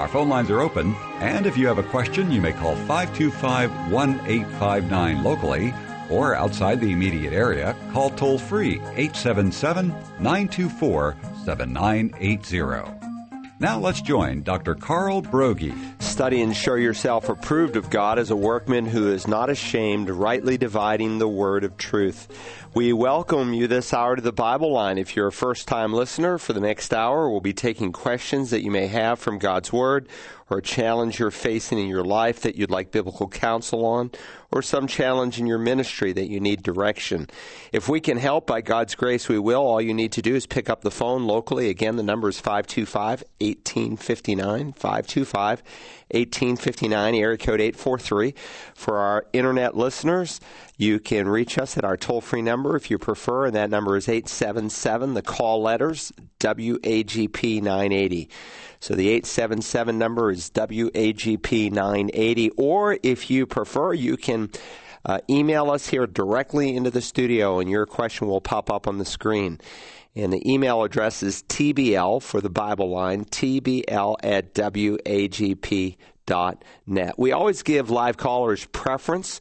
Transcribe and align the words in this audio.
Our 0.00 0.08
phone 0.08 0.30
lines 0.30 0.48
are 0.48 0.60
open, 0.60 0.94
and 1.18 1.44
if 1.44 1.58
you 1.58 1.66
have 1.66 1.76
a 1.76 1.82
question, 1.82 2.30
you 2.30 2.40
may 2.40 2.54
call 2.54 2.74
525 2.74 3.92
1859 3.92 5.22
locally 5.22 5.74
or 6.08 6.34
outside 6.34 6.80
the 6.80 6.90
immediate 6.90 7.34
area, 7.34 7.76
call 7.92 8.08
toll 8.08 8.38
free 8.38 8.80
877 8.96 9.88
924 10.18 11.16
7980. 11.44 12.99
Now 13.60 13.78
let's 13.78 14.00
join 14.00 14.42
Dr. 14.42 14.74
Carl 14.74 15.20
Broggi. 15.20 15.74
Study 16.00 16.40
and 16.40 16.56
show 16.56 16.76
yourself 16.76 17.28
approved 17.28 17.76
of 17.76 17.90
God 17.90 18.18
as 18.18 18.30
a 18.30 18.36
workman 18.36 18.86
who 18.86 19.12
is 19.12 19.28
not 19.28 19.50
ashamed, 19.50 20.08
rightly 20.08 20.56
dividing 20.56 21.18
the 21.18 21.28
word 21.28 21.62
of 21.62 21.76
truth. 21.76 22.26
We 22.72 22.94
welcome 22.94 23.52
you 23.52 23.66
this 23.66 23.92
hour 23.92 24.16
to 24.16 24.22
the 24.22 24.32
Bible 24.32 24.72
line. 24.72 24.96
If 24.96 25.14
you're 25.14 25.26
a 25.26 25.32
first 25.32 25.68
time 25.68 25.92
listener, 25.92 26.38
for 26.38 26.54
the 26.54 26.60
next 26.60 26.94
hour, 26.94 27.28
we'll 27.28 27.42
be 27.42 27.52
taking 27.52 27.92
questions 27.92 28.48
that 28.48 28.62
you 28.62 28.70
may 28.70 28.86
have 28.86 29.18
from 29.18 29.38
God's 29.38 29.70
Word 29.70 30.08
or 30.50 30.58
a 30.58 30.62
challenge 30.62 31.18
you're 31.18 31.30
facing 31.30 31.78
in 31.78 31.86
your 31.86 32.04
life 32.04 32.40
that 32.40 32.56
you'd 32.56 32.70
like 32.70 32.90
biblical 32.90 33.28
counsel 33.28 33.86
on, 33.86 34.10
or 34.50 34.62
some 34.62 34.88
challenge 34.88 35.38
in 35.38 35.46
your 35.46 35.58
ministry 35.58 36.12
that 36.12 36.28
you 36.28 36.40
need 36.40 36.62
direction. 36.62 37.28
If 37.72 37.88
we 37.88 38.00
can 38.00 38.18
help 38.18 38.48
by 38.48 38.60
God's 38.60 38.96
grace, 38.96 39.28
we 39.28 39.38
will. 39.38 39.62
All 39.62 39.80
you 39.80 39.94
need 39.94 40.12
to 40.12 40.22
do 40.22 40.34
is 40.34 40.46
pick 40.46 40.68
up 40.68 40.82
the 40.82 40.90
phone 40.90 41.24
locally. 41.24 41.70
Again, 41.70 41.94
the 41.94 42.02
number 42.02 42.28
is 42.28 42.40
525 42.40 43.22
1859. 43.38 44.72
525 44.72 45.62
1859, 46.12 47.14
area 47.14 47.38
code 47.38 47.60
843. 47.60 48.34
For 48.74 48.98
our 48.98 49.26
internet 49.32 49.76
listeners, 49.76 50.40
you 50.76 50.98
can 50.98 51.28
reach 51.28 51.58
us 51.58 51.78
at 51.78 51.84
our 51.84 51.96
toll 51.96 52.20
free 52.20 52.42
number 52.42 52.74
if 52.74 52.90
you 52.90 52.98
prefer, 52.98 53.46
and 53.46 53.54
that 53.54 53.70
number 53.70 53.96
is 53.96 54.08
877, 54.08 55.14
the 55.14 55.22
call 55.22 55.62
letters, 55.62 56.12
WAGP 56.40 57.62
980. 57.62 58.28
So 58.80 58.94
the 58.94 59.08
877 59.08 59.98
number 59.98 60.30
is 60.30 60.50
WAGP 60.50 61.70
980. 61.70 62.50
Or 62.56 62.98
if 63.02 63.30
you 63.30 63.46
prefer, 63.46 63.92
you 63.92 64.16
can 64.16 64.50
uh, 65.04 65.20
email 65.28 65.70
us 65.70 65.86
here 65.88 66.06
directly 66.06 66.74
into 66.74 66.90
the 66.90 67.02
studio, 67.02 67.58
and 67.58 67.70
your 67.70 67.84
question 67.86 68.26
will 68.26 68.40
pop 68.40 68.70
up 68.70 68.88
on 68.88 68.98
the 68.98 69.04
screen. 69.04 69.60
And 70.16 70.32
the 70.32 70.50
email 70.50 70.82
address 70.82 71.22
is 71.22 71.42
TBL 71.44 72.22
for 72.22 72.40
the 72.40 72.50
Bible 72.50 72.90
line, 72.90 73.26
TBL 73.26 74.16
at 74.22 74.54
WAGP.net. 76.30 77.18
We 77.18 77.32
always 77.32 77.62
give 77.62 77.90
live 77.90 78.16
callers 78.16 78.66
preference. 78.66 79.40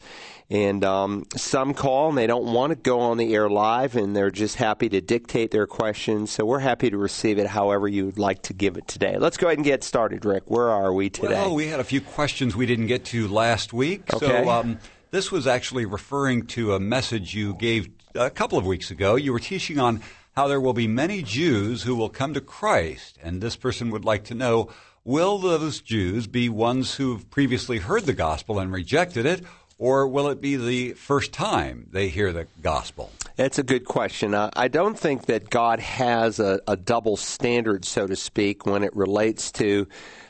And 0.52 0.84
um, 0.84 1.26
some 1.36 1.76
call 1.76 2.10
and 2.10 2.18
they 2.18 2.26
don't 2.26 2.52
want 2.54 2.72
to 2.72 2.76
go 2.76 3.02
on 3.02 3.18
the 3.18 3.36
air 3.36 3.48
live 3.52 3.96
and 3.96 4.16
they're 4.16 4.32
just 4.32 4.56
happy 4.56 4.90
to 4.90 5.00
dictate 5.00 5.52
their 5.52 5.68
questions. 5.68 6.32
So 6.32 6.44
we're 6.44 6.58
happy 6.58 6.90
to 6.90 6.98
receive 6.98 7.38
it 7.38 7.46
however 7.46 7.88
you'd 7.88 8.18
like 8.18 8.42
to 8.44 8.54
give 8.54 8.76
it 8.76 8.88
today. 8.88 9.18
Let's 9.20 9.38
go 9.38 9.46
ahead 9.46 9.60
and 9.60 9.66
get 9.66 9.84
started, 9.84 10.26
Rick. 10.26 10.44
Where 10.48 10.70
are 10.70 10.92
we 10.92 11.12
today? 11.12 11.36
Well, 11.36 11.54
we 11.54 11.68
had 11.68 11.80
a 11.80 11.84
few 11.84 12.02
questions 12.02 12.56
we 12.56 12.66
didn't 12.66 12.88
get 12.88 13.06
to 13.06 13.28
last 13.28 13.74
week. 13.74 14.12
Okay. 14.12 14.26
So 14.26 14.50
um, 14.50 14.80
this 15.12 15.32
was 15.32 15.46
actually 15.46 15.86
referring 15.86 16.48
to 16.48 16.74
a 16.74 16.80
message 16.80 17.36
you 17.36 17.54
gave 17.54 17.90
a 18.16 18.32
couple 18.32 18.58
of 18.58 18.66
weeks 18.66 18.90
ago. 18.90 19.18
You 19.18 19.34
were 19.34 19.40
teaching 19.40 19.78
on 19.78 20.02
how 20.36 20.48
there 20.48 20.62
will 20.62 20.74
be 20.74 20.88
many 20.88 21.22
Jews 21.22 21.84
who 21.84 21.96
will 21.96 22.10
come 22.10 22.34
to 22.34 22.42
Christ. 22.42 23.20
And 23.22 23.40
this 23.40 23.56
person 23.56 23.92
would 23.92 24.06
like 24.06 24.24
to 24.26 24.34
know 24.34 24.70
will 25.04 25.38
those 25.38 25.82
Jews 25.82 26.28
be 26.28 26.50
ones 26.50 26.96
who've 26.96 27.30
previously 27.30 27.80
heard 27.80 28.06
the 28.06 28.14
gospel 28.14 28.60
and 28.60 28.72
rejected 28.72 29.26
it? 29.26 29.42
or 29.80 30.06
will 30.06 30.28
it 30.28 30.42
be 30.42 30.58
the 30.58 30.92
first 30.94 31.32
time 31.32 31.88
they 31.92 32.10
hear 32.10 32.32
the 32.32 32.46
gospel? 32.62 33.10
That's 33.38 33.58
a 33.58 33.64
good 33.64 33.86
question. 33.86 34.34
Uh, 34.34 34.52
I 34.54 34.68
don't 34.68 35.00
think 35.00 35.26
that 35.28 35.50
God 35.50 35.80
has 35.80 36.40
a, 36.40 36.60
a, 36.68 36.76
double 36.76 37.16
standard, 37.16 37.86
so 37.86 38.06
to 38.06 38.16
speak, 38.16 38.66
when 38.66 38.84
it 38.84 38.94
relates 38.96 39.52
to 39.54 39.88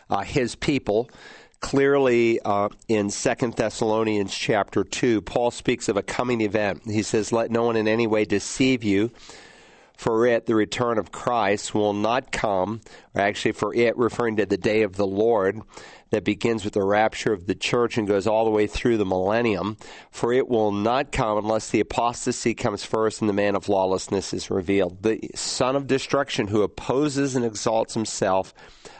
uh, 0.09 0.21
His 0.21 0.55
people. 0.55 1.09
Clearly, 1.59 2.39
uh, 2.45 2.69
in 2.87 3.09
Second 3.09 3.55
Thessalonians 3.55 4.33
chapter 4.33 4.83
two, 4.83 5.19
Paul 5.21 5.51
speaks 5.51 5.89
of 5.89 5.97
a 5.97 6.03
coming 6.03 6.41
event. 6.41 6.83
He 6.85 7.01
says, 7.03 7.33
"Let 7.33 7.51
no 7.51 7.63
one 7.63 7.75
in 7.75 7.87
any 7.87 8.07
way 8.07 8.23
deceive 8.23 8.83
you." 8.83 9.11
For 9.99 10.25
it, 10.27 10.45
the 10.45 10.55
return 10.55 10.97
of 10.97 11.11
Christ 11.11 11.75
will 11.75 11.91
not 11.91 12.31
come, 12.31 12.79
or 13.13 13.19
actually, 13.19 13.51
for 13.51 13.75
it, 13.75 13.97
referring 13.97 14.37
to 14.37 14.45
the 14.45 14.55
day 14.55 14.83
of 14.83 14.95
the 14.95 15.05
Lord, 15.05 15.59
that 16.11 16.23
begins 16.23 16.63
with 16.63 16.75
the 16.75 16.85
rapture 16.85 17.33
of 17.33 17.47
the 17.47 17.53
church 17.53 17.97
and 17.97 18.07
goes 18.07 18.25
all 18.25 18.45
the 18.45 18.49
way 18.49 18.65
through 18.65 18.95
the 18.95 19.05
millennium. 19.05 19.75
For 20.09 20.31
it 20.31 20.47
will 20.47 20.71
not 20.71 21.11
come 21.11 21.37
unless 21.37 21.69
the 21.69 21.81
apostasy 21.81 22.53
comes 22.53 22.85
first 22.85 23.19
and 23.19 23.27
the 23.27 23.33
man 23.33 23.57
of 23.57 23.67
lawlessness 23.67 24.33
is 24.33 24.49
revealed. 24.49 25.03
The 25.03 25.19
son 25.35 25.75
of 25.75 25.85
destruction 25.85 26.47
who 26.47 26.61
opposes 26.61 27.35
and 27.35 27.43
exalts 27.43 27.93
himself 27.93 28.53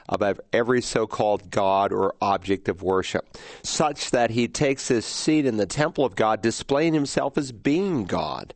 above 0.10 0.42
every 0.52 0.82
so 0.82 1.08
called 1.08 1.50
God 1.50 1.94
or 1.94 2.14
object 2.20 2.68
of 2.68 2.84
worship, 2.84 3.38
such 3.64 4.12
that 4.12 4.32
he 4.32 4.50
takes 4.50 4.90
his 4.90 5.06
seat 5.06 5.46
in 5.46 5.56
the 5.56 5.66
temple 5.66 6.04
of 6.04 6.18
God, 6.18 6.42
displaying 6.42 6.94
himself 6.94 7.38
as 7.38 7.54
being 7.54 8.04
God. 8.04 8.54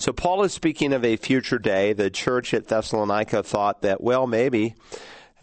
So, 0.00 0.14
Paul 0.14 0.44
is 0.44 0.54
speaking 0.54 0.94
of 0.94 1.04
a 1.04 1.16
future 1.16 1.58
day. 1.58 1.92
The 1.92 2.08
church 2.08 2.54
at 2.54 2.68
Thessalonica 2.68 3.42
thought 3.42 3.82
that, 3.82 4.02
well, 4.02 4.26
maybe 4.26 4.74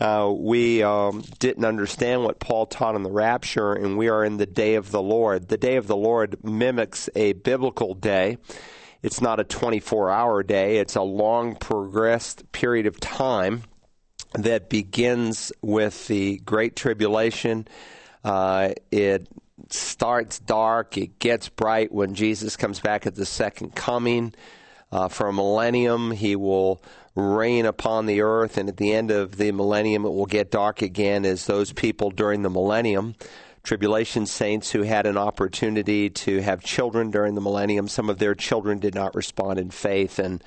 uh, 0.02 0.34
we 0.36 0.82
um, 0.82 1.24
didn't 1.38 1.64
understand 1.64 2.24
what 2.24 2.40
Paul 2.40 2.66
taught 2.66 2.96
on 2.96 3.04
the 3.04 3.12
rapture, 3.12 3.74
and 3.74 4.00
we 4.00 4.10
are 4.10 4.26
in 4.26 4.38
the 4.38 4.48
day 4.48 4.74
of 4.74 4.90
the 4.90 5.02
Lord. 5.02 5.50
The 5.50 5.60
day 5.60 5.76
of 5.76 5.86
the 5.86 5.96
Lord 5.96 6.44
mimics 6.44 7.08
a 7.16 7.34
biblical 7.34 7.94
day. 7.94 8.40
It's 9.04 9.22
not 9.22 9.40
a 9.40 9.44
24 9.44 10.10
hour 10.10 10.42
day, 10.42 10.80
it's 10.80 10.96
a 10.96 11.04
long 11.04 11.56
progressed 11.56 12.52
period 12.52 12.88
of 12.88 13.00
time 13.00 13.62
that 14.34 14.72
begins 14.72 15.52
with 15.62 16.08
the 16.08 16.40
Great 16.40 16.76
Tribulation. 16.76 17.68
Uh, 18.24 18.70
it 18.90 19.28
starts 19.70 20.40
dark, 20.40 20.98
it 20.98 21.20
gets 21.20 21.50
bright 21.50 21.92
when 21.92 22.14
Jesus 22.14 22.56
comes 22.56 22.80
back 22.80 23.06
at 23.06 23.16
the 23.16 23.26
second 23.26 23.76
coming. 23.76 24.34
Uh, 24.92 25.08
for 25.10 25.28
a 25.28 25.34
millennium, 25.34 26.12
he 26.12 26.36
will 26.36 26.82
reign 27.16 27.66
upon 27.66 28.06
the 28.06 28.22
earth, 28.22 28.58
and 28.58 28.70
at 28.70 28.78
the 28.78 28.94
end 28.94 29.12
of 29.12 29.38
the 29.38 29.52
millennium, 29.52 30.06
it 30.06 30.10
will 30.10 30.28
get 30.28 30.52
dark 30.52 30.82
again 30.82 31.26
as 31.26 31.46
those 31.46 31.74
people 31.74 32.12
during 32.12 32.44
the 32.44 32.50
millennium. 32.50 33.16
Tribulation 33.64 34.26
saints 34.26 34.72
who 34.72 34.84
had 34.84 35.06
an 35.06 35.18
opportunity 35.18 36.10
to 36.10 36.40
have 36.42 36.64
children 36.64 37.12
during 37.12 37.36
the 37.36 37.42
millennium, 37.42 37.88
some 37.88 38.10
of 38.10 38.18
their 38.18 38.36
children 38.36 38.80
did 38.80 38.96
not 38.96 39.16
respond 39.16 39.60
in 39.60 39.72
faith, 39.72 40.20
and 40.20 40.42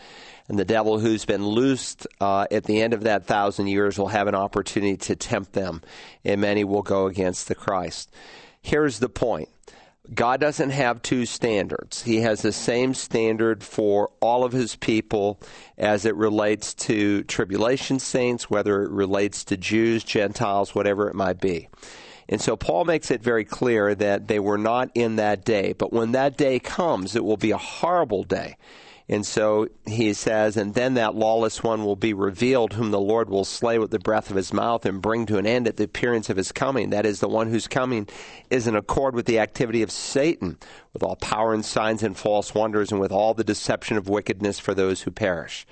and 0.48 0.59
the 0.59 0.65
devil 0.65 0.98
who's 0.98 1.25
been 1.25 1.47
loosed 1.47 2.09
uh, 2.21 2.44
at 2.50 2.65
the 2.65 2.82
end 2.82 2.92
of 2.92 3.04
that 3.04 3.25
thousand 3.25 3.69
years 3.69 3.97
will 3.97 4.09
have 4.09 4.27
an 4.27 4.34
opportunity 4.34 4.97
to 4.97 5.15
tempt 5.15 5.53
them, 5.53 5.81
and 6.25 6.41
many 6.41 6.65
will 6.65 6.82
go 6.82 7.06
against 7.06 7.47
the 7.47 7.54
Christ. 7.54 8.10
Here's 8.62 8.98
the 8.98 9.09
point 9.09 9.48
God 10.12 10.41
doesn't 10.41 10.71
have 10.71 11.03
two 11.03 11.25
standards. 11.25 12.03
He 12.03 12.19
has 12.19 12.43
the 12.43 12.53
same 12.53 12.94
standard 12.94 13.62
for 13.62 14.10
all 14.21 14.44
of 14.44 14.53
his 14.53 14.75
people 14.76 15.41
as 15.78 16.04
it 16.04 16.16
relates 16.16 16.75
to 16.75 17.22
tribulation 17.25 17.98
saints, 17.98 18.50
whether 18.50 18.82
it 18.82 18.91
relates 18.91 19.44
to 19.44 19.56
Jews, 19.56 20.03
Gentiles, 20.03 20.75
whatever 20.75 21.09
it 21.09 21.15
might 21.15 21.41
be. 21.41 21.69
And 22.28 22.41
so 22.41 22.56
Paul 22.56 22.84
makes 22.84 23.10
it 23.10 23.22
very 23.22 23.44
clear 23.44 23.94
that 23.94 24.28
they 24.28 24.38
were 24.38 24.59
not 24.59 24.91
in 24.94 25.16
that 25.16 25.44
day. 25.44 25.75
But 25.75 25.92
when 25.92 26.12
that 26.12 26.37
day 26.37 26.59
comes, 26.59 27.15
it 27.15 27.24
will 27.24 27.36
be 27.36 27.51
a 27.51 27.59
horrible 27.59 28.22
day. 28.24 28.56
And 29.10 29.27
so 29.27 29.66
he 29.86 30.12
says, 30.12 30.57
and 30.57 30.72
then 30.72 30.95
that 30.95 31.16
lawless 31.16 31.65
one 31.65 31.84
will 31.84 31.97
be 31.97 32.15
revealed, 32.15 32.74
whom 32.74 32.92
the 32.92 33.01
Lord 33.01 33.28
will 33.28 33.45
slay 33.45 33.77
with 33.77 33.91
the 33.91 33.98
breath 33.98 34.30
of 34.30 34.36
his 34.36 34.53
mouth 34.53 34.86
and 34.86 35.03
bring 35.03 35.27
to 35.27 35.36
an 35.36 35.48
end 35.48 35.66
at 35.66 35.78
the 35.78 35.84
appearance 35.84 36.30
of 36.30 36.36
his 36.36 36.53
coming. 36.53 36.91
That 36.91 37.04
is, 37.04 37.18
the 37.18 37.28
one 37.28 37.48
whose 37.48 37.66
coming 37.66 38.07
is 38.51 38.68
in 38.68 38.77
accord 38.77 39.16
with 39.16 39.27
the 39.27 39.41
activity 39.41 39.83
of 39.83 39.91
Satan, 39.91 40.59
with 40.92 41.03
all 41.03 41.16
power 41.16 41.53
and 41.53 41.65
signs 41.65 42.04
and 42.04 42.16
false 42.16 42.54
wonders, 42.54 42.92
and 42.92 43.01
with 43.01 43.10
all 43.10 43.34
the 43.34 43.42
deception 43.42 43.97
of 43.97 44.09
wickedness 44.09 44.60
for 44.60 44.74
those 44.74 45.03
who 45.03 45.10
perish. 45.10 45.66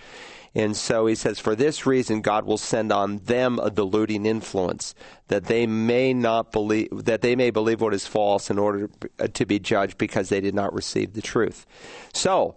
And 0.52 0.76
so 0.76 1.06
he 1.06 1.14
says, 1.14 1.38
for 1.38 1.54
this 1.54 1.86
reason, 1.86 2.22
God 2.22 2.44
will 2.44 2.58
send 2.58 2.90
on 2.90 3.18
them 3.18 3.60
a 3.62 3.70
deluding 3.70 4.26
influence, 4.26 4.96
that 5.28 5.44
they 5.44 5.64
may 5.64 6.12
not 6.12 6.50
believe, 6.50 6.88
that 7.04 7.20
they 7.20 7.36
may 7.36 7.50
believe 7.50 7.80
what 7.80 7.94
is 7.94 8.08
false 8.08 8.50
in 8.50 8.58
order 8.58 8.90
to 9.32 9.46
be 9.46 9.60
judged 9.60 9.96
because 9.96 10.28
they 10.28 10.40
did 10.40 10.56
not 10.56 10.74
receive 10.74 11.12
the 11.12 11.22
truth. 11.22 11.66
So, 12.12 12.56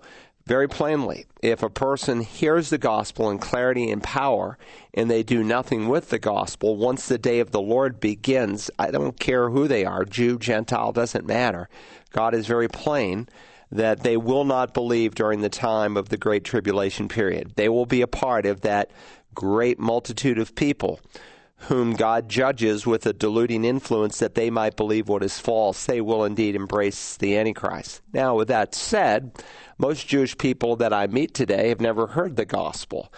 very 0.52 0.68
plainly. 0.68 1.26
If 1.42 1.64
a 1.64 1.70
person 1.70 2.20
hears 2.20 2.72
the 2.72 2.78
gospel 2.78 3.30
in 3.30 3.38
clarity 3.38 3.90
and 3.90 4.04
power 4.04 4.58
and 4.94 5.10
they 5.10 5.24
do 5.24 5.46
nothing 5.46 5.88
with 5.88 6.10
the 6.10 6.20
gospel, 6.20 6.76
once 6.76 7.08
the 7.08 7.18
day 7.18 7.40
of 7.40 7.52
the 7.52 7.62
Lord 7.62 8.02
begins, 8.02 8.70
I 8.78 8.92
don't 8.92 9.18
care 9.18 9.50
who 9.50 9.70
they 9.70 9.86
are, 9.86 10.04
Jew, 10.04 10.38
Gentile, 10.38 10.92
doesn't 10.92 11.26
matter. 11.26 11.70
God 12.12 12.34
is 12.34 12.48
very 12.48 12.68
plain 12.68 13.30
that 13.72 14.04
they 14.04 14.18
will 14.18 14.44
not 14.44 14.74
believe 14.74 15.16
during 15.16 15.40
the 15.40 15.48
time 15.48 15.96
of 15.96 16.10
the 16.10 16.18
Great 16.18 16.44
Tribulation 16.44 17.08
period. 17.08 17.54
They 17.56 17.70
will 17.70 17.86
be 17.86 18.02
a 18.02 18.08
part 18.08 18.46
of 18.46 18.60
that 18.60 18.92
great 19.34 19.80
multitude 19.80 20.38
of 20.38 20.54
people 20.56 21.00
whom 21.68 21.94
God 21.94 22.28
judges 22.28 22.88
with 22.88 23.06
a 23.06 23.14
deluding 23.14 23.64
influence 23.66 24.20
that 24.20 24.36
they 24.36 24.50
might 24.50 24.76
believe 24.76 25.08
what 25.08 25.24
is 25.24 25.40
false. 25.40 25.86
They 25.86 26.02
will 26.02 26.26
indeed 26.26 26.56
embrace 26.56 27.18
the 27.18 27.38
Antichrist. 27.38 28.02
Now, 28.14 28.36
with 28.36 28.48
that 28.48 28.74
said, 28.74 29.32
most 29.78 30.08
Jewish 30.08 30.38
people 30.38 30.76
that 30.78 30.94
I 30.94 31.08
meet 31.08 31.34
today 31.34 31.70
have 31.70 31.80
never 31.80 32.08
heard 32.08 32.36
the 32.36 32.46
gospel. 32.46 33.14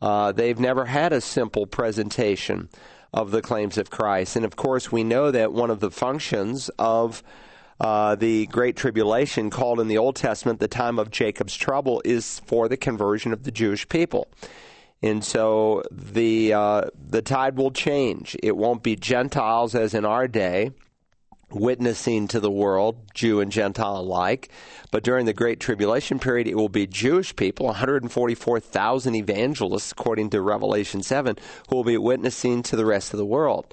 Uh, 0.00 0.30
they've 0.32 0.58
never 0.60 0.84
had 0.84 1.12
a 1.12 1.20
simple 1.20 1.66
presentation 1.66 2.68
of 3.12 3.30
the 3.30 3.42
claims 3.42 3.78
of 3.78 3.90
Christ. 3.90 4.36
And 4.36 4.44
of 4.44 4.54
course, 4.54 4.92
we 4.92 5.02
know 5.02 5.30
that 5.30 5.52
one 5.52 5.70
of 5.70 5.80
the 5.80 5.90
functions 5.90 6.68
of 6.78 7.22
uh, 7.80 8.14
the 8.14 8.46
Great 8.46 8.76
Tribulation, 8.76 9.50
called 9.50 9.80
in 9.80 9.88
the 9.88 9.98
Old 9.98 10.16
Testament 10.16 10.60
the 10.60 10.68
time 10.68 10.98
of 10.98 11.10
Jacob's 11.10 11.56
trouble, 11.56 12.02
is 12.04 12.40
for 12.46 12.68
the 12.68 12.76
conversion 12.76 13.32
of 13.32 13.44
the 13.44 13.52
Jewish 13.52 13.88
people. 13.88 14.28
And 15.02 15.24
so 15.24 15.82
the 15.90 16.52
uh, 16.52 16.82
the 16.94 17.22
tide 17.22 17.56
will 17.56 17.70
change. 17.70 18.36
It 18.42 18.56
won't 18.56 18.82
be 18.82 18.96
Gentiles 18.96 19.74
as 19.74 19.94
in 19.94 20.04
our 20.04 20.26
day 20.26 20.72
witnessing 21.50 22.28
to 22.28 22.40
the 22.40 22.50
world, 22.50 22.96
Jew 23.14 23.40
and 23.40 23.50
Gentile 23.50 23.98
alike. 23.98 24.50
But 24.90 25.02
during 25.02 25.26
the 25.26 25.32
Great 25.32 25.60
Tribulation 25.60 26.18
period, 26.18 26.46
it 26.46 26.56
will 26.56 26.68
be 26.68 26.86
Jewish 26.86 27.34
people, 27.34 27.66
144,000 27.66 29.14
evangelists, 29.14 29.92
according 29.92 30.30
to 30.30 30.42
Revelation 30.42 31.02
7, 31.02 31.36
who 31.68 31.76
will 31.76 31.84
be 31.84 31.96
witnessing 31.96 32.62
to 32.64 32.76
the 32.76 32.86
rest 32.86 33.12
of 33.12 33.18
the 33.18 33.26
world. 33.26 33.72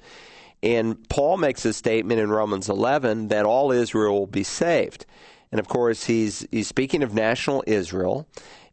And 0.62 1.08
Paul 1.08 1.36
makes 1.36 1.64
a 1.64 1.72
statement 1.72 2.20
in 2.20 2.30
Romans 2.30 2.68
11 2.68 3.28
that 3.28 3.44
all 3.44 3.70
Israel 3.70 4.20
will 4.20 4.26
be 4.26 4.42
saved. 4.42 5.04
And 5.52 5.60
of 5.60 5.68
course, 5.68 6.04
he's, 6.04 6.46
he's 6.50 6.66
speaking 6.66 7.02
of 7.02 7.14
national 7.14 7.62
Israel, 7.66 8.26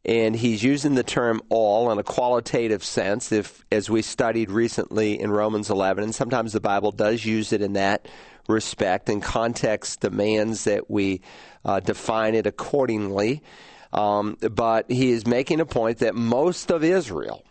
and 0.05 0.35
he's 0.35 0.63
using 0.63 0.95
the 0.95 1.03
term 1.03 1.41
all 1.50 1.91
in 1.91 1.97
a 1.97 2.03
qualitative 2.03 2.83
sense, 2.83 3.31
if, 3.31 3.63
as 3.71 3.89
we 3.89 4.01
studied 4.01 4.51
recently 4.51 5.19
in 5.19 5.31
Romans 5.31 5.69
11, 5.69 6.03
and 6.03 6.13
sometimes 6.13 6.51
the 6.51 6.59
Bible 6.59 6.91
does 6.91 7.23
use 7.23 7.53
it 7.53 7.61
in 7.61 7.73
that 7.73 8.07
respect, 8.50 9.07
and 9.07 9.23
context 9.23 10.01
demands 10.01 10.65
that 10.65 10.89
we 10.89 11.21
uh, 11.63 11.79
define 11.79 12.35
it 12.35 12.45
accordingly. 12.45 13.41
Um, 13.94 14.38
but 14.51 14.89
he 14.91 15.11
is 15.11 15.25
making 15.25 15.61
a 15.61 15.65
point 15.65 16.00
that 16.00 16.15
most 16.15 16.71
of 16.71 16.83
Israel, 16.83 17.45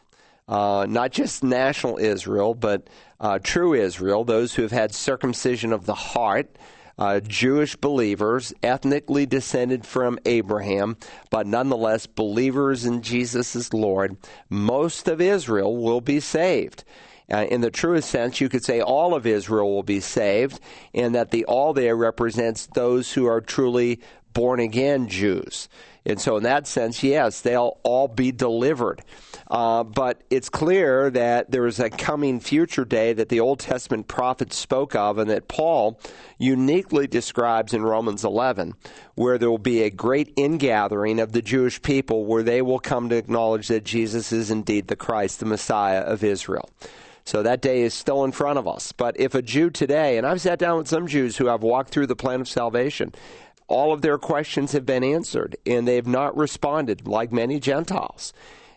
uh, 0.49 0.87
not 0.89 1.13
just 1.13 1.43
national 1.43 1.99
Israel, 1.99 2.55
but 2.55 2.89
uh, 3.21 3.39
true 3.39 3.75
Israel, 3.75 4.25
those 4.25 4.55
who 4.55 4.63
have 4.63 4.73
had 4.73 4.93
circumcision 4.93 5.73
of 5.73 5.87
the 5.87 5.95
heart, 5.95 6.55
uh, 6.99 7.21
Jewish 7.21 7.77
believers, 7.77 8.53
ethnically 8.63 9.27
descended 9.27 9.87
from 9.87 10.19
Abraham, 10.25 10.97
but 11.31 11.47
nonetheless 11.47 12.07
believers 12.07 12.85
in 12.85 13.03
Jesus 13.03 13.57
as 13.57 13.73
Lord, 13.73 14.17
most 14.49 15.09
of 15.09 15.21
Israel 15.21 15.77
will 15.77 16.01
be 16.01 16.21
saved. 16.21 16.85
Uh, 17.33 17.47
in 17.51 17.61
the 17.61 17.71
truest 17.71 18.11
sense, 18.11 18.41
you 18.41 18.49
could 18.49 18.65
say 18.65 18.81
all 18.81 19.15
of 19.15 19.27
Israel 19.27 19.73
will 19.73 19.83
be 19.83 20.01
saved, 20.01 20.61
and 20.93 21.15
that 21.15 21.31
the 21.31 21.45
all 21.47 21.73
there 21.73 21.97
represents 21.97 22.67
those 22.67 23.13
who 23.13 23.27
are 23.27 23.41
truly 23.41 24.01
born 24.33 24.61
again 24.61 25.09
Jews. 25.09 25.69
And 26.05 26.21
so, 26.21 26.37
in 26.37 26.43
that 26.43 26.67
sense, 26.67 27.03
yes, 27.03 27.41
they'll 27.41 27.79
all 27.85 28.09
be 28.09 28.33
delivered. 28.33 29.03
Uh, 29.49 29.85
but 29.85 30.23
it's 30.31 30.49
clear 30.49 31.11
that 31.11 31.51
there 31.51 31.67
is 31.67 31.79
a 31.79 31.91
coming 31.91 32.41
future 32.41 32.85
day 32.85 33.13
that 33.13 33.29
the 33.29 33.41
Old 33.41 33.61
Testament 33.61 34.09
prophets 34.09 34.57
spoke 34.57 34.97
of 34.97 35.19
and 35.19 35.31
that 35.31 35.47
Paul 35.47 36.01
uniquely 36.39 37.07
describes 37.07 37.75
in 37.75 37.83
Romans 37.83 38.25
11, 38.25 38.75
where 39.15 39.39
there 39.39 39.51
will 39.51 39.59
be 39.59 39.83
a 39.83 39.91
great 39.91 40.33
ingathering 40.37 41.21
of 41.21 41.33
the 41.33 41.43
Jewish 41.43 41.81
people 41.83 42.25
where 42.25 42.43
they 42.43 42.63
will 42.63 42.81
come 42.81 43.11
to 43.11 43.17
acknowledge 43.17 43.69
that 43.69 43.85
Jesus 43.85 44.33
is 44.33 44.51
indeed 44.51 44.89
the 44.89 44.97
Christ, 44.97 45.39
the 45.39 45.47
Messiah 45.47 46.01
of 46.01 46.25
Israel. 46.25 46.69
So 47.25 47.43
that 47.43 47.61
day 47.61 47.83
is 47.83 47.95
still 47.95 48.25
in 48.25 48.33
front 48.33 48.59
of 48.59 48.67
us. 48.67 48.91
But 48.93 49.19
if 49.21 49.35
a 49.35 49.43
Jew 49.43 49.71
today, 49.71 50.19
and 50.19 50.27
I've 50.27 50.41
sat 50.41 50.59
down 50.59 50.79
with 50.79 50.89
some 50.89 51.07
Jews 51.07 51.37
who 51.37 51.47
have 51.47 51.63
walked 51.63 51.91
through 51.91 52.09
the 52.09 52.17
plan 52.17 52.41
of 52.41 52.49
salvation, 52.49 53.15
all 53.73 53.93
of 53.93 54.03
their 54.03 54.19
questions 54.19 54.73
have 54.73 54.85
been 54.85 55.03
answered, 55.03 55.57
and 55.65 55.89
they've 55.89 56.07
not 56.07 56.37
responded 56.37 57.09
like 57.09 57.33
many 57.33 57.59
Gentiles. 57.59 58.33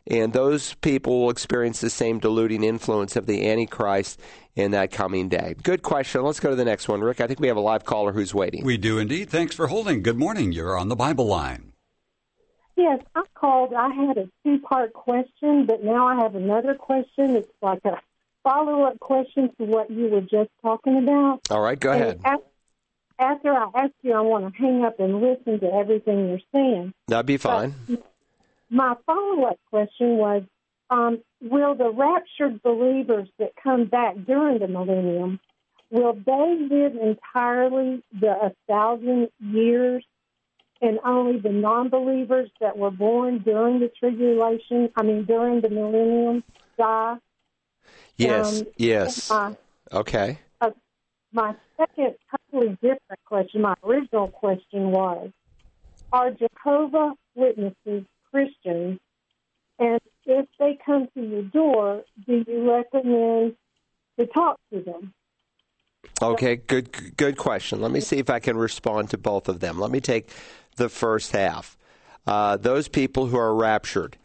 And 0.07 0.33
those 0.33 0.75
people 0.75 1.21
will 1.21 1.29
experience 1.31 1.81
the 1.81 1.89
same 1.89 2.19
deluding 2.19 2.63
influence 2.63 3.15
of 3.15 3.25
the 3.25 3.49
Antichrist 3.49 4.21
in 4.55 4.71
that 4.71 4.91
coming 4.91 5.29
day. 5.29 5.55
Good 5.63 5.81
question. 5.81 6.21
Let's 6.21 6.39
go 6.39 6.51
to 6.51 6.55
the 6.55 6.63
next 6.63 6.87
one. 6.87 7.01
Rick, 7.01 7.21
I 7.21 7.27
think 7.27 7.39
we 7.39 7.47
have 7.47 7.57
a 7.57 7.61
live 7.61 7.85
caller 7.85 8.11
who's 8.11 8.33
waiting. 8.33 8.63
We 8.63 8.77
do 8.77 8.99
indeed. 8.99 9.29
Thanks 9.29 9.55
for 9.55 9.67
holding. 9.67 10.03
Good 10.03 10.17
morning. 10.17 10.51
You're 10.51 10.77
on 10.77 10.89
the 10.89 10.95
Bible 10.95 11.25
line. 11.25 11.73
Yes, 12.77 12.99
I 13.15 13.23
called. 13.33 13.73
I 13.73 13.89
had 13.89 14.17
a 14.17 14.29
two 14.43 14.59
part 14.59 14.93
question, 14.93 15.65
but 15.65 15.83
now 15.83 16.07
I 16.07 16.21
have 16.21 16.35
another 16.35 16.75
question. 16.75 17.35
It's 17.35 17.49
like 17.61 17.83
a 17.83 17.99
follow 18.43 18.83
up 18.83 18.99
question 18.99 19.49
to 19.57 19.65
what 19.65 19.89
you 19.89 20.07
were 20.09 20.21
just 20.21 20.51
talking 20.61 20.97
about. 20.97 21.39
All 21.49 21.61
right, 21.61 21.79
go 21.79 21.91
ahead. 21.91 22.21
And 22.23 22.39
after 23.19 23.53
I 23.53 23.69
ask 23.75 23.93
you, 24.01 24.13
I 24.13 24.21
want 24.21 24.53
to 24.53 24.61
hang 24.61 24.83
up 24.83 24.99
and 24.99 25.21
listen 25.21 25.59
to 25.59 25.73
everything 25.73 26.29
you're 26.29 26.39
saying. 26.53 26.93
That'd 27.07 27.25
be 27.25 27.37
fine. 27.37 27.73
But 27.87 28.03
my 28.69 28.95
follow 29.05 29.45
up 29.45 29.59
question 29.69 30.17
was 30.17 30.43
um, 30.89 31.19
Will 31.41 31.75
the 31.75 31.91
raptured 31.91 32.61
believers 32.61 33.29
that 33.39 33.51
come 33.61 33.85
back 33.85 34.15
during 34.25 34.59
the 34.59 34.67
millennium, 34.67 35.39
will 35.91 36.13
they 36.13 36.57
live 36.69 36.95
entirely 36.95 38.03
the 38.19 38.31
a 38.31 38.51
thousand 38.67 39.29
years 39.39 40.03
and 40.81 40.99
only 41.05 41.39
the 41.39 41.49
non 41.49 41.89
believers 41.89 42.49
that 42.59 42.77
were 42.77 42.91
born 42.91 43.39
during 43.39 43.79
the 43.79 43.91
tribulation, 43.99 44.89
I 44.95 45.03
mean, 45.03 45.23
during 45.25 45.61
the 45.61 45.69
millennium, 45.69 46.43
die? 46.77 47.17
Yes, 48.17 48.61
um, 48.61 48.67
yes. 48.77 49.29
My, 49.29 49.55
okay. 49.91 50.39
Uh, 50.61 50.71
my 51.31 51.55
second, 51.77 52.15
totally 52.51 52.73
different 52.81 53.23
question, 53.25 53.61
my 53.61 53.75
original 53.83 54.27
question 54.27 54.91
was 54.91 55.29
Are 56.11 56.31
Jehovah 56.31 57.13
Witnesses 57.35 58.05
Christians? 58.31 58.99
And 59.77 59.99
if 60.25 60.47
they 60.57 60.77
come 60.85 61.07
to 61.13 61.21
your 61.21 61.43
door, 61.43 62.03
do 62.25 62.43
you 62.47 62.71
recommend 62.71 63.55
to 64.17 64.25
talk 64.27 64.59
to 64.71 64.81
them? 64.81 65.13
Okay, 66.21 66.55
good 66.55 67.17
good 67.17 67.35
question. 67.35 67.81
Let 67.81 67.91
me 67.91 67.99
see 67.99 68.17
if 68.17 68.29
I 68.29 68.39
can 68.39 68.57
respond 68.57 69.09
to 69.09 69.17
both 69.17 69.49
of 69.49 69.59
them. 69.59 69.79
Let 69.79 69.91
me 69.91 69.99
take 69.99 70.29
the 70.77 70.87
first 70.87 71.31
half. 71.31 71.77
Uh, 72.25 72.57
those 72.57 72.87
people 72.87 73.27
who 73.27 73.37
are 73.37 73.53
raptured 73.53 74.17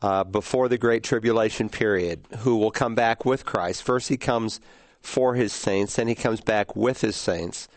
uh, 0.00 0.24
before 0.24 0.68
the 0.68 0.78
Great 0.78 1.02
Tribulation 1.02 1.68
period, 1.68 2.26
who 2.38 2.56
will 2.56 2.70
come 2.70 2.94
back 2.94 3.24
with 3.24 3.44
Christ. 3.44 3.82
First, 3.82 4.08
he 4.08 4.16
comes 4.16 4.60
for 5.04 5.34
his 5.34 5.52
saints, 5.52 5.96
then 5.96 6.08
he 6.08 6.14
comes 6.14 6.40
back 6.40 6.74
with 6.74 7.00
his 7.00 7.16
saints. 7.16 7.68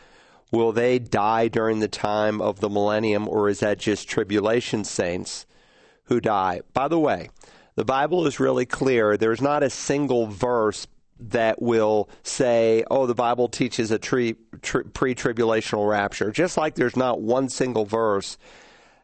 Will 0.52 0.72
they 0.72 0.98
die 0.98 1.50
during 1.50 1.80
the 1.80 1.88
time 1.88 2.42
of 2.42 2.60
the 2.60 2.70
millennium, 2.70 3.28
or 3.28 3.50
is 3.50 3.60
that 3.60 3.80
just 3.80 4.08
tribulation 4.08 4.84
saints 4.84 5.46
who 6.06 6.22
die? 6.22 6.62
By 6.74 6.88
the 6.88 7.00
way, 7.00 7.30
the 7.76 7.86
Bible 7.86 8.26
is 8.26 8.40
really 8.40 8.66
clear. 8.66 9.18
There's 9.18 9.42
not 9.42 9.62
a 9.62 9.70
single 9.70 10.28
verse 10.28 10.88
that 11.20 11.62
will 11.62 12.10
say, 12.24 12.84
oh, 12.90 13.06
the 13.06 13.16
Bible 13.16 13.50
teaches 13.50 13.92
a 13.92 14.00
pre 14.00 14.36
tribulational 14.62 15.90
rapture. 15.90 16.32
Just 16.32 16.58
like 16.58 16.76
there's 16.76 16.96
not 16.96 17.22
one 17.22 17.50
single 17.50 17.86
verse 17.86 18.38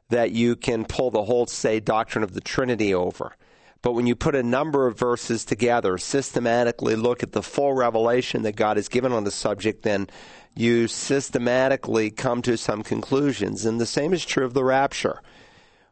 that 0.10 0.32
you 0.32 0.56
can 0.56 0.86
pull 0.86 1.12
the 1.12 1.24
whole, 1.24 1.48
say, 1.48 1.80
doctrine 1.80 2.24
of 2.24 2.34
the 2.34 2.42
Trinity 2.42 2.94
over. 2.94 3.36
But 3.84 3.92
when 3.92 4.08
you 4.08 4.16
put 4.16 4.34
a 4.34 4.42
number 4.42 4.88
of 4.88 4.98
verses 4.98 5.44
together, 5.44 5.98
systematically 5.98 6.96
look 6.96 7.22
at 7.22 7.34
the 7.34 7.44
full 7.44 7.74
revelation 7.74 8.42
that 8.44 8.56
God 8.56 8.78
has 8.78 8.88
given 8.88 9.12
on 9.12 9.26
the 9.26 9.30
subject, 9.30 9.84
then 9.84 10.10
you 10.56 10.88
systematically 10.88 12.10
come 12.10 12.42
to 12.44 12.58
some 12.58 12.82
conclusions. 12.82 13.66
And 13.66 13.82
the 13.82 13.86
same 13.86 14.14
is 14.14 14.26
true 14.26 14.46
of 14.46 14.54
the 14.54 14.64
rapture. 14.64 15.22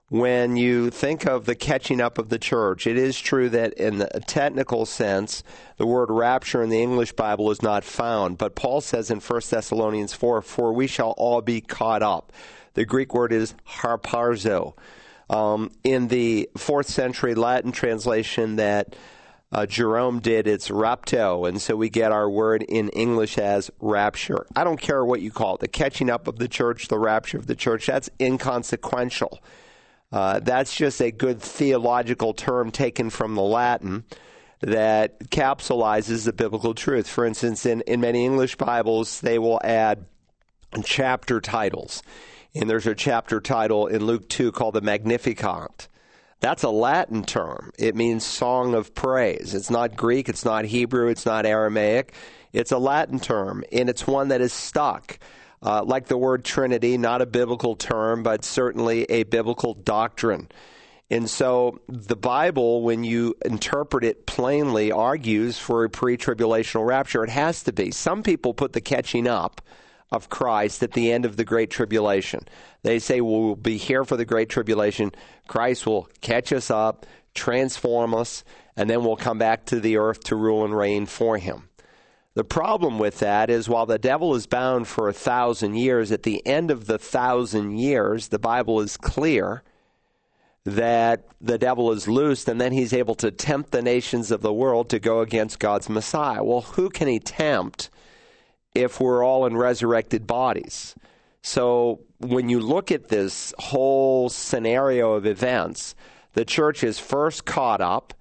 When 0.07 0.55
you 0.55 0.89
think 0.89 1.25
of 1.25 1.45
the 1.45 1.55
catching 1.55 1.99
up 1.99 2.17
of 2.17 2.29
the 2.29 2.39
church, 2.39 2.87
it 2.87 2.97
is 2.97 3.19
true 3.19 3.49
that 3.49 3.73
in 3.73 4.01
a 4.01 4.21
technical 4.21 4.85
sense, 4.85 5.43
the 5.75 5.85
word 5.85 6.09
rapture 6.09 6.63
in 6.63 6.69
the 6.69 6.81
English 6.81 7.11
Bible 7.13 7.51
is 7.51 7.61
not 7.61 7.83
found. 7.83 8.37
But 8.37 8.55
Paul 8.55 8.79
says 8.79 9.11
in 9.11 9.19
1 9.19 9.41
Thessalonians 9.49 10.13
4, 10.13 10.41
For 10.41 10.71
we 10.71 10.87
shall 10.87 11.11
all 11.11 11.41
be 11.41 11.59
caught 11.59 12.03
up. 12.03 12.31
The 12.73 12.85
Greek 12.85 13.13
word 13.13 13.33
is 13.33 13.53
harpazo. 13.67 14.75
Um, 15.31 15.71
in 15.85 16.09
the 16.09 16.49
fourth 16.57 16.89
century 16.89 17.35
Latin 17.35 17.71
translation 17.71 18.57
that 18.57 18.97
uh, 19.53 19.65
Jerome 19.65 20.19
did, 20.19 20.45
it's 20.45 20.67
rapto, 20.67 21.47
and 21.47 21.61
so 21.61 21.77
we 21.77 21.89
get 21.89 22.11
our 22.11 22.29
word 22.29 22.63
in 22.63 22.89
English 22.89 23.37
as 23.37 23.71
rapture. 23.79 24.45
I 24.57 24.65
don't 24.65 24.79
care 24.79 25.05
what 25.05 25.21
you 25.21 25.31
call 25.31 25.55
it, 25.55 25.61
the 25.61 25.69
catching 25.69 26.09
up 26.09 26.27
of 26.27 26.37
the 26.37 26.49
church, 26.49 26.89
the 26.89 26.99
rapture 26.99 27.37
of 27.37 27.47
the 27.47 27.55
church, 27.55 27.85
that's 27.85 28.09
inconsequential. 28.19 29.41
Uh, 30.11 30.41
that's 30.41 30.75
just 30.75 31.01
a 31.01 31.11
good 31.11 31.41
theological 31.41 32.33
term 32.33 32.69
taken 32.69 33.09
from 33.09 33.35
the 33.35 33.41
Latin 33.41 34.03
that 34.59 35.17
capsulizes 35.29 36.25
the 36.25 36.33
biblical 36.33 36.73
truth. 36.73 37.07
For 37.07 37.25
instance, 37.25 37.65
in, 37.65 37.81
in 37.81 38.01
many 38.01 38.25
English 38.25 38.57
Bibles, 38.57 39.21
they 39.21 39.39
will 39.39 39.61
add 39.63 40.05
chapter 40.83 41.39
titles. 41.39 42.03
And 42.53 42.69
there's 42.69 42.87
a 42.87 42.95
chapter 42.95 43.39
title 43.39 43.87
in 43.87 44.05
Luke 44.05 44.27
2 44.27 44.51
called 44.51 44.75
the 44.75 44.81
Magnificat. 44.81 45.87
That's 46.41 46.63
a 46.63 46.69
Latin 46.69 47.23
term. 47.23 47.71
It 47.77 47.95
means 47.95 48.25
song 48.25 48.73
of 48.73 48.93
praise. 48.93 49.53
It's 49.53 49.69
not 49.69 49.95
Greek, 49.95 50.27
it's 50.27 50.43
not 50.43 50.65
Hebrew, 50.65 51.07
it's 51.07 51.25
not 51.25 51.45
Aramaic. 51.45 52.13
It's 52.51 52.71
a 52.71 52.77
Latin 52.77 53.19
term, 53.19 53.63
and 53.71 53.89
it's 53.89 54.05
one 54.05 54.29
that 54.29 54.41
is 54.41 54.51
stuck. 54.51 55.19
Uh, 55.63 55.83
like 55.83 56.07
the 56.07 56.17
word 56.17 56.43
Trinity, 56.43 56.97
not 56.97 57.21
a 57.21 57.25
biblical 57.25 57.75
term, 57.75 58.23
but 58.23 58.43
certainly 58.43 59.03
a 59.03 59.23
biblical 59.23 59.75
doctrine. 59.75 60.49
And 61.11 61.29
so 61.29 61.79
the 61.87 62.15
Bible, 62.15 62.81
when 62.81 63.03
you 63.03 63.35
interpret 63.45 64.03
it 64.03 64.25
plainly, 64.25 64.91
argues 64.91 65.59
for 65.59 65.83
a 65.83 65.89
pre 65.89 66.17
tribulational 66.17 66.87
rapture. 66.87 67.23
It 67.23 67.29
has 67.29 67.63
to 67.63 67.71
be. 67.71 67.91
Some 67.91 68.23
people 68.23 68.53
put 68.55 68.73
the 68.73 68.81
catching 68.81 69.27
up 69.27 69.61
of 70.11 70.29
Christ 70.29 70.83
at 70.83 70.91
the 70.91 71.11
end 71.11 71.25
of 71.25 71.37
the 71.37 71.45
Great 71.45 71.69
Tribulation. 71.69 72.47
They 72.83 72.99
say 72.99 73.21
well, 73.21 73.55
be 73.55 73.77
here 73.77 74.03
for 74.03 74.17
the 74.17 74.25
Great 74.25 74.49
Tribulation. 74.49 75.11
Christ 75.47 75.85
will 75.85 76.09
catch 76.19 76.51
us 76.51 76.69
up, 76.69 77.05
transform 77.33 78.13
us, 78.13 78.43
and 78.75 78.89
then 78.89 79.03
we'll 79.03 79.15
come 79.15 79.37
back 79.37 79.65
to 79.67 79.79
the 79.79 79.97
earth 79.97 80.23
to 80.25 80.35
rule 80.35 80.65
and 80.65 80.75
reign 80.75 81.05
for 81.05 81.37
Him. 81.37 81.69
The 82.33 82.43
problem 82.43 82.97
with 82.97 83.19
that 83.19 83.49
is 83.49 83.67
while 83.67 83.85
the 83.85 83.99
devil 83.99 84.35
is 84.35 84.47
bound 84.47 84.87
for 84.87 85.09
a 85.09 85.13
thousand 85.13 85.75
years, 85.75 86.11
at 86.11 86.23
the 86.23 86.45
end 86.45 86.71
of 86.71 86.87
the 86.87 86.97
thousand 86.97 87.77
years, 87.77 88.29
the 88.29 88.39
Bible 88.39 88.79
is 88.79 88.95
clear 88.95 89.63
that 90.63 91.25
the 91.41 91.57
devil 91.57 91.91
is 91.91 92.07
loosed 92.07 92.47
and 92.47 92.61
then 92.61 92.71
he's 92.71 92.93
able 92.93 93.15
to 93.15 93.31
tempt 93.31 93.71
the 93.71 93.81
nations 93.81 94.31
of 94.31 94.41
the 94.41 94.53
world 94.53 94.89
to 94.89 94.99
go 94.99 95.21
against 95.21 95.59
God's 95.59 95.89
Messiah. 95.89 96.43
Well, 96.43 96.61
who 96.61 96.89
can 96.89 97.07
he 97.07 97.19
tempt 97.19 97.89
if 98.73 98.99
we're 98.99 99.23
all 99.23 99.45
in 99.45 99.57
resurrected 99.57 100.27
bodies? 100.27 100.95
So 101.41 102.01
when 102.19 102.49
you 102.49 102.59
look 102.59 102.91
at 102.91 103.09
this 103.09 103.53
whole 103.57 104.29
scenario 104.29 105.13
of 105.13 105.25
events, 105.25 105.95
the 106.33 106.45
church 106.45 106.83
is 106.83 106.99
first 106.99 107.45
caught 107.45 107.81
up 107.81 108.13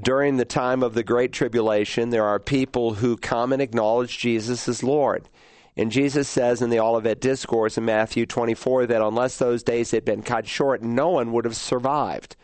during 0.00 0.36
the 0.36 0.44
time 0.44 0.82
of 0.82 0.94
the 0.94 1.02
Great 1.02 1.32
Tribulation, 1.32 2.10
there 2.10 2.24
are 2.24 2.38
people 2.38 2.94
who 2.94 3.16
come 3.16 3.52
and 3.52 3.62
acknowledge 3.62 4.18
Jesus 4.18 4.68
as 4.68 4.82
Lord. 4.82 5.28
And 5.76 5.90
Jesus 5.90 6.28
says 6.28 6.62
in 6.62 6.70
the 6.70 6.80
Olivet 6.80 7.20
Discourse 7.20 7.78
in 7.78 7.84
Matthew 7.84 8.26
24 8.26 8.86
that 8.86 9.02
unless 9.02 9.38
those 9.38 9.62
days 9.62 9.90
had 9.90 10.04
been 10.04 10.22
cut 10.22 10.46
short, 10.46 10.82
no 10.82 11.10
one 11.10 11.32
would 11.32 11.44
have 11.44 11.56
survived. 11.56 12.36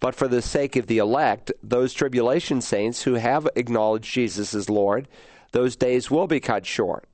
But 0.00 0.14
for 0.14 0.26
the 0.26 0.42
sake 0.42 0.76
of 0.76 0.86
the 0.86 0.98
elect, 0.98 1.52
those 1.62 1.92
tribulation 1.92 2.60
saints 2.60 3.02
who 3.02 3.14
have 3.14 3.48
acknowledged 3.54 4.12
Jesus 4.12 4.54
as 4.54 4.68
Lord, 4.68 5.08
those 5.52 5.76
days 5.76 6.10
will 6.10 6.26
be 6.26 6.40
cut 6.40 6.66
short. 6.66 7.06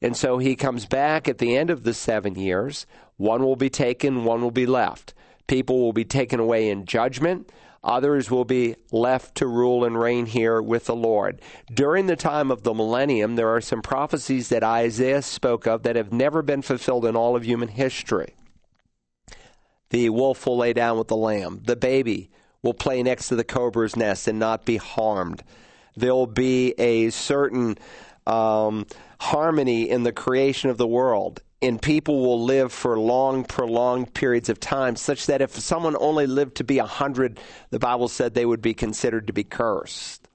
And 0.00 0.16
so 0.16 0.38
he 0.38 0.54
comes 0.54 0.86
back 0.86 1.28
at 1.28 1.38
the 1.38 1.56
end 1.56 1.70
of 1.70 1.82
the 1.82 1.94
seven 1.94 2.36
years. 2.36 2.86
One 3.16 3.42
will 3.42 3.56
be 3.56 3.70
taken, 3.70 4.24
one 4.24 4.42
will 4.42 4.50
be 4.52 4.66
left. 4.66 5.14
People 5.48 5.80
will 5.80 5.92
be 5.92 6.04
taken 6.04 6.38
away 6.38 6.68
in 6.68 6.84
judgment. 6.84 7.50
Others 7.82 8.30
will 8.30 8.44
be 8.44 8.76
left 8.92 9.36
to 9.36 9.46
rule 9.46 9.84
and 9.84 9.98
reign 9.98 10.26
here 10.26 10.60
with 10.60 10.86
the 10.86 10.96
Lord. 10.96 11.40
During 11.72 12.06
the 12.06 12.16
time 12.16 12.50
of 12.50 12.62
the 12.62 12.74
millennium, 12.74 13.36
there 13.36 13.48
are 13.48 13.60
some 13.60 13.82
prophecies 13.82 14.48
that 14.48 14.64
Isaiah 14.64 15.22
spoke 15.22 15.66
of 15.66 15.84
that 15.84 15.96
have 15.96 16.12
never 16.12 16.42
been 16.42 16.62
fulfilled 16.62 17.04
in 17.06 17.16
all 17.16 17.36
of 17.36 17.44
human 17.44 17.68
history. 17.68 18.34
The 19.90 20.10
wolf 20.10 20.44
will 20.44 20.58
lay 20.58 20.72
down 20.72 20.98
with 20.98 21.08
the 21.08 21.16
lamb. 21.16 21.62
The 21.64 21.76
baby 21.76 22.30
will 22.62 22.74
play 22.74 23.02
next 23.02 23.28
to 23.28 23.36
the 23.36 23.44
cobra's 23.44 23.96
nest 23.96 24.28
and 24.28 24.38
not 24.38 24.66
be 24.66 24.76
harmed. 24.76 25.42
There'll 25.98 26.26
be 26.26 26.74
a 26.78 27.10
certain 27.10 27.78
um, 28.26 28.86
harmony 29.20 29.88
in 29.88 30.02
the 30.02 30.12
creation 30.12 30.70
of 30.70 30.78
the 30.78 30.86
world 30.86 31.42
and 31.60 31.82
people 31.82 32.20
will 32.20 32.44
live 32.44 32.72
for 32.72 32.98
long, 32.98 33.44
prolonged 33.44 34.14
periods 34.14 34.48
of 34.48 34.60
time, 34.60 34.94
such 34.94 35.26
that 35.26 35.42
if 35.42 35.58
someone 35.58 35.96
only 35.98 36.26
lived 36.26 36.56
to 36.56 36.64
be 36.64 36.78
a 36.78 36.82
100, 36.82 37.40
the 37.70 37.80
Bible 37.80 38.08
said 38.08 38.34
they 38.34 38.46
would 38.46 38.62
be 38.62 38.74
considered 38.74 39.26
to 39.26 39.32
be 39.32 39.44
cursed. 39.44 40.28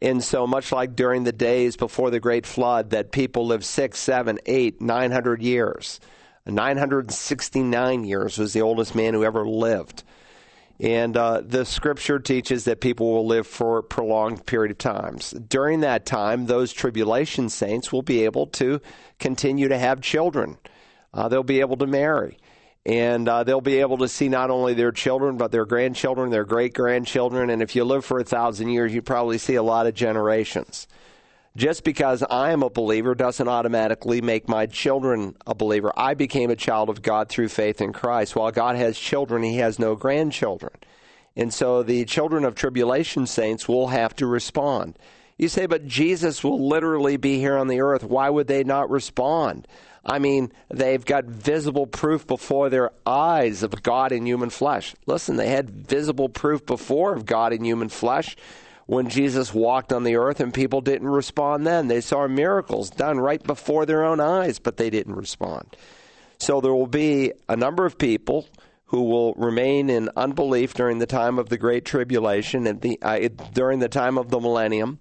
And 0.00 0.22
so, 0.22 0.46
much 0.46 0.70
like 0.70 0.94
during 0.94 1.24
the 1.24 1.32
days 1.32 1.76
before 1.76 2.10
the 2.10 2.20
Great 2.20 2.46
Flood, 2.46 2.90
that 2.90 3.10
people 3.10 3.46
lived 3.46 3.64
six, 3.64 3.98
seven, 3.98 4.38
eight, 4.46 4.80
nine 4.80 5.10
hundred 5.10 5.42
years. 5.42 5.98
969 6.46 8.04
years 8.04 8.36
was 8.36 8.52
the 8.52 8.60
oldest 8.60 8.94
man 8.94 9.14
who 9.14 9.24
ever 9.24 9.48
lived. 9.48 10.04
And 10.80 11.16
uh, 11.16 11.42
the 11.44 11.64
scripture 11.64 12.18
teaches 12.18 12.64
that 12.64 12.80
people 12.80 13.12
will 13.12 13.26
live 13.26 13.46
for 13.46 13.78
a 13.78 13.82
prolonged 13.82 14.44
period 14.44 14.72
of 14.72 14.78
times. 14.78 15.30
During 15.30 15.80
that 15.80 16.04
time, 16.04 16.46
those 16.46 16.72
tribulation 16.72 17.48
saints 17.48 17.92
will 17.92 18.02
be 18.02 18.24
able 18.24 18.48
to 18.48 18.80
continue 19.20 19.68
to 19.68 19.78
have 19.78 20.00
children. 20.00 20.58
Uh, 21.12 21.28
they'll 21.28 21.44
be 21.44 21.60
able 21.60 21.76
to 21.76 21.86
marry. 21.86 22.38
And 22.86 23.28
uh, 23.28 23.44
they'll 23.44 23.60
be 23.60 23.78
able 23.78 23.98
to 23.98 24.08
see 24.08 24.28
not 24.28 24.50
only 24.50 24.74
their 24.74 24.92
children, 24.92 25.38
but 25.38 25.52
their 25.52 25.64
grandchildren, 25.64 26.30
their 26.30 26.44
great 26.44 26.74
grandchildren. 26.74 27.50
And 27.50 27.62
if 27.62 27.74
you 27.76 27.84
live 27.84 28.04
for 28.04 28.18
a 28.18 28.24
thousand 28.24 28.68
years, 28.68 28.92
you 28.92 29.00
probably 29.00 29.38
see 29.38 29.54
a 29.54 29.62
lot 29.62 29.86
of 29.86 29.94
generations. 29.94 30.86
Just 31.56 31.84
because 31.84 32.24
I 32.28 32.50
am 32.50 32.64
a 32.64 32.70
believer 32.70 33.14
doesn't 33.14 33.46
automatically 33.46 34.20
make 34.20 34.48
my 34.48 34.66
children 34.66 35.36
a 35.46 35.54
believer. 35.54 35.92
I 35.96 36.14
became 36.14 36.50
a 36.50 36.56
child 36.56 36.90
of 36.90 37.00
God 37.00 37.28
through 37.28 37.48
faith 37.48 37.80
in 37.80 37.92
Christ. 37.92 38.34
While 38.34 38.50
God 38.50 38.74
has 38.74 38.98
children, 38.98 39.44
He 39.44 39.58
has 39.58 39.78
no 39.78 39.94
grandchildren. 39.94 40.72
And 41.36 41.54
so 41.54 41.84
the 41.84 42.04
children 42.06 42.44
of 42.44 42.56
tribulation 42.56 43.28
saints 43.28 43.68
will 43.68 43.88
have 43.88 44.16
to 44.16 44.26
respond. 44.26 44.98
You 45.38 45.48
say, 45.48 45.66
but 45.66 45.86
Jesus 45.86 46.42
will 46.42 46.68
literally 46.68 47.16
be 47.16 47.38
here 47.38 47.56
on 47.56 47.68
the 47.68 47.80
earth. 47.80 48.02
Why 48.02 48.30
would 48.30 48.48
they 48.48 48.64
not 48.64 48.90
respond? 48.90 49.68
I 50.04 50.18
mean, 50.18 50.52
they've 50.70 51.04
got 51.04 51.24
visible 51.24 51.86
proof 51.86 52.26
before 52.26 52.68
their 52.68 52.90
eyes 53.06 53.62
of 53.62 53.82
God 53.82 54.10
in 54.10 54.26
human 54.26 54.50
flesh. 54.50 54.94
Listen, 55.06 55.36
they 55.36 55.48
had 55.48 55.70
visible 55.70 56.28
proof 56.28 56.66
before 56.66 57.14
of 57.14 57.26
God 57.26 57.52
in 57.52 57.64
human 57.64 57.88
flesh 57.88 58.36
when 58.86 59.08
Jesus 59.08 59.54
walked 59.54 59.92
on 59.92 60.04
the 60.04 60.16
earth 60.16 60.40
and 60.40 60.52
people 60.52 60.80
didn't 60.80 61.08
respond 61.08 61.66
then. 61.66 61.88
They 61.88 62.00
saw 62.00 62.26
miracles 62.26 62.90
done 62.90 63.18
right 63.18 63.42
before 63.42 63.86
their 63.86 64.04
own 64.04 64.20
eyes, 64.20 64.58
but 64.58 64.76
they 64.76 64.90
didn't 64.90 65.14
respond. 65.14 65.76
So 66.38 66.60
there 66.60 66.74
will 66.74 66.86
be 66.86 67.32
a 67.48 67.56
number 67.56 67.86
of 67.86 67.96
people 67.96 68.46
who 68.86 69.04
will 69.04 69.34
remain 69.34 69.88
in 69.88 70.10
unbelief 70.16 70.74
during 70.74 70.98
the 70.98 71.06
time 71.06 71.38
of 71.38 71.48
the 71.48 71.58
Great 71.58 71.84
Tribulation 71.84 72.66
and 72.66 72.80
the, 72.80 72.98
uh, 73.00 73.28
during 73.52 73.78
the 73.78 73.88
time 73.88 74.18
of 74.18 74.30
the 74.30 74.40
millennium. 74.40 74.98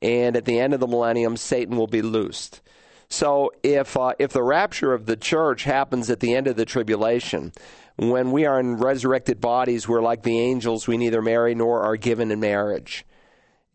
And 0.00 0.36
at 0.36 0.44
the 0.44 0.60
end 0.60 0.74
of 0.74 0.80
the 0.80 0.86
millennium, 0.86 1.36
Satan 1.36 1.76
will 1.76 1.86
be 1.86 2.02
loosed. 2.02 2.60
So 3.08 3.52
if 3.62 3.96
uh, 3.96 4.14
if 4.18 4.32
the 4.32 4.42
rapture 4.42 4.92
of 4.92 5.06
the 5.06 5.16
church 5.16 5.64
happens 5.64 6.10
at 6.10 6.20
the 6.20 6.34
end 6.34 6.46
of 6.46 6.56
the 6.56 6.64
tribulation, 6.64 7.52
when 7.96 8.32
we 8.32 8.46
are 8.46 8.60
in 8.60 8.76
resurrected 8.76 9.40
bodies, 9.40 9.88
we're 9.88 10.02
like 10.02 10.22
the 10.22 10.38
angels. 10.38 10.86
We 10.86 10.96
neither 10.96 11.22
marry 11.22 11.54
nor 11.54 11.82
are 11.82 11.96
given 11.96 12.30
in 12.30 12.40
marriage. 12.40 13.06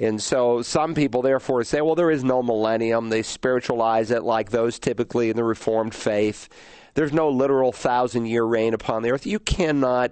And 0.02 0.22
so 0.22 0.64
some 0.64 0.96
people, 0.96 1.22
therefore, 1.22 1.64
say, 1.64 1.80
well, 1.80 1.94
there 1.94 2.10
is 2.10 2.24
no 2.24 2.42
millennium. 2.42 3.10
They 3.10 3.22
spiritualize 3.22 4.10
it 4.10 4.24
like 4.24 4.50
those 4.50 4.80
typically 4.80 5.30
in 5.30 5.36
the 5.36 5.44
Reformed 5.44 5.94
faith. 5.94 6.50
There's 6.96 7.14
no 7.14 7.30
literal 7.30 7.72
thousand 7.72 8.26
year 8.26 8.44
reign 8.44 8.74
upon 8.74 9.04
the 9.04 9.12
earth. 9.12 9.28
You 9.28 9.38
cannot 9.38 10.12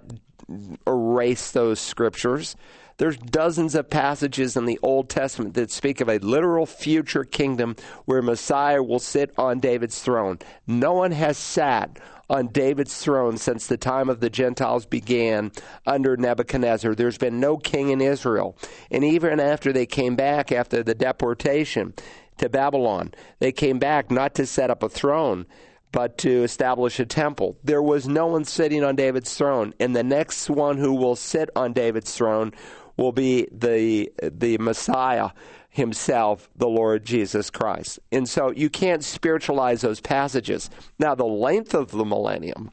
erase 0.86 1.50
those 1.50 1.80
scriptures. 1.80 2.54
There's 2.98 3.16
dozens 3.16 3.74
of 3.74 3.90
passages 3.90 4.56
in 4.56 4.66
the 4.66 4.78
Old 4.80 5.08
Testament 5.08 5.54
that 5.54 5.72
speak 5.72 6.00
of 6.00 6.08
a 6.08 6.18
literal 6.18 6.66
future 6.66 7.24
kingdom 7.24 7.74
where 8.04 8.22
Messiah 8.22 8.82
will 8.82 8.98
sit 8.98 9.32
on 9.38 9.58
David's 9.58 10.00
throne. 10.00 10.38
No 10.66 10.92
one 10.92 11.12
has 11.12 11.36
sat 11.36 11.98
on 12.30 12.46
David's 12.46 12.96
throne 12.96 13.36
since 13.36 13.66
the 13.66 13.76
time 13.76 14.08
of 14.08 14.20
the 14.20 14.30
Gentiles 14.30 14.86
began 14.86 15.50
under 15.84 16.16
Nebuchadnezzar. 16.16 16.94
There's 16.94 17.18
been 17.18 17.40
no 17.40 17.56
king 17.56 17.90
in 17.90 18.00
Israel. 18.00 18.56
And 18.90 19.02
even 19.04 19.40
after 19.40 19.72
they 19.72 19.84
came 19.84 20.14
back 20.14 20.52
after 20.52 20.82
the 20.82 20.94
deportation 20.94 21.92
to 22.38 22.48
Babylon, 22.48 23.12
they 23.40 23.50
came 23.50 23.80
back 23.80 24.10
not 24.10 24.36
to 24.36 24.46
set 24.46 24.70
up 24.70 24.84
a 24.84 24.88
throne, 24.88 25.44
but 25.90 26.18
to 26.18 26.44
establish 26.44 27.00
a 27.00 27.04
temple. 27.04 27.56
There 27.64 27.82
was 27.82 28.06
no 28.06 28.28
one 28.28 28.44
sitting 28.44 28.84
on 28.84 28.94
David's 28.94 29.34
throne, 29.34 29.74
and 29.80 29.94
the 29.94 30.04
next 30.04 30.48
one 30.48 30.78
who 30.78 30.94
will 30.94 31.16
sit 31.16 31.50
on 31.56 31.72
David's 31.72 32.14
throne 32.14 32.52
will 32.96 33.12
be 33.12 33.48
the 33.50 34.12
the 34.20 34.56
Messiah 34.58 35.30
himself, 35.70 36.50
the 36.56 36.68
Lord 36.68 37.04
Jesus 37.04 37.48
Christ. 37.48 38.00
And 38.12 38.28
so 38.28 38.50
you 38.50 38.68
can't 38.68 39.04
spiritualize 39.04 39.80
those 39.80 40.00
passages. 40.00 40.68
Now, 40.98 41.14
the 41.14 41.24
length 41.24 41.74
of 41.74 41.90
the 41.92 42.04
millennium 42.04 42.70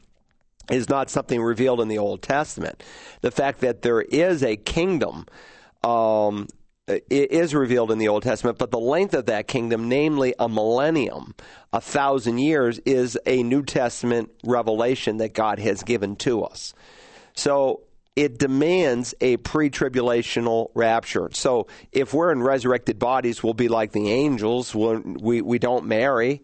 is 0.70 0.88
not 0.88 1.08
something 1.08 1.40
revealed 1.40 1.80
in 1.80 1.88
the 1.88 1.98
Old 1.98 2.22
Testament. 2.22 2.82
The 3.22 3.30
fact 3.30 3.60
that 3.60 3.82
there 3.82 4.02
is 4.02 4.42
a 4.42 4.56
kingdom 4.56 5.26
um, 5.82 6.48
is 7.08 7.54
revealed 7.54 7.90
in 7.90 7.98
the 7.98 8.08
Old 8.08 8.24
Testament, 8.24 8.58
but 8.58 8.70
the 8.70 8.80
length 8.80 9.14
of 9.14 9.26
that 9.26 9.46
kingdom, 9.46 9.88
namely 9.88 10.34
a 10.38 10.48
millennium, 10.48 11.34
a 11.72 11.80
thousand 11.80 12.38
years, 12.38 12.78
is 12.80 13.18
a 13.26 13.42
New 13.42 13.62
Testament 13.62 14.30
revelation 14.44 15.18
that 15.18 15.34
God 15.34 15.58
has 15.58 15.82
given 15.82 16.16
to 16.16 16.42
us. 16.42 16.74
So 17.34 17.82
it 18.18 18.36
demands 18.36 19.14
a 19.20 19.36
pre 19.36 19.70
tribulational 19.70 20.72
rapture. 20.74 21.30
So 21.34 21.68
if 21.92 22.12
we're 22.12 22.32
in 22.32 22.42
resurrected 22.42 22.98
bodies, 22.98 23.44
we'll 23.44 23.54
be 23.54 23.68
like 23.68 23.92
the 23.92 24.10
angels. 24.10 24.74
We, 24.74 25.40
we 25.40 25.60
don't 25.60 25.86
marry. 25.86 26.42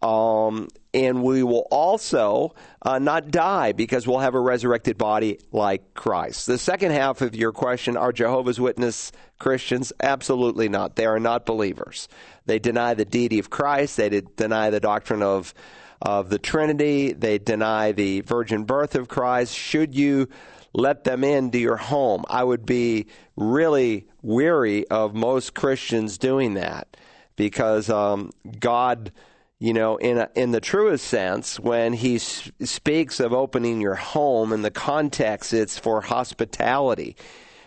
Um, 0.00 0.68
and 0.94 1.24
we 1.24 1.42
will 1.42 1.66
also 1.72 2.54
uh, 2.80 3.00
not 3.00 3.32
die 3.32 3.72
because 3.72 4.06
we'll 4.06 4.20
have 4.20 4.36
a 4.36 4.40
resurrected 4.40 4.98
body 4.98 5.40
like 5.50 5.94
Christ. 5.94 6.46
The 6.46 6.58
second 6.58 6.92
half 6.92 7.22
of 7.22 7.34
your 7.34 7.50
question 7.50 7.96
are 7.96 8.12
Jehovah's 8.12 8.60
Witness 8.60 9.10
Christians? 9.40 9.92
Absolutely 10.00 10.68
not. 10.68 10.94
They 10.94 11.06
are 11.06 11.18
not 11.18 11.44
believers. 11.44 12.06
They 12.44 12.60
deny 12.60 12.94
the 12.94 13.04
deity 13.04 13.40
of 13.40 13.50
Christ, 13.50 13.96
they 13.96 14.20
deny 14.36 14.70
the 14.70 14.78
doctrine 14.78 15.24
of, 15.24 15.54
of 16.00 16.28
the 16.28 16.38
Trinity, 16.38 17.12
they 17.14 17.38
deny 17.38 17.90
the 17.90 18.20
virgin 18.20 18.62
birth 18.62 18.94
of 18.94 19.08
Christ. 19.08 19.56
Should 19.56 19.92
you 19.92 20.28
let 20.76 21.04
them 21.04 21.24
into 21.24 21.58
your 21.58 21.78
home. 21.78 22.22
I 22.28 22.44
would 22.44 22.66
be 22.66 23.06
really 23.34 24.06
weary 24.20 24.86
of 24.88 25.14
most 25.14 25.54
Christians 25.54 26.18
doing 26.18 26.54
that 26.54 26.98
because 27.34 27.88
um, 27.88 28.30
God, 28.60 29.10
you 29.58 29.72
know, 29.72 29.96
in 29.96 30.18
a, 30.18 30.28
in 30.34 30.50
the 30.50 30.60
truest 30.60 31.06
sense, 31.06 31.58
when 31.58 31.94
He 31.94 32.18
speaks 32.18 33.20
of 33.20 33.32
opening 33.32 33.80
your 33.80 33.94
home, 33.94 34.52
in 34.52 34.60
the 34.60 34.70
context, 34.70 35.54
it's 35.54 35.78
for 35.78 36.02
hospitality. 36.02 37.16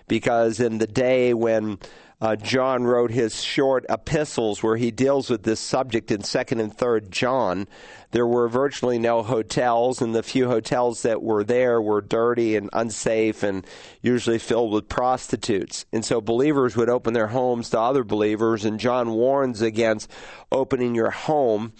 Because 0.07 0.59
in 0.59 0.77
the 0.77 0.87
day 0.87 1.33
when 1.33 1.79
uh, 2.21 2.35
John 2.35 2.83
wrote 2.83 3.11
his 3.11 3.41
short 3.41 3.85
epistles 3.87 4.61
where 4.61 4.75
he 4.75 4.91
deals 4.91 5.29
with 5.29 5.43
this 5.43 5.59
subject 5.59 6.11
in 6.11 6.21
2nd 6.21 6.59
and 6.59 6.75
3rd 6.75 7.09
John. 7.09 7.67
There 8.11 8.27
were 8.27 8.49
virtually 8.49 8.99
no 8.99 9.23
hotels, 9.23 10.01
and 10.01 10.13
the 10.13 10.23
few 10.23 10.47
hotels 10.47 11.03
that 11.03 11.21
were 11.21 11.45
there 11.45 11.81
were 11.81 12.01
dirty 12.01 12.57
and 12.57 12.69
unsafe 12.73 13.41
and 13.41 13.65
usually 14.01 14.39
filled 14.39 14.73
with 14.73 14.89
prostitutes. 14.89 15.85
And 15.93 16.03
so 16.03 16.19
believers 16.19 16.75
would 16.75 16.89
open 16.89 17.13
their 17.13 17.27
homes 17.27 17.69
to 17.69 17.79
other 17.79 18.03
believers, 18.03 18.65
and 18.65 18.79
John 18.79 19.11
warns 19.11 19.61
against 19.61 20.11
opening 20.51 20.95
your 20.95 21.11
home 21.11 21.71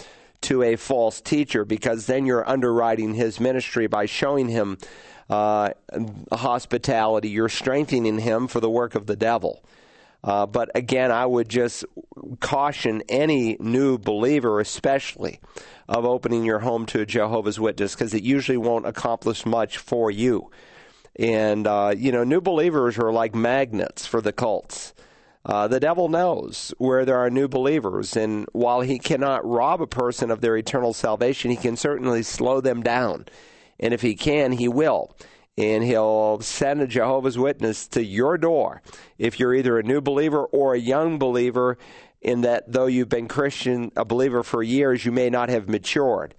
to 0.41 0.63
a 0.63 0.77
false 0.77 1.19
teacher 1.19 1.65
because 1.65 2.05
then 2.05 2.25
you're 2.25 2.47
underwriting 2.47 3.13
his 3.13 3.41
ministry 3.41 3.87
by 3.87 4.05
showing 4.05 4.47
him 4.47 4.77
uh, 5.29 5.71
hospitality. 6.31 7.27
You're 7.27 7.49
strengthening 7.49 8.19
him 8.19 8.47
for 8.47 8.61
the 8.61 8.69
work 8.69 8.95
of 8.95 9.05
the 9.05 9.17
devil. 9.17 9.61
Uh, 10.23 10.45
but 10.45 10.69
again, 10.75 11.11
I 11.11 11.25
would 11.25 11.47
just 11.47 11.85
caution 12.39 13.01
any 13.07 13.55
new 13.59 13.97
believer, 13.97 14.59
especially, 14.59 15.39
of 15.87 16.05
opening 16.05 16.43
your 16.43 16.59
home 16.59 16.85
to 16.87 17.01
a 17.01 17.05
Jehovah's 17.05 17.59
Witness 17.59 17.95
because 17.95 18.13
it 18.13 18.23
usually 18.23 18.57
won't 18.57 18.85
accomplish 18.85 19.45
much 19.45 19.77
for 19.77 20.11
you. 20.11 20.51
And, 21.17 21.67
uh, 21.67 21.93
you 21.97 22.11
know, 22.11 22.23
new 22.23 22.41
believers 22.41 22.97
are 22.97 23.11
like 23.11 23.33
magnets 23.33 24.05
for 24.05 24.21
the 24.21 24.33
cults. 24.33 24.93
Uh, 25.45 25.67
the 25.67 25.79
devil 25.79 26.09
knows 26.09 26.73
where 26.77 27.05
there 27.05 27.17
are 27.17 27.29
new 27.29 27.47
believers, 27.47 28.17
and 28.17 28.45
while 28.51 28.81
he 28.81 28.99
cannot 28.99 29.45
rob 29.49 29.81
a 29.81 29.87
person 29.87 30.31
of 30.31 30.41
their 30.41 30.57
eternal 30.57 30.93
salvation, 30.93 31.49
he 31.49 31.57
can 31.57 31.77
certainly 31.77 32.21
slow 32.23 32.59
them 32.59 32.83
down. 32.83 33.25
And 33.79 33.93
if 33.93 34.01
he 34.01 34.15
can, 34.15 34.51
he 34.51 34.67
will 34.67 35.15
and 35.59 35.83
he'll 35.83 36.39
send 36.39 36.81
a 36.81 36.87
Jehovah's 36.87 37.37
Witness 37.37 37.89
to 37.89 38.01
your 38.01 38.37
door 38.37 38.81
if 39.17 39.41
you're 39.41 39.53
either 39.53 39.77
a 39.77 39.83
new 39.83 39.99
believer 39.99 40.45
or 40.45 40.73
a 40.73 40.79
young 40.79 41.19
believer. 41.19 41.77
In 42.21 42.41
that, 42.41 42.71
though 42.71 42.85
you've 42.85 43.09
been 43.09 43.27
Christian, 43.27 43.91
a 43.95 44.03
believer 44.03 44.41
for 44.43 44.63
years, 44.63 45.05
you 45.05 45.11
may 45.11 45.29
not 45.29 45.49
have 45.49 45.69
matured, 45.69 46.33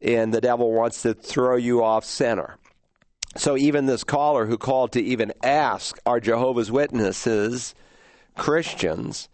and 0.00 0.32
the 0.32 0.40
devil 0.40 0.72
wants 0.72 1.02
to 1.02 1.12
throw 1.12 1.56
you 1.56 1.82
off 1.82 2.04
center. 2.04 2.56
So, 3.36 3.54
even 3.56 3.84
this 3.84 4.02
caller 4.02 4.46
who 4.46 4.56
called 4.56 4.92
to 4.92 5.02
even 5.02 5.34
ask 5.42 5.98
are 6.06 6.20
Jehovah's 6.20 6.72
Witnesses 6.72 7.74
Christians? 8.34 9.28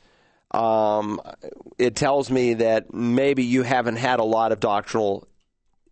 Um, 0.50 1.20
it 1.78 1.94
tells 1.94 2.30
me 2.30 2.54
that 2.54 2.92
maybe 2.92 3.44
you 3.44 3.62
haven't 3.62 3.96
had 3.96 4.18
a 4.18 4.24
lot 4.24 4.50
of 4.50 4.58
doctrinal 4.58 5.26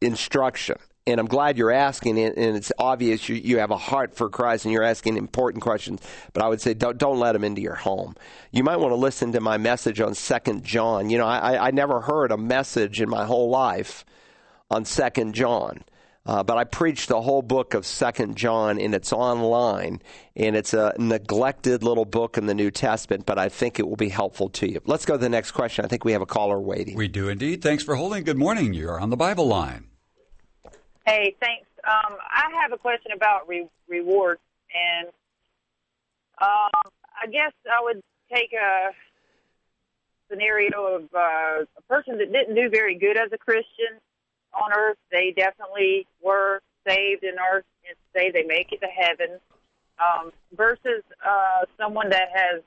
instruction 0.01 0.77
and 1.07 1.19
I'm 1.19 1.27
glad 1.27 1.57
you're 1.57 1.71
asking 1.71 2.19
it, 2.19 2.37
and 2.37 2.57
it's 2.57 2.73
obvious 2.79 3.29
you, 3.29 3.37
you 3.37 3.59
have 3.59 3.71
a 3.71 3.77
heart 3.77 4.15
for 4.15 4.29
Christ 4.29 4.65
and 4.65 4.73
you're 4.73 4.83
asking 4.83 5.17
important 5.17 5.63
questions. 5.63 6.01
But 6.33 6.43
I 6.43 6.49
would 6.49 6.61
say 6.61 6.75
don't 6.75 6.99
don't 6.99 7.19
let 7.19 7.33
them 7.33 7.45
into 7.45 7.63
your 7.63 7.75
home. 7.75 8.17
You 8.51 8.65
might 8.65 8.77
want 8.77 8.93
to 8.93 8.97
listen 8.97 9.33
to 9.33 9.41
my 9.41 9.59
message 9.59 10.01
on 10.01 10.15
Second 10.15 10.65
John. 10.65 11.11
You 11.11 11.19
know, 11.19 11.27
I, 11.27 11.69
I 11.69 11.71
never 11.71 12.01
heard 12.01 12.33
a 12.33 12.37
message 12.37 13.01
in 13.01 13.09
my 13.09 13.25
whole 13.25 13.49
life 13.49 14.05
on 14.71 14.85
Second 14.85 15.35
John. 15.35 15.85
Uh, 16.27 16.43
but 16.43 16.59
I 16.59 16.65
preached 16.65 17.09
the 17.09 17.21
whole 17.21 17.41
book 17.41 17.73
of 17.73 17.87
Second 17.87 18.37
John, 18.37 18.79
and 18.79 18.95
it's 18.95 19.11
online, 19.11 20.03
and 20.37 20.55
it's 20.55 20.75
a 20.75 20.93
neglected 20.99 21.83
little 21.83 22.05
book 22.05 22.37
in 22.37 22.45
the 22.45 22.55
New 22.55 22.71
Testament. 22.71 23.25
But 23.25 23.39
I 23.39 23.49
think 23.49 23.81
it 23.81 23.89
will 23.89 23.97
be 23.97 24.11
helpful 24.11 24.51
to 24.51 24.71
you. 24.71 24.81
Let's 24.85 25.07
go 25.07 25.15
to 25.15 25.19
the 25.19 25.31
next 25.31 25.53
question. 25.53 25.85
I 25.85 25.89
think 25.89 26.05
we 26.05 26.13
have 26.13 26.21
a 26.21 26.27
caller 26.27 26.61
waiting. 26.61 26.95
We 26.95 27.09
do 27.09 27.31
indeed. 27.31 27.63
Thanks 27.63 27.83
for 27.83 27.97
holding. 27.97 28.23
Good 28.25 28.37
morning. 28.37 28.75
You're 28.75 29.01
on 29.01 29.09
the 29.09 29.17
Bible 29.17 29.49
line. 29.49 29.90
Hey, 31.11 31.35
thanks. 31.41 31.67
Um, 31.83 32.19
I 32.23 32.53
have 32.63 32.71
a 32.73 32.79
question 32.79 33.11
about 33.11 33.49
re- 33.49 33.69
rewards, 33.89 34.41
and 34.73 35.09
um, 36.41 36.93
I 37.21 37.27
guess 37.27 37.51
I 37.67 37.83
would 37.83 38.01
take 38.33 38.53
a 38.53 38.91
scenario 40.31 40.87
of 40.87 41.03
uh, 41.13 41.65
a 41.77 41.83
person 41.89 42.17
that 42.19 42.31
didn't 42.31 42.55
do 42.55 42.71
very 42.71 42.95
good 42.95 43.17
as 43.17 43.33
a 43.33 43.39
Christian 43.39 43.99
on 44.55 44.71
earth. 44.73 44.99
They 45.11 45.35
definitely 45.37 46.07
were 46.23 46.61
saved 46.87 47.25
in 47.25 47.35
earth 47.41 47.65
and 47.89 47.97
say 48.15 48.31
they 48.31 48.45
make 48.45 48.71
it 48.71 48.81
to 48.81 48.87
heaven, 48.87 49.41
um, 49.99 50.31
versus 50.57 51.03
uh, 51.27 51.65
someone 51.77 52.11
that 52.11 52.29
has 52.33 52.63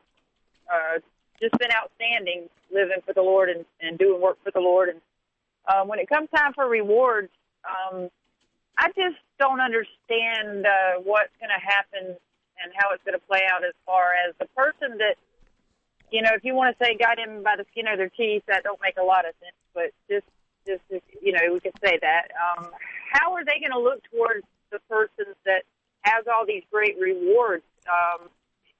uh, 0.70 1.00
just 1.40 1.58
been 1.60 1.72
outstanding, 1.72 2.50
living 2.74 3.00
for 3.06 3.14
the 3.14 3.22
Lord 3.22 3.48
and, 3.48 3.64
and 3.80 3.98
doing 3.98 4.22
work 4.22 4.38
for 4.44 4.52
the 4.52 4.60
Lord. 4.60 4.90
And 4.90 5.00
uh, 5.66 5.86
when 5.86 6.00
it 6.00 6.10
comes 6.10 6.28
time 6.36 6.52
for 6.52 6.68
rewards, 6.68 7.30
um, 7.64 8.10
I 8.78 8.88
just 8.90 9.18
don't 9.40 9.62
understand 9.62 10.66
uh, 10.66 11.02
what's 11.04 11.34
going 11.40 11.54
to 11.54 11.62
happen 11.62 12.18
and 12.64 12.74
how 12.76 12.94
it's 12.94 13.04
going 13.04 13.18
to 13.18 13.26
play 13.28 13.42
out 13.50 13.64
as 13.64 13.74
far 13.86 14.14
as 14.28 14.34
the 14.40 14.48
person 14.56 14.98
that, 14.98 15.16
you 16.12 16.22
know, 16.22 16.32
if 16.34 16.44
you 16.44 16.56
want 16.56 16.78
to 16.78 16.84
say 16.84 16.96
got 16.98 17.20
him 17.20 17.44
by 17.44 17.56
the 17.58 17.66
skin 17.72 17.88
of 17.88 17.98
their 17.98 18.10
teeth, 18.10 18.44
that 18.48 18.64
don't 18.64 18.80
make 18.82 18.98
a 18.98 19.04
lot 19.04 19.26
of 19.28 19.34
sense. 19.42 19.58
But 19.74 19.92
just, 20.10 20.26
just 20.66 20.82
you 21.22 21.34
know, 21.34 21.42
we 21.52 21.60
could 21.60 21.78
say 21.84 22.00
that. 22.02 22.30
Um, 22.34 22.70
how 23.12 23.34
are 23.34 23.46
they 23.46 23.60
going 23.60 23.74
to 23.74 23.80
look 23.80 24.02
towards 24.12 24.46
the 24.72 24.80
person 24.90 25.34
that 25.46 25.64
has 26.02 26.26
all 26.32 26.46
these 26.46 26.64
great 26.72 26.98
rewards? 27.00 27.64
Um, 27.86 28.30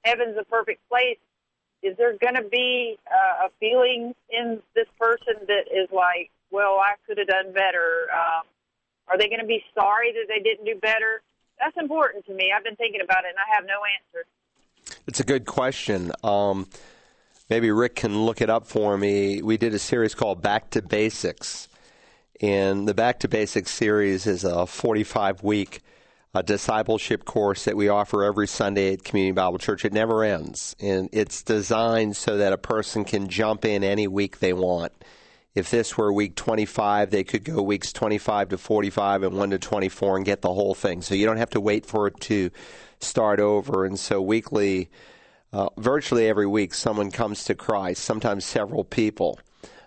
heaven's 0.02 0.36
a 0.38 0.44
perfect 0.44 0.88
place. 0.88 1.18
Is 1.82 1.96
there 1.98 2.16
going 2.16 2.36
to 2.36 2.48
be 2.48 2.98
uh, 3.06 3.46
a 3.46 3.50
feeling 3.60 4.14
in 4.30 4.62
this 4.74 4.86
person 4.98 5.34
that 5.46 5.68
is 5.70 5.88
like, 5.92 6.30
well, 6.50 6.80
I 6.80 6.94
could 7.06 7.18
have 7.18 7.28
done 7.28 7.52
better? 7.52 8.08
Um, 8.12 8.46
are 9.08 9.18
they 9.18 9.28
going 9.28 9.40
to 9.40 9.46
be 9.46 9.62
sorry 9.74 10.12
that 10.12 10.26
they 10.28 10.42
didn't 10.42 10.64
do 10.64 10.78
better? 10.80 11.22
That's 11.60 11.76
important 11.78 12.26
to 12.26 12.34
me. 12.34 12.52
I've 12.54 12.64
been 12.64 12.76
thinking 12.76 13.00
about 13.02 13.24
it, 13.24 13.28
and 13.28 13.38
I 13.38 13.54
have 13.54 13.64
no 13.64 13.80
answer. 13.98 14.26
It's 15.06 15.20
a 15.20 15.24
good 15.24 15.46
question. 15.46 16.12
Um, 16.22 16.68
maybe 17.48 17.70
Rick 17.70 17.96
can 17.96 18.24
look 18.24 18.40
it 18.40 18.50
up 18.50 18.66
for 18.66 18.96
me. 18.96 19.42
We 19.42 19.56
did 19.56 19.74
a 19.74 19.78
series 19.78 20.14
called 20.14 20.42
Back 20.42 20.70
to 20.70 20.82
Basics, 20.82 21.68
and 22.40 22.88
the 22.88 22.94
Back 22.94 23.20
to 23.20 23.28
Basics 23.28 23.70
series 23.70 24.26
is 24.26 24.44
a 24.44 24.66
45 24.66 25.42
week 25.42 25.80
uh, 26.34 26.42
discipleship 26.42 27.24
course 27.24 27.64
that 27.64 27.76
we 27.76 27.88
offer 27.88 28.24
every 28.24 28.48
Sunday 28.48 28.94
at 28.94 29.04
Community 29.04 29.32
Bible 29.32 29.58
Church. 29.58 29.84
It 29.84 29.92
never 29.92 30.24
ends, 30.24 30.74
and 30.80 31.08
it's 31.12 31.42
designed 31.42 32.16
so 32.16 32.38
that 32.38 32.52
a 32.52 32.58
person 32.58 33.04
can 33.04 33.28
jump 33.28 33.64
in 33.64 33.84
any 33.84 34.08
week 34.08 34.40
they 34.40 34.52
want 34.52 34.92
if 35.54 35.70
this 35.70 35.96
were 35.96 36.12
week 36.12 36.34
25, 36.34 37.10
they 37.10 37.24
could 37.24 37.44
go 37.44 37.62
weeks 37.62 37.92
25 37.92 38.50
to 38.50 38.58
45 38.58 39.22
and 39.22 39.36
1 39.36 39.50
to 39.50 39.58
24 39.58 40.16
and 40.16 40.26
get 40.26 40.42
the 40.42 40.52
whole 40.52 40.74
thing. 40.74 41.00
So 41.00 41.14
you 41.14 41.26
don't 41.26 41.36
have 41.36 41.50
to 41.50 41.60
wait 41.60 41.86
for 41.86 42.08
it 42.08 42.18
to 42.22 42.50
start 43.00 43.38
over. 43.38 43.84
And 43.84 43.98
so 43.98 44.20
weekly, 44.20 44.90
uh, 45.52 45.68
virtually 45.78 46.28
every 46.28 46.46
week, 46.46 46.74
someone 46.74 47.10
comes 47.10 47.44
to 47.44 47.54
Christ, 47.54 48.02
sometimes 48.02 48.44
several 48.44 48.84
people. 48.84 49.38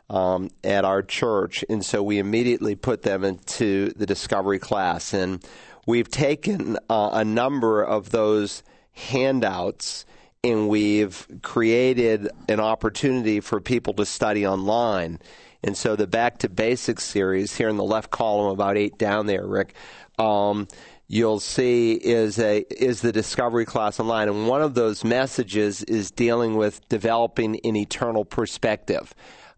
Um, 0.09 0.51
at 0.63 0.85
our 0.85 1.01
church, 1.03 1.65
and 1.67 1.83
so 1.83 2.01
we 2.01 2.17
immediately 2.17 2.75
put 2.75 3.01
them 3.01 3.25
into 3.25 3.89
the 3.89 4.05
discovery 4.05 4.57
class. 4.57 5.13
And 5.13 5.45
we've 5.85 6.07
taken 6.07 6.77
uh, 6.89 7.09
a 7.11 7.25
number 7.25 7.83
of 7.83 8.11
those 8.11 8.63
handouts 8.93 10.05
and 10.43 10.69
we've 10.69 11.27
created 11.41 12.29
an 12.47 12.61
opportunity 12.61 13.41
for 13.41 13.59
people 13.59 13.93
to 13.95 14.05
study 14.05 14.47
online. 14.47 15.19
And 15.63 15.75
so 15.75 15.95
the 15.95 16.07
Back 16.07 16.37
to 16.39 16.49
Basics 16.49 17.03
series 17.03 17.55
here 17.55 17.69
in 17.69 17.77
the 17.77 17.83
left 17.83 18.11
column, 18.11 18.51
about 18.51 18.77
eight 18.77 18.97
down 18.97 19.25
there, 19.25 19.45
Rick, 19.45 19.73
um, 20.19 20.67
you'll 21.07 21.39
see 21.39 21.93
is 21.93 22.37
a 22.37 22.65
is 22.69 23.01
the 23.01 23.11
Discovery 23.11 23.65
class 23.65 23.99
online, 23.99 24.29
and 24.29 24.47
one 24.47 24.61
of 24.61 24.73
those 24.73 25.03
messages 25.03 25.83
is 25.83 26.11
dealing 26.11 26.55
with 26.55 26.87
developing 26.89 27.59
an 27.63 27.75
eternal 27.75 28.25
perspective. 28.25 29.13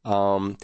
Um, 0.06 0.58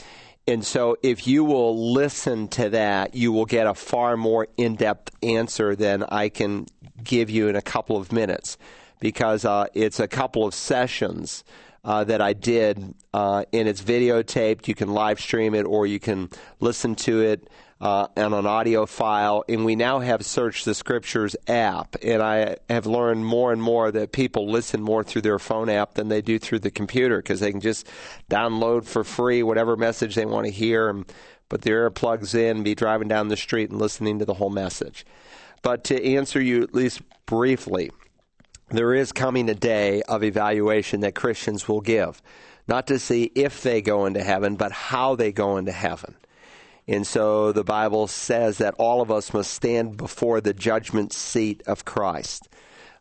And 0.48 0.64
so, 0.64 0.96
if 1.02 1.26
you 1.26 1.44
will 1.44 1.94
listen 1.94 2.48
to 2.50 2.70
that, 2.70 3.16
you 3.16 3.32
will 3.32 3.46
get 3.48 3.66
a 3.66 3.74
far 3.74 4.16
more 4.16 4.48
in 4.58 4.76
depth 4.76 5.12
answer 5.24 5.76
than 5.76 6.04
I 6.04 6.30
can 6.30 6.68
give 7.04 7.32
you 7.32 7.48
in 7.48 7.56
a 7.56 7.64
couple 7.64 7.98
of 7.98 8.12
minutes 8.12 8.58
because 9.00 9.44
uh, 9.44 9.66
it's 9.74 10.00
a 10.00 10.08
couple 10.08 10.46
of 10.46 10.54
sessions 10.54 11.44
uh, 11.86 12.04
that 12.04 12.20
I 12.20 12.34
did, 12.34 12.96
uh, 13.14 13.46
and 13.54 13.68
it's 13.68 13.82
videotaped. 13.82 14.68
You 14.68 14.74
can 14.74 14.90
live 14.90 15.20
stream 15.20 15.54
it 15.54 15.64
or 15.64 15.86
you 15.86 16.00
can 16.00 16.32
listen 16.60 16.96
to 16.96 17.22
it 17.22 17.48
uh, 17.80 18.08
on 18.18 18.34
an 18.34 18.48
audio 18.48 18.88
file. 18.88 19.44
And 19.48 19.64
we 19.66 19.76
now 19.76 20.00
have 20.00 20.26
Search 20.26 20.64
the 20.64 20.74
Scriptures 20.74 21.36
app. 21.48 21.96
And 22.02 22.24
I 22.24 22.58
have 22.70 22.88
learned 22.88 23.24
more 23.24 23.54
and 23.54 23.62
more 23.62 23.92
that 23.92 24.12
people 24.12 24.50
listen 24.50 24.82
more 24.82 25.04
through 25.04 25.22
their 25.22 25.38
phone 25.38 25.70
app 25.70 25.94
than 25.94 26.08
they 26.08 26.24
do 26.24 26.40
through 26.40 26.60
the 26.60 26.72
computer 26.72 27.18
because 27.18 27.40
they 27.40 27.52
can 27.52 27.62
just 27.62 27.88
download 28.32 28.86
for 28.86 29.04
free 29.04 29.44
whatever 29.44 29.78
message 29.78 30.16
they 30.16 30.26
want 30.26 30.48
to 30.48 30.52
hear 30.52 30.90
and 30.90 31.06
put 31.50 31.62
their 31.62 31.88
earplugs 31.88 32.34
in, 32.34 32.64
be 32.64 32.74
driving 32.74 33.08
down 33.08 33.28
the 33.28 33.38
street 33.38 33.70
and 33.70 33.80
listening 33.80 34.18
to 34.18 34.26
the 34.26 34.34
whole 34.34 34.50
message. 34.50 35.06
But 35.62 35.84
to 35.86 36.04
answer 36.16 36.42
you 36.42 36.64
at 36.64 36.74
least 36.74 37.02
briefly, 37.28 37.92
there 38.70 38.94
is 38.94 39.12
coming 39.12 39.50
a 39.50 39.56
day 39.56 40.02
of 40.04 40.24
evaluation 40.24 41.02
that 41.02 41.16
Christians 41.16 41.68
will 41.68 41.82
give, 41.82 42.22
not 42.68 42.88
to 42.88 43.00
see 43.00 43.32
if 43.36 43.62
they 43.62 43.82
go 43.82 44.06
into 44.06 44.24
heaven, 44.24 44.56
but 44.56 44.72
how 44.72 45.16
they 45.16 45.32
go 45.32 45.58
into 45.58 45.72
heaven. 45.72 46.16
And 46.88 47.06
so 47.06 47.52
the 47.52 47.64
Bible 47.64 48.08
says 48.08 48.60
that 48.60 48.76
all 48.78 49.02
of 49.02 49.12
us 49.12 49.34
must 49.34 49.54
stand 49.54 49.98
before 49.98 50.42
the 50.42 50.54
judgment 50.54 51.14
seat 51.14 51.64
of 51.66 51.86
Christ. 51.86 52.48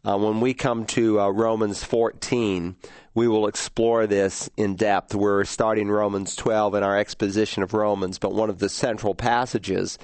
Uh, 0.06 0.18
when 0.18 0.40
we 0.40 0.52
come 0.52 0.84
to 0.84 1.18
uh, 1.18 1.30
Romans 1.30 1.82
14, 1.82 2.76
we 3.14 3.26
will 3.26 3.46
explore 3.46 4.06
this 4.06 4.50
in 4.56 4.76
depth. 4.76 5.14
We're 5.14 5.44
starting 5.44 5.90
Romans 5.90 6.36
12 6.36 6.74
in 6.74 6.82
our 6.82 6.98
exposition 6.98 7.62
of 7.62 7.72
Romans, 7.72 8.18
but 8.18 8.34
one 8.34 8.50
of 8.50 8.58
the 8.58 8.68
central 8.68 9.14
passages 9.14 9.98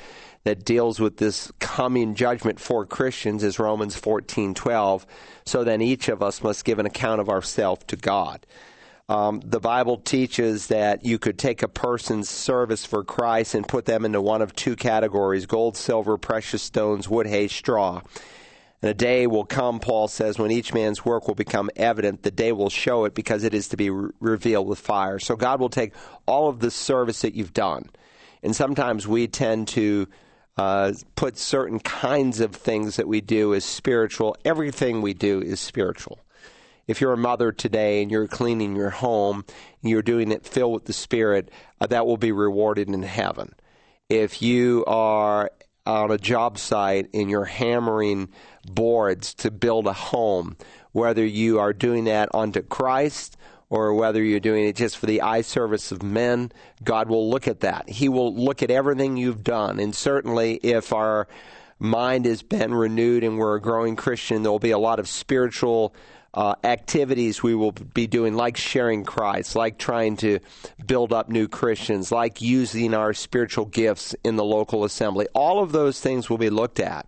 that 0.44 0.64
deals 0.64 1.00
with 1.00 1.18
this 1.18 1.52
coming 1.58 2.14
judgment 2.14 2.58
for 2.58 2.86
Christians 2.86 3.44
is 3.44 3.58
Romans 3.58 3.94
14:12. 3.94 5.04
So 5.44 5.64
then 5.64 5.82
each 5.82 6.08
of 6.08 6.22
us 6.22 6.42
must 6.42 6.64
give 6.64 6.78
an 6.78 6.86
account 6.86 7.20
of 7.20 7.28
ourselves 7.28 7.84
to 7.88 7.96
God. 7.96 8.46
Um, 9.10 9.42
the 9.44 9.60
Bible 9.60 9.98
teaches 9.98 10.68
that 10.68 11.04
you 11.04 11.18
could 11.18 11.36
take 11.36 11.62
a 11.62 11.68
person's 11.68 12.30
service 12.30 12.86
for 12.86 13.04
Christ 13.04 13.54
and 13.54 13.68
put 13.68 13.84
them 13.84 14.06
into 14.06 14.22
one 14.22 14.40
of 14.40 14.54
two 14.54 14.76
categories 14.76 15.44
gold, 15.44 15.76
silver, 15.76 16.16
precious 16.16 16.62
stones, 16.62 17.06
wood, 17.06 17.26
hay, 17.26 17.48
straw. 17.48 18.00
And 18.82 18.90
a 18.90 18.94
day 18.94 19.26
will 19.26 19.44
come, 19.44 19.78
Paul 19.78 20.08
says, 20.08 20.38
when 20.38 20.50
each 20.50 20.72
man's 20.72 21.04
work 21.04 21.28
will 21.28 21.34
become 21.34 21.70
evident. 21.76 22.22
The 22.22 22.30
day 22.30 22.52
will 22.52 22.70
show 22.70 23.04
it 23.04 23.14
because 23.14 23.44
it 23.44 23.52
is 23.52 23.68
to 23.68 23.76
be 23.76 23.90
re- 23.90 24.10
revealed 24.20 24.66
with 24.66 24.78
fire. 24.78 25.18
So 25.18 25.36
God 25.36 25.60
will 25.60 25.68
take 25.68 25.92
all 26.26 26.48
of 26.48 26.60
the 26.60 26.70
service 26.70 27.20
that 27.22 27.34
you've 27.34 27.52
done. 27.52 27.90
And 28.42 28.56
sometimes 28.56 29.06
we 29.06 29.28
tend 29.28 29.68
to 29.68 30.08
uh, 30.56 30.92
put 31.14 31.36
certain 31.36 31.78
kinds 31.78 32.40
of 32.40 32.54
things 32.54 32.96
that 32.96 33.06
we 33.06 33.20
do 33.20 33.54
as 33.54 33.64
spiritual. 33.64 34.36
Everything 34.44 35.02
we 35.02 35.12
do 35.14 35.40
is 35.42 35.60
spiritual 35.60 36.18
if 36.90 37.00
you're 37.00 37.12
a 37.12 37.16
mother 37.16 37.52
today 37.52 38.02
and 38.02 38.10
you're 38.10 38.26
cleaning 38.26 38.74
your 38.74 38.90
home 38.90 39.44
and 39.80 39.90
you're 39.90 40.02
doing 40.02 40.32
it 40.32 40.44
filled 40.44 40.72
with 40.72 40.84
the 40.86 40.92
Spirit, 40.92 41.48
uh, 41.80 41.86
that 41.86 42.04
will 42.04 42.16
be 42.16 42.32
rewarded 42.32 42.88
in 42.88 43.02
heaven. 43.04 43.54
If 44.08 44.42
you 44.42 44.84
are 44.88 45.52
on 45.86 46.10
a 46.10 46.18
job 46.18 46.58
site 46.58 47.08
and 47.14 47.30
you're 47.30 47.44
hammering 47.44 48.28
boards 48.66 49.34
to 49.34 49.50
build 49.50 49.86
a 49.86 49.92
home, 49.92 50.56
whether 50.92 51.24
you 51.24 51.58
are 51.58 51.72
doing 51.72 52.04
that 52.04 52.28
unto 52.34 52.62
Christ 52.62 53.36
or 53.68 53.94
whether 53.94 54.22
you're 54.22 54.40
doing 54.40 54.66
it 54.66 54.76
just 54.76 54.98
for 54.98 55.06
the 55.06 55.22
eye 55.22 55.42
service 55.42 55.92
of 55.92 56.02
men, 56.02 56.50
God 56.82 57.08
will 57.08 57.30
look 57.30 57.46
at 57.46 57.60
that. 57.60 57.88
He 57.88 58.08
will 58.08 58.34
look 58.34 58.62
at 58.62 58.70
everything 58.70 59.16
you've 59.16 59.44
done. 59.44 59.78
And 59.78 59.94
certainly, 59.94 60.56
if 60.56 60.92
our 60.92 61.28
mind 61.78 62.26
has 62.26 62.42
been 62.42 62.74
renewed 62.74 63.22
and 63.22 63.38
we're 63.38 63.56
a 63.56 63.60
growing 63.60 63.96
Christian, 63.96 64.42
there 64.42 64.52
will 64.52 64.58
be 64.58 64.72
a 64.72 64.78
lot 64.78 64.98
of 64.98 65.08
spiritual 65.08 65.94
uh, 66.32 66.54
activities 66.62 67.42
we 67.42 67.54
will 67.54 67.72
be 67.72 68.06
doing, 68.06 68.34
like 68.34 68.56
sharing 68.56 69.04
Christ, 69.04 69.56
like 69.56 69.78
trying 69.78 70.16
to 70.18 70.38
build 70.84 71.12
up 71.12 71.28
new 71.28 71.48
Christians, 71.48 72.12
like 72.12 72.40
using 72.40 72.94
our 72.94 73.12
spiritual 73.12 73.64
gifts 73.64 74.14
in 74.22 74.36
the 74.36 74.44
local 74.44 74.84
assembly. 74.84 75.26
All 75.34 75.62
of 75.62 75.72
those 75.72 76.00
things 76.00 76.30
will 76.30 76.38
be 76.38 76.50
looked 76.50 76.80
at. 76.80 77.06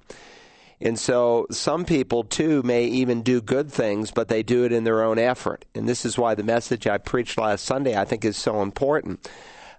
And 0.80 0.98
so 0.98 1.46
some 1.52 1.84
people, 1.84 2.24
too, 2.24 2.62
may 2.64 2.86
even 2.86 3.22
do 3.22 3.40
good 3.40 3.70
things, 3.70 4.10
but 4.10 4.26
they 4.26 4.42
do 4.42 4.64
it 4.64 4.72
in 4.72 4.82
their 4.82 5.04
own 5.04 5.16
effort. 5.16 5.64
And 5.76 5.88
this 5.88 6.04
is 6.04 6.18
why 6.18 6.34
the 6.34 6.42
message 6.42 6.88
I 6.88 6.98
preached 6.98 7.38
last 7.38 7.64
Sunday, 7.64 7.96
I 7.96 8.04
think, 8.04 8.24
is 8.24 8.36
so 8.36 8.62
important. 8.62 9.30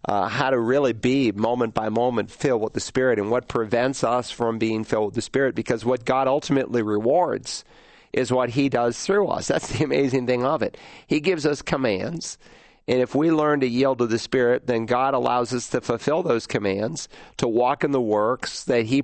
Uh, 0.06 0.30
how 0.30 0.50
to 0.50 0.60
really 0.60 0.94
be 0.94 1.34
moment 1.34 1.74
by 1.74 1.90
moment 1.90 2.32
filled 2.32 2.62
with 2.62 2.74
the 2.74 2.80
Spirit 2.80 3.20
and 3.20 3.30
what 3.30 3.50
prevents 3.50 4.04
us 4.04 4.32
from 4.32 4.58
being 4.58 4.86
filled 4.86 5.08
with 5.08 5.16
the 5.16 5.22
Spirit. 5.22 5.56
Because 5.56 5.84
what 5.84 6.06
God 6.06 6.30
ultimately 6.30 6.82
rewards 6.82 7.66
is 8.14 8.32
what 8.32 8.52
He 8.52 8.70
does 8.70 9.00
through 9.04 9.28
us. 9.28 9.48
That's 9.48 9.78
the 9.78 9.84
amazing 9.84 10.28
thing 10.28 10.46
of 10.46 10.62
it. 10.62 10.78
He 11.08 11.20
gives 11.20 11.46
us 11.46 11.62
commands. 11.62 12.38
And 12.88 13.00
if 13.00 13.16
we 13.16 13.32
learn 13.32 13.62
to 13.62 13.68
yield 13.68 14.00
to 14.00 14.08
the 14.08 14.20
Spirit, 14.20 14.68
then 14.68 14.86
God 14.86 15.14
allows 15.14 15.54
us 15.54 15.70
to 15.70 15.82
fulfill 15.82 16.22
those 16.22 16.46
commands, 16.46 17.08
to 17.38 17.48
walk 17.48 17.84
in 17.84 17.92
the 17.92 18.02
works 18.02 18.66
that 18.66 18.86
He 18.86 19.02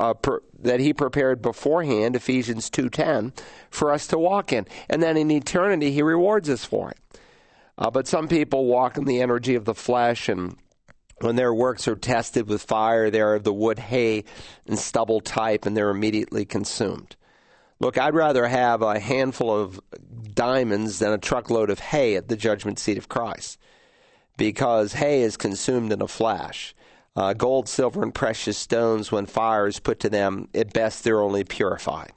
uh, 0.00 0.14
per, 0.14 0.42
that 0.58 0.80
he 0.80 0.92
prepared 0.92 1.42
beforehand, 1.42 2.16
Ephesians 2.16 2.70
2:10, 2.70 3.32
for 3.70 3.92
us 3.92 4.06
to 4.08 4.18
walk 4.18 4.52
in, 4.52 4.66
and 4.88 5.02
then 5.02 5.16
in 5.16 5.30
eternity 5.30 5.92
he 5.92 6.02
rewards 6.02 6.48
us 6.50 6.64
for 6.64 6.90
it. 6.90 6.98
Uh, 7.78 7.90
but 7.90 8.06
some 8.06 8.28
people 8.28 8.66
walk 8.66 8.96
in 8.96 9.04
the 9.04 9.20
energy 9.20 9.54
of 9.54 9.64
the 9.64 9.74
flesh, 9.74 10.28
and 10.28 10.56
when 11.20 11.36
their 11.36 11.54
works 11.54 11.86
are 11.86 11.96
tested 11.96 12.48
with 12.48 12.62
fire, 12.62 13.10
they 13.10 13.20
are 13.20 13.36
of 13.36 13.44
the 13.44 13.52
wood, 13.52 13.78
hay, 13.78 14.24
and 14.66 14.78
stubble 14.78 15.20
type, 15.20 15.64
and 15.64 15.76
they're 15.76 15.90
immediately 15.90 16.44
consumed. 16.44 17.16
Look, 17.82 17.98
I'd 17.98 18.14
rather 18.14 18.46
have 18.46 18.80
a 18.80 19.00
handful 19.00 19.50
of 19.50 19.80
diamonds 20.32 21.00
than 21.00 21.12
a 21.12 21.18
truckload 21.18 21.68
of 21.68 21.80
hay 21.80 22.14
at 22.14 22.28
the 22.28 22.36
judgment 22.36 22.78
seat 22.78 22.96
of 22.96 23.08
Christ 23.08 23.58
because 24.36 24.92
hay 24.92 25.22
is 25.22 25.36
consumed 25.36 25.90
in 25.90 26.00
a 26.00 26.06
flash. 26.06 26.76
Uh, 27.16 27.32
gold, 27.32 27.68
silver, 27.68 28.04
and 28.04 28.14
precious 28.14 28.56
stones, 28.56 29.10
when 29.10 29.26
fire 29.26 29.66
is 29.66 29.80
put 29.80 29.98
to 29.98 30.08
them, 30.08 30.48
at 30.54 30.72
best 30.72 31.02
they're 31.02 31.20
only 31.20 31.42
purified. 31.42 32.12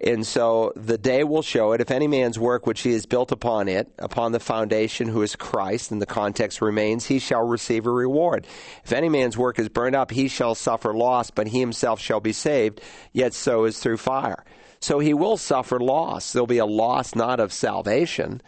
And 0.00 0.26
so 0.26 0.72
the 0.74 0.96
day 0.96 1.22
will 1.22 1.42
show 1.42 1.72
it. 1.72 1.82
If 1.82 1.90
any 1.90 2.06
man's 2.06 2.38
work 2.38 2.66
which 2.66 2.80
he 2.80 2.92
has 2.92 3.04
built 3.04 3.30
upon 3.30 3.68
it, 3.68 3.92
upon 3.98 4.32
the 4.32 4.40
foundation 4.40 5.06
who 5.06 5.20
is 5.20 5.36
Christ, 5.36 5.90
and 5.90 6.00
the 6.00 6.06
context 6.06 6.62
remains, 6.62 7.04
he 7.04 7.18
shall 7.18 7.46
receive 7.46 7.84
a 7.84 7.90
reward. 7.90 8.46
If 8.84 8.94
any 8.94 9.10
man's 9.10 9.36
work 9.36 9.58
is 9.58 9.68
burned 9.68 9.96
up, 9.96 10.10
he 10.10 10.28
shall 10.28 10.54
suffer 10.54 10.94
loss, 10.94 11.30
but 11.30 11.48
he 11.48 11.60
himself 11.60 12.00
shall 12.00 12.20
be 12.20 12.32
saved, 12.32 12.80
yet 13.12 13.34
so 13.34 13.66
is 13.66 13.78
through 13.78 13.98
fire. 13.98 14.44
So 14.80 14.98
he 14.98 15.14
will 15.14 15.36
suffer 15.36 15.80
loss. 15.80 16.32
There'll 16.32 16.46
be 16.46 16.58
a 16.58 16.66
loss 16.66 17.14
not 17.14 17.40
of 17.40 17.52
salvation. 17.52 18.40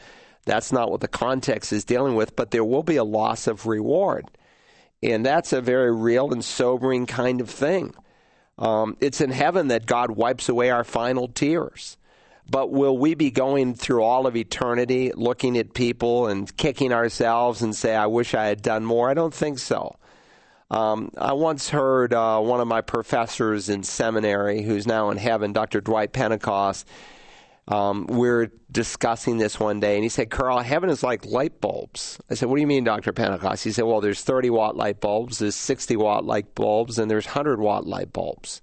That's 0.44 0.72
not 0.72 0.90
what 0.90 1.00
the 1.00 1.08
context 1.08 1.72
is 1.72 1.84
dealing 1.84 2.14
with, 2.14 2.36
but 2.36 2.50
there 2.50 2.64
will 2.64 2.82
be 2.82 2.96
a 2.96 3.04
loss 3.04 3.46
of 3.46 3.66
reward. 3.66 4.26
And 5.02 5.24
that's 5.24 5.52
a 5.52 5.60
very 5.60 5.92
real 5.92 6.32
and 6.32 6.44
sobering 6.44 7.06
kind 7.06 7.40
of 7.40 7.50
thing. 7.50 7.94
Um, 8.58 8.96
it's 9.00 9.20
in 9.20 9.30
heaven 9.30 9.68
that 9.68 9.86
God 9.86 10.10
wipes 10.10 10.48
away 10.48 10.70
our 10.70 10.84
final 10.84 11.28
tears. 11.28 11.96
But 12.50 12.72
will 12.72 12.98
we 12.98 13.14
be 13.14 13.30
going 13.30 13.74
through 13.74 14.02
all 14.02 14.26
of 14.26 14.36
eternity 14.36 15.12
looking 15.14 15.56
at 15.56 15.72
people 15.72 16.26
and 16.26 16.54
kicking 16.56 16.92
ourselves 16.92 17.62
and 17.62 17.74
say, 17.74 17.94
I 17.94 18.06
wish 18.06 18.34
I 18.34 18.46
had 18.46 18.60
done 18.60 18.84
more? 18.84 19.08
I 19.08 19.14
don't 19.14 19.32
think 19.32 19.60
so. 19.60 19.96
Um, 20.70 21.10
I 21.18 21.32
once 21.32 21.68
heard 21.68 22.14
uh, 22.14 22.38
one 22.40 22.60
of 22.60 22.68
my 22.68 22.80
professors 22.80 23.68
in 23.68 23.82
seminary, 23.82 24.62
who's 24.62 24.86
now 24.86 25.10
in 25.10 25.16
heaven, 25.16 25.52
Dr. 25.52 25.80
Dwight 25.80 26.12
Pentecost. 26.12 26.86
Um, 27.66 28.06
we 28.06 28.28
are 28.28 28.50
discussing 28.70 29.38
this 29.38 29.58
one 29.58 29.80
day, 29.80 29.96
and 29.96 30.04
he 30.04 30.08
said, 30.08 30.30
Carl, 30.30 30.60
heaven 30.60 30.88
is 30.88 31.02
like 31.02 31.24
light 31.26 31.60
bulbs. 31.60 32.20
I 32.30 32.34
said, 32.34 32.48
What 32.48 32.56
do 32.56 32.60
you 32.60 32.66
mean, 32.68 32.84
Dr. 32.84 33.12
Pentecost? 33.12 33.64
He 33.64 33.72
said, 33.72 33.84
Well, 33.84 34.00
there's 34.00 34.22
30 34.22 34.50
watt 34.50 34.76
light 34.76 35.00
bulbs, 35.00 35.38
there's 35.38 35.56
60 35.56 35.96
watt 35.96 36.24
light 36.24 36.54
bulbs, 36.54 36.98
and 36.98 37.10
there's 37.10 37.26
100 37.26 37.60
watt 37.60 37.86
light 37.86 38.12
bulbs. 38.12 38.62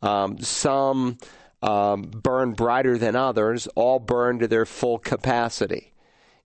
Um, 0.00 0.38
some 0.38 1.18
um, 1.60 2.02
burn 2.02 2.52
brighter 2.52 2.98
than 2.98 3.16
others, 3.16 3.66
all 3.74 3.98
burn 3.98 4.38
to 4.40 4.48
their 4.48 4.66
full 4.66 4.98
capacity 4.98 5.91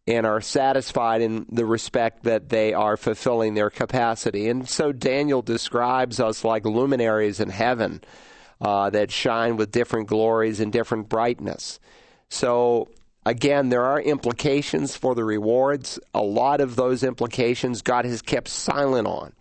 and 0.08 0.26
are 0.26 0.40
satisfied 0.40 1.22
in 1.22 1.46
the 1.52 1.66
respect 1.66 2.24
that 2.24 2.50
they 2.50 2.74
are 2.74 2.96
fulfilling 2.96 3.54
their 3.54 3.70
capacity. 3.70 4.48
And 4.48 4.68
so 4.68 4.94
Daniel 4.94 5.42
describes 5.42 6.20
us 6.20 6.46
like 6.46 6.66
luminaries 6.66 7.42
in 7.42 7.50
heaven 7.50 8.02
uh, 8.62 8.90
that 8.92 9.12
shine 9.12 9.58
with 9.58 9.72
different 9.72 10.08
glories 10.08 10.62
and 10.62 10.72
different 10.72 11.10
brightness. 11.10 11.80
So 12.30 12.90
again, 13.26 13.68
there 13.68 13.84
are 13.84 14.02
implications 14.02 14.96
for 14.96 15.14
the 15.14 15.26
rewards. 15.26 16.00
A 16.14 16.22
lot 16.22 16.62
of 16.62 16.78
those 16.78 17.04
implications 17.04 17.82
God 17.82 18.06
has 18.06 18.22
kept 18.22 18.48
silent 18.48 19.08
on. 19.08 19.34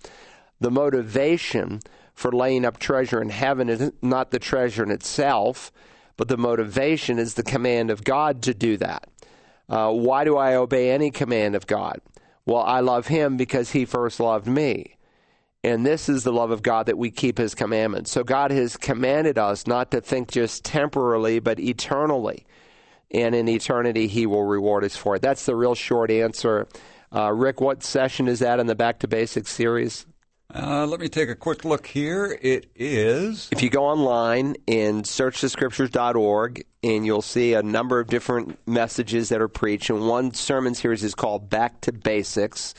The 0.61 0.70
motivation 0.70 1.81
for 2.12 2.33
laying 2.33 2.64
up 2.64 2.79
treasure 2.79 3.22
in 3.22 3.29
heaven 3.29 3.68
is 3.68 3.92
not 4.02 4.33
the 4.33 4.38
treasure 4.38 4.83
in 4.83 4.90
itself, 4.90 5.70
but 6.16 6.29
the 6.29 6.38
motivation 6.38 7.18
is 7.18 7.35
the 7.35 7.42
command 7.42 7.90
of 7.90 8.02
God 8.02 8.42
to 8.42 8.55
do 8.55 8.79
that. 8.79 9.09
Uh, 9.68 9.90
why 9.90 10.24
do 10.24 10.37
I 10.37 10.55
obey 10.55 10.90
any 10.90 11.11
command 11.11 11.55
of 11.57 11.66
God? 11.66 12.00
Well, 12.44 12.62
I 12.62 12.81
love 12.81 13.09
him 13.09 13.37
because 13.37 13.72
he 13.72 13.85
first 13.85 14.20
loved 14.20 14.46
me. 14.46 14.96
And 15.64 15.85
this 15.85 16.09
is 16.09 16.22
the 16.22 16.33
love 16.33 16.52
of 16.52 16.62
God 16.62 16.87
that 16.87 16.96
we 16.96 17.11
keep 17.11 17.38
his 17.38 17.55
commandments. 17.55 18.12
So 18.12 18.22
God 18.22 18.52
has 18.52 18.76
commanded 18.76 19.37
us 19.37 19.66
not 19.66 19.90
to 19.90 20.00
think 20.00 20.31
just 20.31 20.64
temporarily, 20.64 21.40
but 21.40 21.59
eternally. 21.59 22.46
And 23.11 23.35
in 23.35 23.48
eternity, 23.48 24.07
he 24.07 24.26
will 24.26 24.44
reward 24.44 24.85
us 24.85 24.96
for 24.96 25.16
it. 25.16 25.22
That's 25.22 25.44
the 25.44 25.57
real 25.57 25.74
short 25.74 26.11
answer. 26.12 26.68
Uh, 27.12 27.33
Rick, 27.33 27.61
what 27.61 27.83
session 27.83 28.29
is 28.29 28.38
that 28.40 28.61
in 28.61 28.66
the 28.66 28.76
Back 28.76 29.00
to 29.00 29.09
Basics 29.09 29.50
series? 29.50 30.07
Uh, 30.54 30.87
let 30.87 31.00
me 31.00 31.09
take 31.09 31.28
a 31.28 31.35
quick 31.35 31.64
look 31.64 31.87
here. 31.87 32.38
It 32.40 32.70
is. 32.76 33.48
If 33.50 33.62
you 33.62 33.70
go 33.70 33.85
online 33.85 34.56
and 34.68 35.06
search 35.06 35.40
thescriptures.org, 35.40 36.64
and 36.82 37.04
you'll 37.04 37.22
see 37.22 37.54
a 37.54 37.62
number 37.62 37.98
of 37.98 38.06
different 38.06 38.56
messages 38.66 39.30
that 39.30 39.40
are 39.40 39.48
preached. 39.48 39.90
And 39.90 40.06
one 40.06 40.32
sermon 40.35 40.74
series 40.74 41.02
is 41.02 41.16
called 41.16 41.50
Back 41.50 41.80
to 41.82 41.92
Basics, 41.92 42.74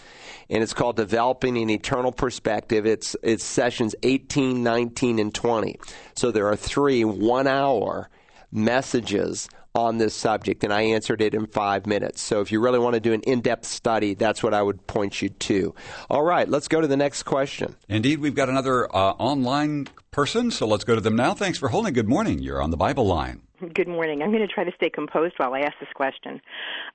and 0.49 0.63
it's 0.63 0.73
called 0.73 0.95
Developing 0.95 1.57
an 1.57 1.69
Eternal 1.69 2.13
Perspective. 2.13 2.85
It's, 2.85 3.17
it's 3.21 3.43
sessions 3.43 3.95
18, 4.03 4.63
19, 4.63 5.19
and 5.19 5.33
20. 5.33 5.77
So 6.15 6.31
there 6.31 6.47
are 6.47 6.55
three 6.55 7.03
one 7.03 7.47
hour 7.47 8.09
messages 8.49 9.49
on 9.77 9.99
this 9.99 10.15
subject, 10.15 10.63
and 10.63 10.73
I 10.73 10.81
answered 10.81 11.21
it 11.21 11.35
in 11.35 11.45
five 11.45 11.85
minutes. 11.85 12.19
So 12.21 12.41
if 12.41 12.51
you 12.51 12.59
really 12.59 12.79
want 12.79 12.95
to 12.95 12.99
do 12.99 13.13
an 13.13 13.21
in 13.21 13.41
depth 13.41 13.65
study, 13.65 14.15
that's 14.15 14.41
what 14.41 14.53
I 14.53 14.61
would 14.61 14.87
point 14.87 15.21
you 15.21 15.29
to. 15.29 15.75
All 16.09 16.23
right, 16.23 16.49
let's 16.49 16.67
go 16.67 16.81
to 16.81 16.87
the 16.87 16.97
next 16.97 17.23
question. 17.23 17.75
Indeed, 17.87 18.19
we've 18.19 18.35
got 18.35 18.49
another 18.49 18.93
uh, 18.93 19.11
online 19.11 19.87
person, 20.11 20.49
so 20.51 20.65
let's 20.67 20.83
go 20.83 20.95
to 20.95 21.01
them 21.01 21.15
now. 21.15 21.33
Thanks 21.33 21.59
for 21.59 21.69
holding. 21.69 21.93
Good 21.93 22.09
morning. 22.09 22.39
You're 22.39 22.61
on 22.61 22.71
the 22.71 22.77
Bible 22.77 23.05
line. 23.05 23.46
Good 23.73 23.87
morning. 23.87 24.21
I'm 24.21 24.31
going 24.31 24.47
to 24.47 24.53
try 24.53 24.65
to 24.65 24.71
stay 24.75 24.91
composed 24.91 25.33
while 25.37 25.55
I 25.55 25.61
ask 25.61 25.73
this 25.79 25.89
question. 25.95 26.39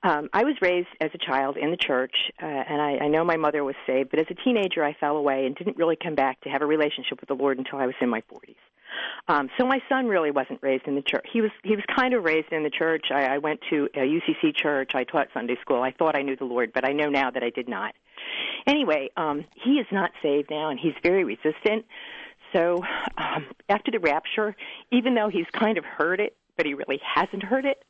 Um, 0.04 0.28
I 0.32 0.44
was 0.44 0.54
raised 0.62 0.86
as 1.00 1.10
a 1.12 1.18
child 1.18 1.56
in 1.56 1.72
the 1.72 1.76
church, 1.76 2.14
uh, 2.40 2.46
and 2.46 2.80
I, 2.80 2.98
I 3.04 3.08
know 3.08 3.24
my 3.24 3.36
mother 3.36 3.64
was 3.64 3.74
saved, 3.84 4.10
but 4.10 4.20
as 4.20 4.26
a 4.30 4.34
teenager, 4.34 4.84
I 4.84 4.92
fell 4.94 5.16
away 5.16 5.44
and 5.44 5.56
didn't 5.56 5.76
really 5.76 5.96
come 5.96 6.14
back 6.14 6.40
to 6.42 6.48
have 6.50 6.62
a 6.62 6.66
relationship 6.66 7.18
with 7.20 7.28
the 7.28 7.34
Lord 7.34 7.58
until 7.58 7.80
I 7.80 7.86
was 7.86 7.96
in 8.00 8.08
my 8.08 8.20
40s. 8.32 8.54
Um, 9.26 9.50
so 9.58 9.66
my 9.66 9.80
son 9.88 10.06
really 10.06 10.30
wasn't 10.30 10.60
raised 10.62 10.86
in 10.86 10.94
the 10.94 11.02
church. 11.02 11.26
He 11.32 11.40
was 11.40 11.50
he 11.64 11.74
was 11.74 11.84
kind 11.96 12.14
of 12.14 12.22
raised 12.22 12.52
in 12.52 12.62
the 12.62 12.70
church. 12.70 13.06
I, 13.10 13.24
I 13.24 13.38
went 13.38 13.60
to 13.70 13.88
a 13.94 14.00
UCC 14.00 14.54
church. 14.54 14.92
I 14.94 15.02
taught 15.02 15.28
Sunday 15.34 15.56
school. 15.62 15.82
I 15.82 15.90
thought 15.90 16.14
I 16.14 16.22
knew 16.22 16.36
the 16.36 16.44
Lord, 16.44 16.72
but 16.72 16.84
I 16.84 16.92
know 16.92 17.08
now 17.08 17.30
that 17.30 17.42
I 17.42 17.50
did 17.50 17.68
not. 17.68 17.94
Anyway, 18.66 19.10
um, 19.16 19.46
he 19.54 19.80
is 19.80 19.86
not 19.90 20.12
saved 20.22 20.50
now, 20.50 20.68
and 20.68 20.78
he's 20.78 20.94
very 21.02 21.24
resistant. 21.24 21.86
So 22.52 22.84
um, 23.16 23.46
after 23.68 23.90
the 23.90 23.98
rapture, 23.98 24.54
even 24.90 25.14
though 25.14 25.28
he's 25.28 25.46
kind 25.52 25.78
of 25.78 25.84
heard 25.84 26.20
it, 26.20 26.36
but 26.56 26.66
he 26.66 26.74
really 26.74 27.00
hasn't 27.02 27.42
heard 27.42 27.64
it, 27.64 27.84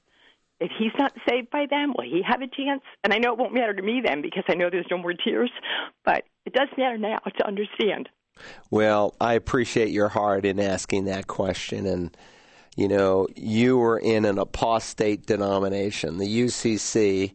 if 0.60 0.70
he's 0.78 0.92
not 0.96 1.12
saved 1.28 1.50
by 1.50 1.66
them, 1.68 1.92
will 1.96 2.04
he 2.04 2.22
have 2.26 2.40
a 2.40 2.46
chance? 2.46 2.82
And 3.02 3.12
I 3.12 3.18
know 3.18 3.32
it 3.32 3.38
won't 3.38 3.52
matter 3.52 3.74
to 3.74 3.82
me 3.82 4.00
then 4.04 4.22
because 4.22 4.44
I 4.48 4.54
know 4.54 4.70
there's 4.70 4.86
no 4.90 4.98
more 4.98 5.12
tears, 5.12 5.50
but 6.04 6.24
it 6.46 6.52
does 6.52 6.68
matter 6.78 6.98
now 6.98 7.18
to 7.36 7.46
understand. 7.46 8.08
Well, 8.70 9.14
I 9.20 9.34
appreciate 9.34 9.90
your 9.90 10.08
heart 10.08 10.44
in 10.44 10.60
asking 10.60 11.06
that 11.06 11.26
question. 11.26 11.86
And, 11.86 12.16
you 12.76 12.86
know, 12.88 13.26
you 13.34 13.76
were 13.76 13.98
in 13.98 14.24
an 14.24 14.38
apostate 14.38 15.26
denomination. 15.26 16.18
The 16.18 16.42
UCC 16.42 17.34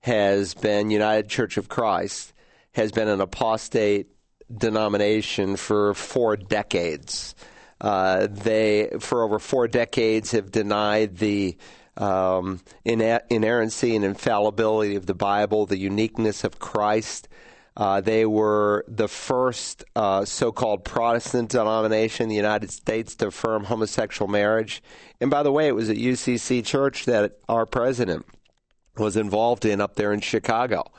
has 0.00 0.54
been, 0.54 0.90
United 0.90 1.28
Church 1.30 1.56
of 1.56 1.68
Christ, 1.68 2.34
has 2.72 2.92
been 2.92 3.08
an 3.08 3.22
apostate 3.22 4.08
denomination 4.54 5.56
for 5.56 5.94
four 5.94 6.36
decades. 6.36 7.34
Uh, 7.80 8.26
they, 8.30 8.90
for 9.00 9.22
over 9.22 9.38
four 9.38 9.68
decades, 9.68 10.32
have 10.32 10.50
denied 10.50 11.18
the 11.18 11.56
um, 11.96 12.60
inerrancy 12.84 13.96
and 13.96 14.04
infallibility 14.04 14.96
of 14.96 15.06
the 15.06 15.14
Bible, 15.14 15.66
the 15.66 15.78
uniqueness 15.78 16.44
of 16.44 16.58
Christ. 16.58 17.28
Uh, 17.76 18.00
they 18.00 18.24
were 18.24 18.84
the 18.88 19.08
first 19.08 19.84
uh, 19.94 20.24
so 20.24 20.50
called 20.50 20.84
Protestant 20.84 21.50
denomination 21.50 22.24
in 22.24 22.28
the 22.30 22.36
United 22.36 22.70
States 22.70 23.14
to 23.16 23.26
affirm 23.26 23.64
homosexual 23.64 24.30
marriage. 24.30 24.82
And 25.20 25.30
by 25.30 25.42
the 25.42 25.52
way, 25.52 25.68
it 25.68 25.74
was 25.74 25.90
a 25.90 25.94
UCC 25.94 26.64
church 26.64 27.04
that 27.04 27.38
our 27.48 27.66
president 27.66 28.24
was 28.96 29.16
involved 29.16 29.66
in 29.66 29.82
up 29.82 29.96
there 29.96 30.12
in 30.12 30.20
Chicago. 30.20 30.90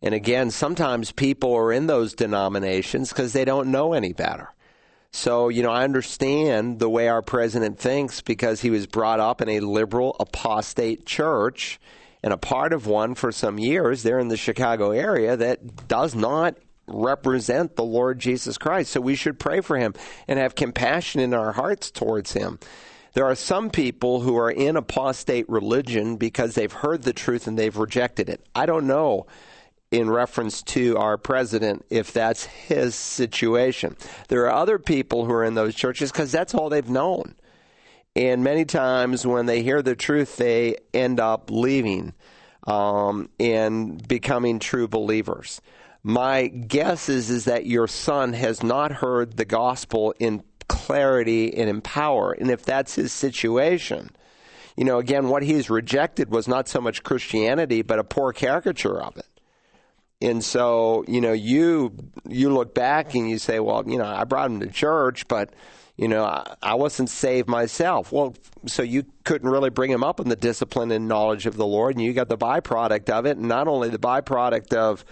And 0.00 0.14
again, 0.14 0.52
sometimes 0.52 1.10
people 1.10 1.52
are 1.54 1.72
in 1.72 1.88
those 1.88 2.14
denominations 2.14 3.08
because 3.08 3.32
they 3.32 3.44
don't 3.44 3.72
know 3.72 3.92
any 3.92 4.12
better. 4.12 4.50
So, 5.16 5.48
you 5.48 5.62
know, 5.62 5.70
I 5.70 5.84
understand 5.84 6.78
the 6.78 6.90
way 6.90 7.08
our 7.08 7.22
president 7.22 7.78
thinks 7.78 8.20
because 8.20 8.60
he 8.60 8.68
was 8.68 8.86
brought 8.86 9.18
up 9.18 9.40
in 9.40 9.48
a 9.48 9.60
liberal 9.60 10.14
apostate 10.20 11.06
church 11.06 11.80
and 12.22 12.34
a 12.34 12.36
part 12.36 12.74
of 12.74 12.86
one 12.86 13.14
for 13.14 13.32
some 13.32 13.58
years 13.58 14.02
there 14.02 14.18
in 14.18 14.28
the 14.28 14.36
Chicago 14.36 14.90
area 14.90 15.34
that 15.34 15.88
does 15.88 16.14
not 16.14 16.58
represent 16.86 17.76
the 17.76 17.82
Lord 17.82 18.18
Jesus 18.18 18.58
Christ. 18.58 18.92
So 18.92 19.00
we 19.00 19.14
should 19.14 19.38
pray 19.38 19.62
for 19.62 19.78
him 19.78 19.94
and 20.28 20.38
have 20.38 20.54
compassion 20.54 21.22
in 21.22 21.32
our 21.32 21.52
hearts 21.52 21.90
towards 21.90 22.34
him. 22.34 22.58
There 23.14 23.24
are 23.24 23.34
some 23.34 23.70
people 23.70 24.20
who 24.20 24.36
are 24.36 24.50
in 24.50 24.76
apostate 24.76 25.48
religion 25.48 26.18
because 26.18 26.54
they've 26.54 26.70
heard 26.70 27.04
the 27.04 27.14
truth 27.14 27.46
and 27.46 27.58
they've 27.58 27.74
rejected 27.74 28.28
it. 28.28 28.44
I 28.54 28.66
don't 28.66 28.86
know 28.86 29.26
in 29.90 30.10
reference 30.10 30.62
to 30.62 30.96
our 30.96 31.16
president 31.16 31.84
if 31.90 32.12
that's 32.12 32.44
his 32.44 32.94
situation. 32.94 33.96
There 34.28 34.44
are 34.46 34.52
other 34.52 34.78
people 34.78 35.24
who 35.24 35.32
are 35.32 35.44
in 35.44 35.54
those 35.54 35.74
churches 35.74 36.10
because 36.10 36.32
that's 36.32 36.54
all 36.54 36.68
they've 36.68 36.88
known. 36.88 37.34
And 38.16 38.42
many 38.42 38.64
times 38.64 39.26
when 39.26 39.46
they 39.46 39.62
hear 39.62 39.82
the 39.82 39.94
truth, 39.94 40.36
they 40.36 40.76
end 40.94 41.20
up 41.20 41.50
leaving 41.50 42.14
um, 42.66 43.28
and 43.38 44.06
becoming 44.08 44.58
true 44.58 44.88
believers. 44.88 45.60
My 46.02 46.46
guess 46.46 47.08
is, 47.08 47.30
is 47.30 47.44
that 47.44 47.66
your 47.66 47.86
son 47.86 48.32
has 48.32 48.62
not 48.62 48.90
heard 48.90 49.36
the 49.36 49.44
gospel 49.44 50.14
in 50.18 50.42
clarity 50.68 51.54
and 51.54 51.68
in 51.68 51.80
power. 51.80 52.32
And 52.32 52.50
if 52.50 52.64
that's 52.64 52.94
his 52.94 53.12
situation, 53.12 54.10
you 54.76 54.84
know, 54.84 54.98
again, 54.98 55.28
what 55.28 55.42
he's 55.42 55.70
rejected 55.70 56.30
was 56.30 56.48
not 56.48 56.68
so 56.68 56.80
much 56.80 57.02
Christianity, 57.02 57.82
but 57.82 57.98
a 57.98 58.04
poor 58.04 58.32
caricature 58.32 59.00
of 59.00 59.16
it. 59.16 59.26
And 60.20 60.42
so, 60.42 61.04
you 61.06 61.20
know, 61.20 61.32
you 61.32 61.94
you 62.28 62.50
look 62.50 62.74
back 62.74 63.14
and 63.14 63.28
you 63.28 63.38
say, 63.38 63.60
well, 63.60 63.84
you 63.86 63.98
know, 63.98 64.06
I 64.06 64.24
brought 64.24 64.50
him 64.50 64.60
to 64.60 64.66
church, 64.68 65.28
but 65.28 65.52
you 65.96 66.08
know, 66.08 66.24
I, 66.24 66.56
I 66.62 66.74
wasn't 66.74 67.10
saved 67.10 67.48
myself. 67.48 68.12
Well, 68.12 68.34
so 68.66 68.82
you 68.82 69.04
couldn't 69.24 69.48
really 69.48 69.70
bring 69.70 69.90
him 69.90 70.04
up 70.04 70.20
in 70.20 70.28
the 70.28 70.36
discipline 70.36 70.90
and 70.90 71.08
knowledge 71.08 71.46
of 71.46 71.56
the 71.56 71.66
Lord, 71.66 71.96
and 71.96 72.04
you 72.04 72.12
got 72.12 72.28
the 72.28 72.38
byproduct 72.38 73.08
of 73.10 73.26
it, 73.26 73.36
and 73.36 73.48
not 73.48 73.68
only 73.68 73.88
the 73.88 73.98
byproduct 73.98 74.74
of 74.74 75.04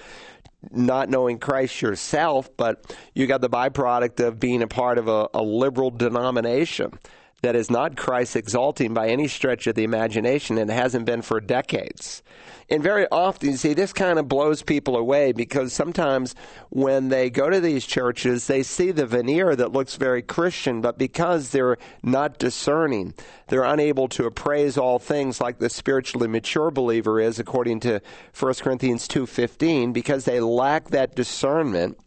not 0.71 1.11
knowing 1.11 1.39
Christ 1.39 1.83
yourself, 1.83 2.51
but 2.57 2.97
you 3.15 3.27
got 3.27 3.43
the 3.43 3.51
byproduct 3.51 4.21
of 4.27 4.41
being 4.41 4.63
a 4.63 4.67
part 4.67 4.99
of 4.99 5.09
a, 5.09 5.29
a 5.35 5.43
liberal 5.43 5.91
denomination 5.91 6.99
that 7.45 7.55
is 7.55 7.71
not 7.71 7.95
Christ 7.95 8.37
exalting 8.37 8.95
by 8.95 9.09
any 9.09 9.29
stretch 9.29 9.67
of 9.67 9.75
the 9.75 9.85
imagination 9.85 10.57
and 10.57 10.71
hasn't 10.71 11.05
been 11.05 11.21
for 11.21 11.41
decades. 11.43 12.23
And 12.71 12.83
very 12.83 13.07
often, 13.13 13.51
you 13.51 13.57
see, 13.59 13.75
this 13.75 13.93
kind 13.93 14.19
of 14.19 14.29
blows 14.29 14.63
people 14.63 14.97
away 14.97 15.33
because 15.33 15.75
sometimes 15.75 16.35
when 16.71 17.11
they 17.11 17.29
go 17.29 17.51
to 17.51 17.61
these 17.61 17.85
churches, 17.85 18.47
they 18.47 18.63
see 18.63 18.93
the 18.93 19.05
veneer 19.05 19.55
that 19.55 19.73
looks 19.73 19.97
very 19.97 20.23
Christian, 20.23 20.81
but 20.81 20.97
because 20.97 21.51
they're 21.51 21.77
not 22.03 22.39
discerning, 22.39 23.13
they're 23.49 23.65
unable 23.65 24.09
to 24.09 24.25
appraise 24.25 24.79
all 24.79 24.99
things 24.99 25.39
like 25.39 25.59
the 25.59 25.69
spiritually 25.69 26.29
mature 26.29 26.71
believer 26.71 27.21
is, 27.21 27.39
according 27.39 27.81
to 27.81 28.01
1 28.41 28.55
Corinthians 28.55 29.07
2.15, 29.07 29.93
because 29.93 30.25
they 30.25 30.41
lack 30.41 30.89
that 30.89 31.15
discernment, 31.15 31.99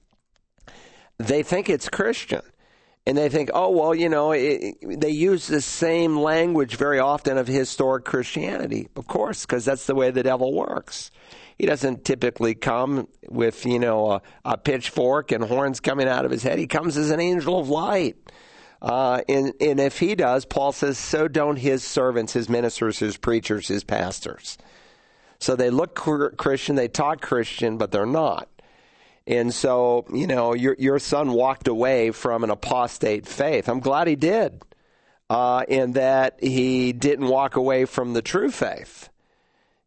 they 1.19 1.43
think 1.43 1.69
it's 1.69 1.89
Christian 1.89 2.41
and 3.07 3.17
they 3.17 3.29
think, 3.29 3.51
oh, 3.53 3.69
well, 3.69 3.95
you 3.95 4.09
know, 4.09 4.33
it, 4.33 4.75
they 4.81 5.11
use 5.11 5.47
the 5.47 5.61
same 5.61 6.19
language 6.19 6.75
very 6.75 6.99
often 6.99 7.37
of 7.37 7.47
historic 7.47 8.03
Christianity, 8.03 8.89
of 8.97 9.07
course, 9.07 9.45
because 9.45 9.63
that's 9.63 9.87
the 9.87 9.95
way 9.95 10.11
the 10.11 10.23
devil 10.23 10.53
works. 10.53 11.09
He 11.57 11.65
doesn't 11.65 12.03
typically 12.03 12.53
come 12.53 13.07
with, 13.29 13.65
you 13.65 13.79
know, 13.79 14.11
a, 14.11 14.21
a, 14.43 14.57
pitchfork 14.57 15.31
and 15.31 15.41
horns 15.41 15.79
coming 15.79 16.05
out 16.05 16.25
of 16.25 16.31
his 16.31 16.43
head. 16.43 16.59
He 16.59 16.67
comes 16.67 16.97
as 16.97 17.09
an 17.09 17.21
angel 17.21 17.57
of 17.57 17.69
light. 17.69 18.17
Uh, 18.81 19.21
and, 19.29 19.53
and 19.61 19.79
if 19.79 19.99
he 19.99 20.13
does, 20.13 20.43
Paul 20.43 20.73
says, 20.73 20.97
so 20.97 21.29
don't 21.29 21.55
his 21.55 21.85
servants, 21.85 22.33
his 22.33 22.49
ministers, 22.49 22.99
his 22.99 23.15
preachers, 23.15 23.69
his 23.69 23.85
pastors. 23.85 24.57
So 25.39 25.55
they 25.55 25.69
look 25.69 25.95
Christian, 25.95 26.75
they 26.75 26.89
talk 26.89 27.21
Christian, 27.21 27.77
but 27.77 27.93
they're 27.93 28.05
not. 28.05 28.49
And 29.27 29.53
so, 29.53 30.05
you 30.11 30.25
know, 30.25 30.53
your 30.53 30.75
your 30.79 30.99
son 30.99 31.33
walked 31.33 31.67
away 31.67 32.11
from 32.11 32.45
an 32.45 32.49
apostate 32.49 33.27
faith. 33.27 33.67
I'm 33.67 33.81
glad 33.81 34.07
he 34.07 34.15
did, 34.15 34.61
uh, 35.29 35.65
in 35.67 35.91
that 35.93 36.41
he 36.41 36.93
didn't 36.93 37.27
walk 37.27 37.57
away 37.57 37.83
from 37.83 38.13
the 38.13 38.21
true 38.21 38.49
faith. 38.49 39.09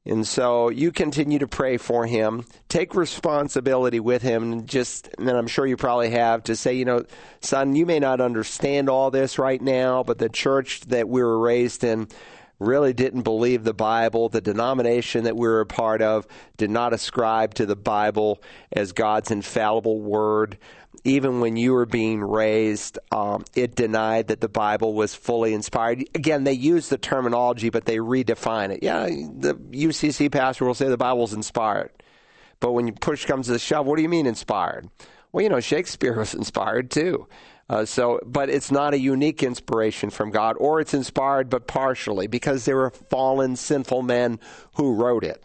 And 0.06 0.26
so 0.26 0.70
you 0.70 0.92
continue 0.92 1.38
to 1.38 1.46
pray 1.46 1.76
for 1.76 2.06
him. 2.06 2.44
Take 2.68 2.94
responsibility 2.94 4.00
with 4.00 4.22
him. 4.22 4.52
And 4.52 4.66
just, 4.66 5.08
and 5.18 5.28
I'm 5.28 5.46
sure 5.46 5.66
you 5.66 5.76
probably 5.76 6.10
have, 6.10 6.42
to 6.44 6.56
say, 6.56 6.74
you 6.74 6.86
know, 6.86 7.04
son, 7.40 7.76
you 7.76 7.84
may 7.84 7.98
not 7.98 8.20
understand 8.20 8.88
all 8.88 9.10
this 9.10 9.38
right 9.38 9.60
now, 9.60 10.02
but 10.02 10.18
the 10.18 10.30
church 10.30 10.80
that 10.88 11.08
we 11.08 11.22
were 11.22 11.38
raised 11.38 11.84
in 11.84 12.08
really 12.60 12.92
didn't 12.92 13.22
believe 13.22 13.64
the 13.64 13.74
Bible. 13.74 14.28
The 14.28 14.40
denomination 14.40 15.24
that 15.24 15.36
we 15.36 15.48
were 15.48 15.60
a 15.60 15.66
part 15.66 16.02
of 16.02 16.26
did 16.56 16.70
not 16.70 16.92
ascribe 16.92 17.54
to 17.54 17.66
the 17.66 17.74
Bible 17.74 18.42
as 18.70 18.92
God's 18.92 19.30
infallible 19.30 20.00
word. 20.00 20.58
Even 21.02 21.40
when 21.40 21.56
you 21.56 21.72
were 21.72 21.86
being 21.86 22.20
raised, 22.20 22.98
um, 23.10 23.44
it 23.54 23.74
denied 23.74 24.28
that 24.28 24.40
the 24.40 24.48
Bible 24.48 24.92
was 24.92 25.14
fully 25.14 25.54
inspired. 25.54 26.04
Again, 26.14 26.44
they 26.44 26.52
use 26.52 26.88
the 26.88 26.98
terminology, 26.98 27.70
but 27.70 27.86
they 27.86 27.96
redefine 27.96 28.70
it. 28.70 28.82
Yeah, 28.82 29.06
the 29.06 29.54
UCC 29.54 30.30
pastor 30.30 30.66
will 30.66 30.74
say 30.74 30.88
the 30.88 30.98
Bible's 30.98 31.32
inspired. 31.32 31.90
But 32.58 32.72
when 32.72 32.92
push 32.92 33.24
comes 33.24 33.46
to 33.46 33.52
the 33.52 33.58
shove, 33.58 33.86
what 33.86 33.96
do 33.96 34.02
you 34.02 34.08
mean 34.08 34.26
inspired? 34.26 34.90
Well, 35.32 35.42
you 35.42 35.48
know, 35.48 35.60
Shakespeare 35.60 36.16
was 36.18 36.34
inspired 36.34 36.90
too. 36.90 37.26
Uh, 37.70 37.84
so, 37.84 38.18
but 38.26 38.50
it's 38.50 38.72
not 38.72 38.94
a 38.94 38.98
unique 38.98 39.44
inspiration 39.44 40.10
from 40.10 40.32
God, 40.32 40.56
or 40.58 40.80
it's 40.80 40.92
inspired 40.92 41.48
but 41.48 41.68
partially 41.68 42.26
because 42.26 42.64
there 42.64 42.74
were 42.74 42.90
fallen, 42.90 43.54
sinful 43.54 44.02
men 44.02 44.40
who 44.74 44.92
wrote 44.92 45.22
it. 45.22 45.44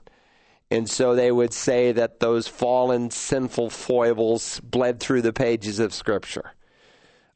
And 0.72 0.90
so 0.90 1.14
they 1.14 1.32
would 1.32 1.54
say 1.54 1.92
that 1.92 2.20
those 2.20 2.48
fallen, 2.48 3.12
sinful 3.12 3.70
foibles 3.70 4.60
bled 4.62 5.00
through 5.00 5.22
the 5.22 5.34
pages 5.34 5.78
of 5.78 5.94
Scripture. 5.94 6.54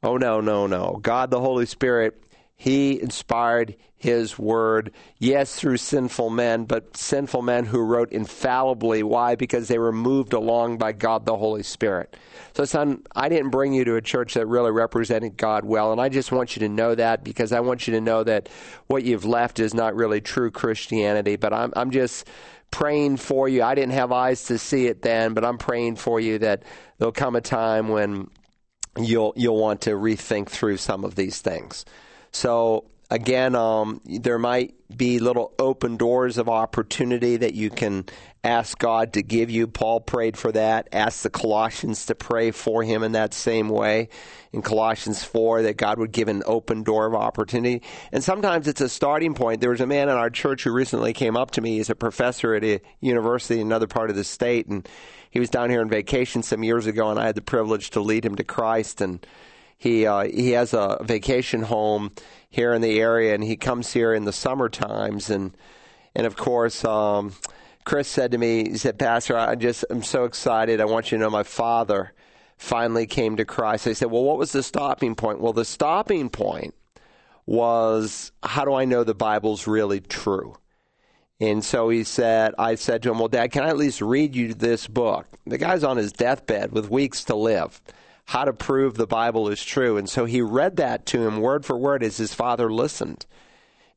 Oh, 0.01 0.17
no, 0.17 0.41
no, 0.41 0.65
no. 0.65 0.97
God 1.03 1.29
the 1.29 1.39
Holy 1.39 1.67
Spirit 1.67 2.19
he 2.59 3.01
inspired 3.01 3.77
his 3.95 4.37
word, 4.37 4.91
yes, 5.17 5.55
through 5.55 5.77
sinful 5.77 6.29
men, 6.29 6.65
but 6.65 6.97
sinful 6.97 7.41
men 7.41 7.65
who 7.65 7.79
wrote 7.79 8.11
infallibly. 8.11 9.01
Why? 9.01 9.35
Because 9.35 9.69
they 9.69 9.79
were 9.79 9.93
moved 9.93 10.33
along 10.33 10.77
by 10.77 10.91
God 10.91 11.25
the 11.25 11.37
Holy 11.37 11.63
Spirit. 11.63 12.17
So, 12.53 12.65
son, 12.65 13.03
I 13.15 13.29
didn't 13.29 13.49
bring 13.49 13.73
you 13.73 13.85
to 13.85 13.95
a 13.95 14.01
church 14.01 14.33
that 14.33 14.47
really 14.47 14.71
represented 14.71 15.37
God 15.37 15.65
well, 15.65 15.91
and 15.91 16.01
I 16.01 16.09
just 16.09 16.31
want 16.31 16.55
you 16.55 16.61
to 16.61 16.69
know 16.69 16.95
that 16.95 17.23
because 17.23 17.51
I 17.51 17.59
want 17.59 17.87
you 17.87 17.93
to 17.93 18.01
know 18.01 18.23
that 18.23 18.49
what 18.87 19.03
you've 19.03 19.25
left 19.25 19.59
is 19.59 19.73
not 19.73 19.95
really 19.95 20.21
true 20.21 20.51
Christianity. 20.51 21.35
But 21.35 21.53
I'm, 21.53 21.73
I'm 21.75 21.91
just 21.91 22.27
praying 22.71 23.17
for 23.17 23.47
you. 23.47 23.63
I 23.63 23.75
didn't 23.75 23.93
have 23.93 24.11
eyes 24.11 24.45
to 24.45 24.57
see 24.57 24.87
it 24.87 25.01
then, 25.01 25.33
but 25.33 25.43
I'm 25.45 25.57
praying 25.57 25.95
for 25.97 26.19
you 26.19 26.39
that 26.39 26.63
there'll 26.97 27.11
come 27.11 27.35
a 27.35 27.41
time 27.41 27.89
when 27.89 28.29
you'll 28.97 29.33
you'll 29.35 29.59
want 29.59 29.81
to 29.81 29.91
rethink 29.91 30.49
through 30.49 30.77
some 30.77 31.03
of 31.03 31.15
these 31.15 31.41
things. 31.41 31.85
So 32.31 32.85
again, 33.09 33.55
um, 33.55 34.01
there 34.05 34.39
might 34.39 34.75
be 34.95 35.19
little 35.19 35.53
open 35.59 35.97
doors 35.97 36.37
of 36.37 36.49
opportunity 36.49 37.37
that 37.37 37.53
you 37.53 37.69
can 37.69 38.05
ask 38.43 38.77
God 38.77 39.13
to 39.13 39.21
give 39.21 39.49
you. 39.49 39.67
Paul 39.67 39.99
prayed 39.99 40.37
for 40.37 40.51
that. 40.51 40.89
Ask 40.91 41.23
the 41.23 41.29
Colossians 41.29 42.05
to 42.07 42.15
pray 42.15 42.51
for 42.51 42.83
him 42.83 43.03
in 43.03 43.11
that 43.13 43.33
same 43.33 43.69
way. 43.69 44.09
In 44.51 44.61
Colossians 44.61 45.23
4, 45.23 45.63
that 45.63 45.77
God 45.77 45.99
would 45.99 46.11
give 46.11 46.27
an 46.27 46.41
open 46.45 46.83
door 46.83 47.05
of 47.05 47.13
opportunity. 47.13 47.83
And 48.11 48.23
sometimes 48.23 48.67
it's 48.67 48.81
a 48.81 48.89
starting 48.89 49.35
point. 49.35 49.61
There 49.61 49.69
was 49.69 49.81
a 49.81 49.87
man 49.87 50.09
in 50.09 50.15
our 50.15 50.29
church 50.29 50.63
who 50.63 50.71
recently 50.71 51.13
came 51.13 51.37
up 51.37 51.51
to 51.51 51.61
me. 51.61 51.77
He's 51.77 51.89
a 51.89 51.95
professor 51.95 52.55
at 52.55 52.63
a 52.63 52.81
university 52.99 53.59
in 53.59 53.67
another 53.67 53.87
part 53.87 54.09
of 54.09 54.15
the 54.15 54.23
state. 54.23 54.67
And 54.67 54.87
he 55.29 55.39
was 55.39 55.49
down 55.49 55.69
here 55.69 55.81
on 55.81 55.89
vacation 55.89 56.41
some 56.41 56.63
years 56.63 56.87
ago, 56.87 57.11
and 57.11 57.19
I 57.19 57.27
had 57.27 57.35
the 57.35 57.41
privilege 57.41 57.91
to 57.91 57.99
lead 57.99 58.25
him 58.25 58.35
to 58.35 58.43
Christ. 58.43 59.01
And 59.01 59.25
he 59.79 60.05
uh, 60.05 60.25
he 60.25 60.51
has 60.51 60.73
a 60.73 60.97
vacation 61.01 61.63
home 61.63 62.11
here 62.49 62.73
in 62.73 62.81
the 62.81 62.99
area, 62.99 63.33
and 63.33 63.43
he 63.43 63.55
comes 63.55 63.93
here 63.93 64.13
in 64.13 64.25
the 64.25 64.33
summer 64.33 64.69
times. 64.69 65.29
And 65.29 65.55
and 66.13 66.27
of 66.27 66.35
course, 66.35 66.83
um, 66.83 67.33
Chris 67.85 68.09
said 68.09 68.33
to 68.33 68.37
me, 68.37 68.69
he 68.69 68.77
said, 68.77 68.99
Pastor, 68.99 69.37
I 69.37 69.55
just 69.55 69.85
I'm 69.89 70.03
so 70.03 70.25
excited. 70.25 70.81
I 70.81 70.85
want 70.85 71.11
you 71.11 71.17
to 71.17 71.23
know 71.23 71.29
my 71.29 71.43
father 71.43 72.13
finally 72.57 73.07
came 73.07 73.37
to 73.37 73.45
Christ. 73.45 73.87
I 73.87 73.93
said, 73.93 74.11
Well, 74.11 74.23
what 74.23 74.37
was 74.37 74.51
the 74.51 74.63
stopping 74.63 75.15
point? 75.15 75.39
Well, 75.39 75.53
the 75.53 75.65
stopping 75.65 76.29
point 76.29 76.75
was 77.45 78.33
how 78.43 78.65
do 78.65 78.73
I 78.73 78.83
know 78.83 79.05
the 79.05 79.15
Bible's 79.15 79.65
really 79.65 80.01
true? 80.01 80.57
And 81.39 81.63
so 81.63 81.87
he 81.87 82.03
said, 82.03 82.53
I 82.59 82.75
said 82.75 83.01
to 83.03 83.11
him, 83.11 83.19
Well, 83.19 83.29
Dad, 83.29 83.53
can 83.53 83.63
I 83.63 83.69
at 83.69 83.77
least 83.77 84.01
read 84.01 84.35
you 84.35 84.53
this 84.53 84.87
book? 84.87 85.25
The 85.45 85.57
guy's 85.57 85.85
on 85.85 85.95
his 85.95 86.11
deathbed 86.11 86.73
with 86.73 86.89
weeks 86.89 87.23
to 87.25 87.35
live 87.35 87.81
how 88.29 88.45
to 88.45 88.53
prove 88.53 88.93
the 88.93 89.07
Bible 89.07 89.49
is 89.49 89.65
true. 89.65 89.97
And 89.97 90.07
so 90.07 90.25
he 90.25 90.39
read 90.39 90.75
that 90.75 91.07
to 91.07 91.25
him 91.25 91.39
word 91.39 91.65
for 91.65 91.75
word 91.75 92.03
as 92.03 92.17
his 92.17 92.31
father 92.31 92.71
listened. 92.71 93.25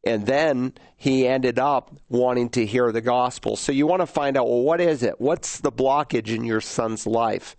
And 0.05 0.25
then 0.25 0.73
he 0.97 1.29
ended 1.29 1.59
up 1.59 1.95
wanting 2.09 2.49
to 2.51 2.65
hear 2.65 2.91
the 2.93 3.03
gospel. 3.03 3.57
So 3.57 3.73
you 3.73 3.87
want 3.87 4.01
to 4.01 4.07
find 4.07 4.39
out, 4.39 4.49
well, 4.49 4.63
what 4.63 4.81
is 4.81 5.03
it? 5.03 5.21
What's 5.21 5.61
the 5.61 5.71
blockage 5.71 6.35
in 6.35 6.45
your 6.45 6.63
son's 6.63 7.07
life 7.07 7.59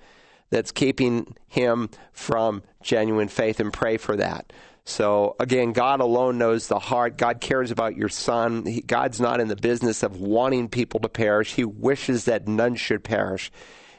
that's 0.50 0.72
keeping 0.72 1.36
him 1.48 1.92
from 2.12 2.64
genuine 2.82 3.28
faith? 3.28 3.60
And 3.60 3.72
pray 3.72 3.98
for 3.98 4.16
that. 4.16 4.52
So 4.84 5.36
again, 5.40 5.74
God 5.74 6.00
alone 6.00 6.40
knows 6.40 6.70
the 6.70 6.80
heart. 6.80 7.20
God 7.20 7.40
cares 7.40 7.70
about 7.70 7.96
your 7.96 8.10
son. 8.10 8.66
He, 8.66 8.82
God's 8.82 9.22
not 9.22 9.40
in 9.40 9.48
the 9.48 9.56
business 9.56 10.02
of 10.02 10.20
wanting 10.20 10.70
people 10.70 11.02
to 11.02 11.10
perish. 11.10 11.54
He 11.54 11.66
wishes 11.66 12.26
that 12.26 12.48
none 12.48 12.74
should 12.74 13.04
perish 13.04 13.52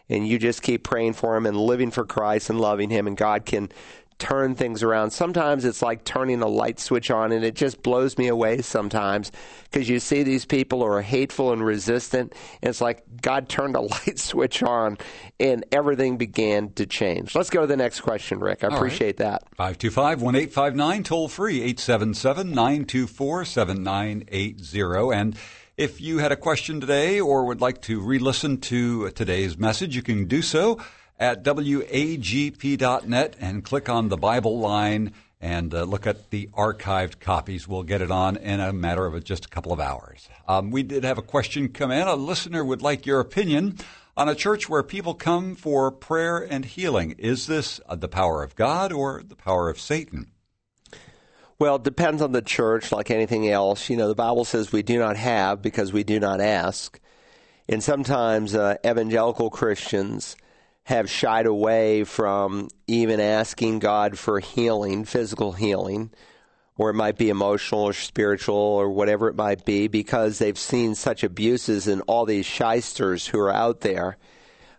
and 0.08 0.26
you 0.26 0.38
just 0.38 0.62
keep 0.62 0.84
praying 0.84 1.14
for 1.14 1.36
him 1.36 1.46
and 1.46 1.56
living 1.56 1.90
for 1.90 2.04
Christ 2.04 2.50
and 2.50 2.60
loving 2.60 2.90
him, 2.90 3.06
and 3.06 3.16
God 3.16 3.46
can 3.46 3.70
turn 4.18 4.54
things 4.54 4.82
around. 4.82 5.10
Sometimes 5.10 5.64
it's 5.64 5.82
like 5.82 6.04
turning 6.04 6.40
a 6.40 6.46
light 6.46 6.78
switch 6.78 7.10
on, 7.10 7.32
and 7.32 7.44
it 7.44 7.54
just 7.54 7.82
blows 7.82 8.16
me 8.16 8.28
away 8.28 8.62
sometimes 8.62 9.32
because 9.64 9.88
you 9.88 9.98
see 9.98 10.22
these 10.22 10.44
people 10.44 10.80
who 10.80 10.86
are 10.86 11.02
hateful 11.02 11.52
and 11.52 11.64
resistant, 11.64 12.32
and 12.62 12.70
it's 12.70 12.80
like 12.80 13.04
God 13.20 13.48
turned 13.48 13.76
a 13.76 13.80
light 14.06 14.18
switch 14.18 14.62
on, 14.62 14.98
and 15.40 15.64
everything 15.72 16.16
began 16.16 16.70
to 16.74 16.86
change. 16.86 17.34
Let's 17.34 17.50
go 17.50 17.62
to 17.62 17.66
the 17.66 17.76
next 17.76 18.00
question, 18.00 18.40
Rick. 18.40 18.64
I 18.64 18.68
All 18.68 18.76
appreciate 18.76 19.20
right. 19.20 19.40
that. 19.40 19.42
525 19.56 20.22
1859, 20.22 21.02
toll 21.02 21.28
free, 21.28 21.56
877 21.56 22.50
924 22.50 23.44
7980. 23.44 25.18
And 25.18 25.36
if 25.76 26.00
you 26.00 26.18
had 26.18 26.32
a 26.32 26.36
question 26.36 26.80
today 26.80 27.20
or 27.20 27.44
would 27.44 27.60
like 27.60 27.80
to 27.82 28.00
re 28.00 28.18
listen 28.18 28.58
to 28.58 29.10
today's 29.10 29.58
message, 29.58 29.96
you 29.96 30.02
can 30.02 30.26
do 30.26 30.40
so 30.40 30.78
at 31.18 31.42
wagp.net 31.42 33.36
and 33.40 33.64
click 33.64 33.88
on 33.88 34.08
the 34.08 34.16
Bible 34.16 34.58
line 34.58 35.12
and 35.40 35.74
uh, 35.74 35.82
look 35.82 36.06
at 36.06 36.30
the 36.30 36.48
archived 36.54 37.20
copies. 37.20 37.66
We'll 37.66 37.82
get 37.82 38.02
it 38.02 38.10
on 38.10 38.36
in 38.36 38.60
a 38.60 38.72
matter 38.72 39.04
of 39.04 39.24
just 39.24 39.46
a 39.46 39.48
couple 39.48 39.72
of 39.72 39.80
hours. 39.80 40.28
Um, 40.48 40.70
we 40.70 40.82
did 40.82 41.04
have 41.04 41.18
a 41.18 41.22
question 41.22 41.68
come 41.68 41.90
in. 41.90 42.06
A 42.06 42.14
listener 42.14 42.64
would 42.64 42.82
like 42.82 43.04
your 43.04 43.20
opinion 43.20 43.78
on 44.16 44.28
a 44.28 44.34
church 44.34 44.68
where 44.68 44.82
people 44.82 45.14
come 45.14 45.56
for 45.56 45.90
prayer 45.90 46.38
and 46.38 46.64
healing. 46.64 47.16
Is 47.18 47.46
this 47.46 47.80
uh, 47.88 47.96
the 47.96 48.08
power 48.08 48.42
of 48.42 48.54
God 48.54 48.92
or 48.92 49.22
the 49.26 49.36
power 49.36 49.68
of 49.68 49.80
Satan? 49.80 50.30
Well, 51.58 51.76
it 51.76 51.84
depends 51.84 52.20
on 52.20 52.32
the 52.32 52.42
church, 52.42 52.90
like 52.90 53.10
anything 53.10 53.48
else. 53.48 53.88
You 53.88 53.96
know, 53.96 54.08
the 54.08 54.14
Bible 54.14 54.44
says 54.44 54.72
we 54.72 54.82
do 54.82 54.98
not 54.98 55.16
have 55.16 55.62
because 55.62 55.92
we 55.92 56.02
do 56.02 56.18
not 56.18 56.40
ask. 56.40 56.98
And 57.68 57.82
sometimes 57.82 58.54
uh, 58.54 58.76
evangelical 58.84 59.50
Christians 59.50 60.36
have 60.84 61.08
shied 61.08 61.46
away 61.46 62.04
from 62.04 62.68
even 62.86 63.20
asking 63.20 63.78
God 63.78 64.18
for 64.18 64.40
healing, 64.40 65.04
physical 65.04 65.52
healing, 65.52 66.10
or 66.76 66.90
it 66.90 66.94
might 66.94 67.16
be 67.16 67.30
emotional 67.30 67.82
or 67.82 67.92
spiritual 67.92 68.56
or 68.56 68.90
whatever 68.90 69.28
it 69.28 69.36
might 69.36 69.64
be, 69.64 69.86
because 69.86 70.38
they've 70.38 70.58
seen 70.58 70.94
such 70.94 71.22
abuses 71.22 71.86
and 71.86 72.02
all 72.06 72.26
these 72.26 72.44
shysters 72.44 73.28
who 73.28 73.38
are 73.38 73.54
out 73.54 73.80
there 73.80 74.18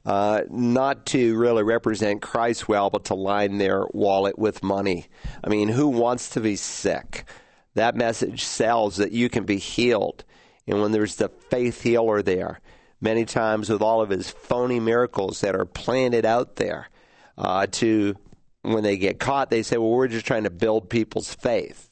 uh, 0.06 0.42
not 0.50 1.06
to 1.08 1.36
really 1.36 1.64
represent 1.64 2.22
Christ 2.22 2.68
well, 2.68 2.90
but 2.90 3.06
to 3.06 3.16
line 3.16 3.58
their 3.58 3.86
wallet 3.92 4.38
with 4.38 4.64
money. 4.64 5.08
I 5.44 5.50
mean, 5.50 5.68
who 5.70 5.88
wants 5.88 6.30
to 6.32 6.42
be 6.42 6.56
sick? 6.56 7.26
That 7.74 7.96
message 7.96 8.44
sells 8.44 8.98
that 8.98 9.12
you 9.12 9.30
can 9.30 9.46
be 9.46 9.58
healed. 9.58 10.24
And 10.68 10.82
when 10.82 10.92
there's 10.92 11.16
the 11.16 11.30
faith 11.50 11.82
healer 11.82 12.22
there, 12.22 12.60
many 13.02 13.26
times 13.26 13.70
with 13.70 13.82
all 13.82 14.02
of 14.02 14.10
his 14.10 14.30
phony 14.30 14.80
miracles 14.80 15.42
that 15.42 15.56
are 15.56 15.66
planted 15.66 16.26
out 16.26 16.56
there, 16.56 16.90
uh, 17.38 17.68
to 17.68 18.16
when 18.62 18.84
they 18.84 18.98
get 18.98 19.20
caught, 19.20 19.50
they 19.50 19.64
say, 19.64 19.78
"Well, 19.78 19.92
we're 19.92 20.08
just 20.08 20.26
trying 20.26 20.44
to 20.44 20.50
build 20.50 20.90
people's 20.90 21.34
faith. 21.34 21.90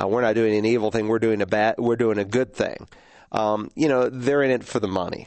Uh, 0.00 0.08
we're 0.08 0.22
not 0.22 0.34
doing 0.34 0.56
an 0.56 0.64
evil 0.64 0.90
thing. 0.90 1.08
We're 1.08 1.18
doing 1.18 1.42
a 1.42 1.46
bad. 1.46 1.76
We're 1.78 1.96
doing 1.96 2.18
a 2.18 2.24
good 2.24 2.54
thing." 2.54 2.88
Um, 3.32 3.70
you 3.74 3.88
know, 3.88 4.08
they're 4.08 4.42
in 4.42 4.50
it 4.50 4.64
for 4.64 4.80
the 4.80 4.88
money. 4.88 5.26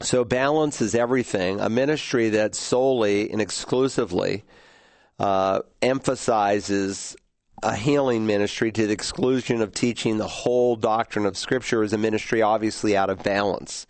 So 0.00 0.24
balance 0.24 0.80
is 0.80 0.94
everything. 0.94 1.60
A 1.60 1.68
ministry 1.68 2.28
that 2.30 2.54
solely 2.54 3.30
and 3.30 3.40
exclusively 3.40 4.44
uh, 5.18 5.60
emphasizes 5.82 7.16
a 7.62 7.74
healing 7.74 8.24
ministry 8.24 8.70
to 8.70 8.86
the 8.86 8.92
exclusion 8.92 9.60
of 9.60 9.72
teaching 9.72 10.18
the 10.18 10.28
whole 10.28 10.76
doctrine 10.76 11.26
of 11.26 11.36
Scripture 11.36 11.82
is 11.82 11.92
a 11.92 11.98
ministry 11.98 12.40
obviously 12.40 12.96
out 12.96 13.10
of 13.10 13.22
balance. 13.24 13.86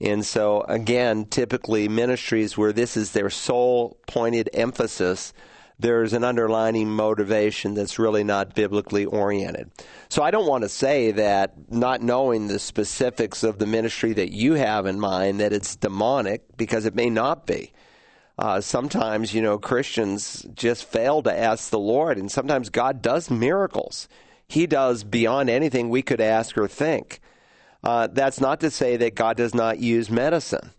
And 0.00 0.24
so, 0.24 0.62
again, 0.62 1.26
typically 1.26 1.88
ministries 1.88 2.56
where 2.56 2.72
this 2.72 2.96
is 2.96 3.12
their 3.12 3.30
sole 3.30 3.98
pointed 4.06 4.50
emphasis 4.54 5.32
there's 5.80 6.12
an 6.12 6.24
underlining 6.24 6.90
motivation 6.90 7.74
that's 7.74 7.98
really 7.98 8.24
not 8.24 8.54
biblically 8.54 9.04
oriented. 9.04 9.70
So 10.08 10.22
I 10.22 10.30
don't 10.30 10.46
want 10.46 10.62
to 10.62 10.68
say 10.68 11.12
that 11.12 11.54
not 11.70 12.02
knowing 12.02 12.46
the 12.46 12.58
specifics 12.58 13.42
of 13.42 13.58
the 13.58 13.66
ministry 13.66 14.12
that 14.12 14.32
you 14.32 14.54
have 14.54 14.86
in 14.86 15.00
mind 15.00 15.40
that 15.40 15.52
it's 15.52 15.76
demonic 15.76 16.56
because 16.56 16.86
it 16.86 16.94
may 16.94 17.10
not 17.10 17.46
be. 17.46 17.72
Uh, 18.38 18.60
sometimes, 18.60 19.34
you 19.34 19.42
know, 19.42 19.58
Christians 19.58 20.46
just 20.54 20.84
fail 20.84 21.22
to 21.22 21.38
ask 21.38 21.70
the 21.70 21.78
Lord, 21.78 22.16
and 22.16 22.30
sometimes 22.30 22.70
God 22.70 23.02
does 23.02 23.30
miracles. 23.30 24.08
He 24.48 24.66
does 24.66 25.04
beyond 25.04 25.50
anything 25.50 25.90
we 25.90 26.02
could 26.02 26.20
ask 26.20 26.56
or 26.56 26.66
think. 26.66 27.20
Uh, 27.84 28.08
that's 28.10 28.40
not 28.40 28.60
to 28.60 28.70
say 28.70 28.96
that 28.96 29.14
God 29.14 29.36
does 29.36 29.54
not 29.54 29.78
use 29.78 30.10
medicine. 30.10 30.70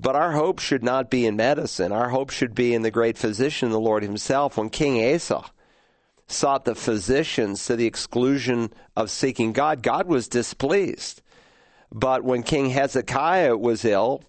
But 0.00 0.14
our 0.14 0.32
hope 0.32 0.60
should 0.60 0.84
not 0.84 1.10
be 1.10 1.26
in 1.26 1.36
medicine. 1.36 1.90
Our 1.90 2.10
hope 2.10 2.30
should 2.30 2.54
be 2.54 2.72
in 2.72 2.82
the 2.82 2.90
great 2.90 3.18
physician, 3.18 3.70
the 3.70 3.80
Lord 3.80 4.02
Himself. 4.02 4.56
When 4.56 4.70
King 4.70 5.14
Asa 5.14 5.44
sought 6.28 6.64
the 6.64 6.74
physicians 6.74 7.64
to 7.66 7.74
the 7.74 7.86
exclusion 7.86 8.72
of 8.94 9.10
seeking 9.10 9.52
God, 9.52 9.82
God 9.82 10.06
was 10.06 10.28
displeased. 10.28 11.22
But 11.90 12.22
when 12.22 12.42
King 12.42 12.70
Hezekiah 12.70 13.56
was 13.56 13.84
ill, 13.84 14.22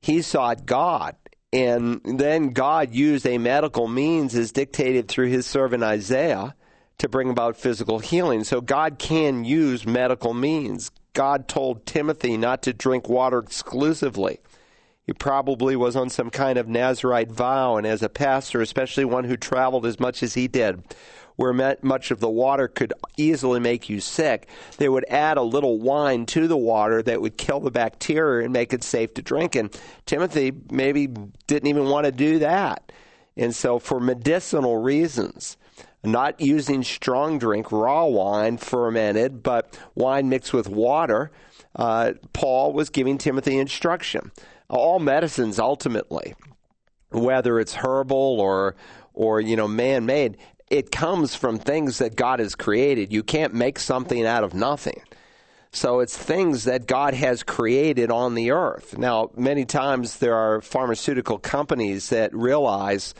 he 0.00 0.22
sought 0.22 0.66
God. 0.66 1.14
And 1.52 2.00
then 2.04 2.48
God 2.52 2.92
used 2.94 3.26
a 3.26 3.38
medical 3.38 3.86
means 3.86 4.34
as 4.34 4.50
dictated 4.50 5.08
through 5.08 5.28
his 5.28 5.46
servant 5.46 5.82
Isaiah 5.82 6.54
to 6.98 7.08
bring 7.08 7.30
about 7.30 7.56
physical 7.56 7.98
healing. 7.98 8.44
So 8.44 8.60
God 8.60 8.98
can 8.98 9.44
use 9.44 9.86
medical 9.86 10.34
means. 10.34 10.90
God 11.12 11.48
told 11.48 11.86
Timothy 11.86 12.36
not 12.36 12.62
to 12.62 12.72
drink 12.72 13.08
water 13.08 13.38
exclusively. 13.38 14.40
He 15.06 15.12
probably 15.12 15.76
was 15.76 15.94
on 15.94 16.10
some 16.10 16.30
kind 16.30 16.58
of 16.58 16.66
Nazarite 16.66 17.30
vow, 17.30 17.76
and 17.76 17.86
as 17.86 18.02
a 18.02 18.08
pastor, 18.08 18.60
especially 18.60 19.04
one 19.04 19.24
who 19.24 19.36
traveled 19.36 19.86
as 19.86 20.00
much 20.00 20.20
as 20.20 20.34
he 20.34 20.48
did, 20.48 20.82
where 21.36 21.52
much 21.52 22.10
of 22.10 22.18
the 22.18 22.28
water 22.28 22.66
could 22.66 22.92
easily 23.16 23.60
make 23.60 23.88
you 23.88 24.00
sick, 24.00 24.48
they 24.78 24.88
would 24.88 25.04
add 25.08 25.36
a 25.36 25.42
little 25.42 25.78
wine 25.78 26.26
to 26.26 26.48
the 26.48 26.56
water 26.56 27.02
that 27.02 27.20
would 27.20 27.36
kill 27.36 27.60
the 27.60 27.70
bacteria 27.70 28.44
and 28.44 28.52
make 28.52 28.72
it 28.72 28.82
safe 28.82 29.14
to 29.14 29.22
drink. 29.22 29.54
And 29.54 29.70
Timothy 30.06 30.52
maybe 30.70 31.06
didn't 31.46 31.68
even 31.68 31.88
want 31.88 32.06
to 32.06 32.12
do 32.12 32.40
that. 32.40 32.90
And 33.36 33.54
so, 33.54 33.78
for 33.78 34.00
medicinal 34.00 34.78
reasons, 34.78 35.56
not 36.02 36.40
using 36.40 36.82
strong 36.82 37.38
drink, 37.38 37.70
raw 37.70 38.06
wine, 38.06 38.56
fermented, 38.56 39.42
but 39.42 39.78
wine 39.94 40.28
mixed 40.28 40.52
with 40.54 40.68
water, 40.68 41.30
uh, 41.76 42.14
Paul 42.32 42.72
was 42.72 42.88
giving 42.88 43.18
Timothy 43.18 43.58
instruction. 43.58 44.32
All 44.68 44.98
medicines 44.98 45.58
ultimately, 45.58 46.34
whether 47.10 47.60
it's 47.60 47.74
herbal 47.74 48.40
or 48.40 48.76
or 49.14 49.40
you 49.40 49.56
know 49.56 49.68
man-made, 49.68 50.36
it 50.70 50.90
comes 50.90 51.34
from 51.34 51.58
things 51.58 51.98
that 51.98 52.16
God 52.16 52.40
has 52.40 52.54
created. 52.54 53.12
You 53.12 53.22
can't 53.22 53.54
make 53.54 53.78
something 53.78 54.26
out 54.26 54.44
of 54.44 54.54
nothing. 54.54 55.00
So 55.72 56.00
it's 56.00 56.16
things 56.16 56.64
that 56.64 56.86
God 56.86 57.12
has 57.14 57.42
created 57.42 58.10
on 58.10 58.34
the 58.34 58.50
earth. 58.50 58.96
Now, 58.96 59.30
many 59.36 59.64
times 59.64 60.18
there 60.18 60.34
are 60.34 60.62
pharmaceutical 60.62 61.38
companies 61.38 62.08
that 62.08 62.34
realize, 62.34 63.14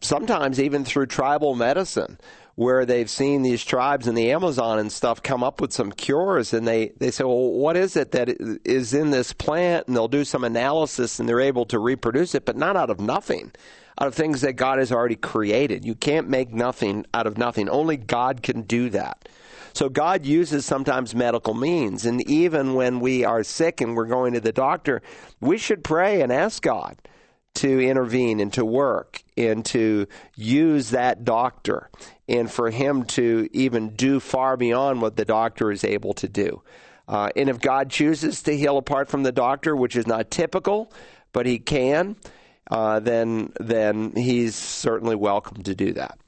sometimes 0.00 0.58
even 0.58 0.84
through 0.84 1.06
tribal 1.06 1.54
medicine, 1.54 2.18
where 2.56 2.84
they've 2.84 3.08
seen 3.08 3.42
these 3.42 3.64
tribes 3.64 4.08
in 4.08 4.14
the 4.14 4.32
Amazon 4.32 4.78
and 4.78 4.90
stuff 4.90 5.22
come 5.22 5.44
up 5.44 5.60
with 5.60 5.72
some 5.72 5.92
cures, 5.92 6.52
and 6.52 6.66
they, 6.66 6.92
they 6.98 7.10
say, 7.10 7.22
well, 7.22 7.52
what 7.52 7.76
is 7.76 7.96
it 7.96 8.12
that 8.12 8.28
is 8.64 8.92
in 8.92 9.10
this 9.10 9.32
plant? 9.32 9.86
And 9.86 9.94
they'll 9.94 10.08
do 10.08 10.24
some 10.24 10.42
analysis 10.42 11.20
and 11.20 11.28
they're 11.28 11.40
able 11.40 11.66
to 11.66 11.78
reproduce 11.78 12.34
it, 12.34 12.44
but 12.44 12.56
not 12.56 12.76
out 12.76 12.90
of 12.90 12.98
nothing 12.98 13.52
out 13.98 14.08
of 14.08 14.14
things 14.14 14.42
that 14.42 14.54
God 14.54 14.78
has 14.78 14.92
already 14.92 15.16
created. 15.16 15.84
You 15.84 15.94
can't 15.94 16.28
make 16.28 16.52
nothing 16.52 17.06
out 17.14 17.26
of 17.26 17.38
nothing. 17.38 17.68
Only 17.68 17.96
God 17.96 18.42
can 18.42 18.62
do 18.62 18.90
that. 18.90 19.28
So 19.72 19.88
God 19.88 20.24
uses 20.24 20.64
sometimes 20.64 21.14
medical 21.14 21.54
means. 21.54 22.06
And 22.06 22.26
even 22.28 22.74
when 22.74 23.00
we 23.00 23.24
are 23.24 23.42
sick 23.42 23.80
and 23.80 23.96
we're 23.96 24.06
going 24.06 24.34
to 24.34 24.40
the 24.40 24.52
doctor, 24.52 25.02
we 25.40 25.58
should 25.58 25.84
pray 25.84 26.20
and 26.22 26.32
ask 26.32 26.62
God 26.62 26.96
to 27.56 27.80
intervene 27.80 28.40
and 28.40 28.52
to 28.52 28.64
work 28.64 29.22
and 29.36 29.64
to 29.66 30.06
use 30.36 30.90
that 30.90 31.24
doctor 31.24 31.90
and 32.28 32.50
for 32.50 32.70
him 32.70 33.04
to 33.04 33.48
even 33.52 33.90
do 33.90 34.20
far 34.20 34.56
beyond 34.56 35.02
what 35.02 35.16
the 35.16 35.24
doctor 35.24 35.70
is 35.70 35.84
able 35.84 36.14
to 36.14 36.28
do. 36.28 36.62
Uh, 37.08 37.30
and 37.36 37.48
if 37.48 37.60
God 37.60 37.90
chooses 37.90 38.42
to 38.42 38.56
heal 38.56 38.78
apart 38.78 39.08
from 39.08 39.22
the 39.22 39.32
doctor, 39.32 39.76
which 39.76 39.96
is 39.96 40.06
not 40.06 40.30
typical, 40.30 40.92
but 41.32 41.46
he 41.46 41.58
can, 41.58 42.16
uh, 42.70 42.98
then 43.00 43.52
then 43.60 44.12
he's 44.16 44.54
certainly 44.54 45.14
welcome 45.14 45.62
to 45.62 45.74
do 45.74 45.92
that. 45.92 46.18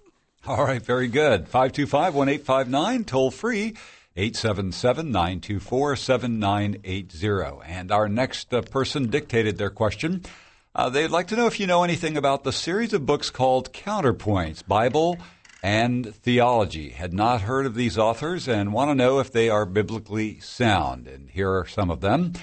All 0.46 0.64
right, 0.64 0.80
very 0.80 1.08
good. 1.08 1.48
525 1.48 2.14
1859, 2.14 3.04
toll 3.04 3.30
free. 3.30 3.74
877 4.16 5.12
924 5.12 5.94
7980. 5.94 7.72
And 7.72 7.92
our 7.92 8.08
next 8.08 8.52
uh, 8.52 8.62
person 8.62 9.10
dictated 9.10 9.58
their 9.58 9.70
question. 9.70 10.24
Uh, 10.78 10.88
they'd 10.88 11.10
like 11.10 11.26
to 11.26 11.34
know 11.34 11.48
if 11.48 11.58
you 11.58 11.66
know 11.66 11.82
anything 11.82 12.16
about 12.16 12.44
the 12.44 12.52
series 12.52 12.92
of 12.92 13.04
books 13.04 13.30
called 13.30 13.72
Counterpoints 13.72 14.64
Bible 14.64 15.18
and 15.60 16.14
Theology. 16.14 16.90
Had 16.90 17.12
not 17.12 17.40
heard 17.40 17.66
of 17.66 17.74
these 17.74 17.98
authors 17.98 18.46
and 18.46 18.72
want 18.72 18.88
to 18.88 18.94
know 18.94 19.18
if 19.18 19.32
they 19.32 19.50
are 19.50 19.66
biblically 19.66 20.38
sound. 20.38 21.08
And 21.08 21.30
here 21.30 21.50
are 21.50 21.66
some 21.66 21.90
of 21.90 22.00
them. 22.00 22.34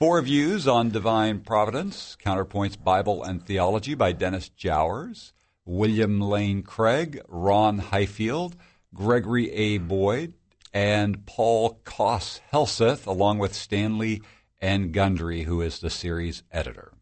Four 0.00 0.20
Views 0.22 0.66
on 0.66 0.90
Divine 0.90 1.42
Providence, 1.42 2.16
Counterpoints 2.20 2.82
Bible 2.82 3.22
and 3.22 3.46
Theology 3.46 3.94
by 3.94 4.10
Dennis 4.10 4.48
Jowers, 4.48 5.32
William 5.64 6.20
Lane 6.20 6.64
Craig, 6.64 7.22
Ron 7.28 7.78
Highfield, 7.78 8.56
Gregory 8.92 9.52
A. 9.52 9.78
Boyd, 9.78 10.34
and 10.72 11.24
Paul 11.26 11.78
Koss 11.84 12.40
Helseth, 12.52 13.06
along 13.06 13.38
with 13.38 13.54
Stanley 13.54 14.20
N. 14.60 14.90
Gundry, 14.90 15.44
who 15.44 15.60
is 15.60 15.78
the 15.78 15.90
series 15.90 16.42
editor. 16.50 16.93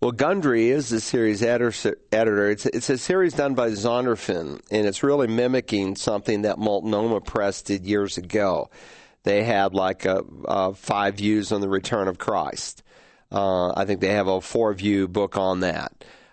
Well, 0.00 0.12
Gundry 0.12 0.70
is 0.70 0.90
the 0.90 1.00
series 1.00 1.42
editor. 1.42 2.50
It's, 2.50 2.66
it's 2.66 2.88
a 2.88 2.98
series 2.98 3.34
done 3.34 3.54
by 3.54 3.70
Zondervan, 3.70 4.60
and 4.70 4.86
it's 4.86 5.02
really 5.02 5.26
mimicking 5.26 5.96
something 5.96 6.42
that 6.42 6.58
Multnomah 6.58 7.20
Press 7.20 7.62
did 7.62 7.84
years 7.84 8.16
ago 8.16 8.70
they 9.28 9.44
had 9.44 9.74
like 9.74 10.06
a, 10.06 10.24
a 10.46 10.74
five 10.74 11.16
views 11.16 11.52
on 11.52 11.60
the 11.60 11.68
return 11.68 12.08
of 12.08 12.18
Christ. 12.18 12.82
Uh, 13.30 13.72
I 13.76 13.84
think 13.84 14.00
they 14.00 14.14
have 14.14 14.26
a 14.26 14.40
four 14.40 14.72
view 14.72 15.06
book 15.06 15.36
on 15.36 15.60
that. 15.60 15.92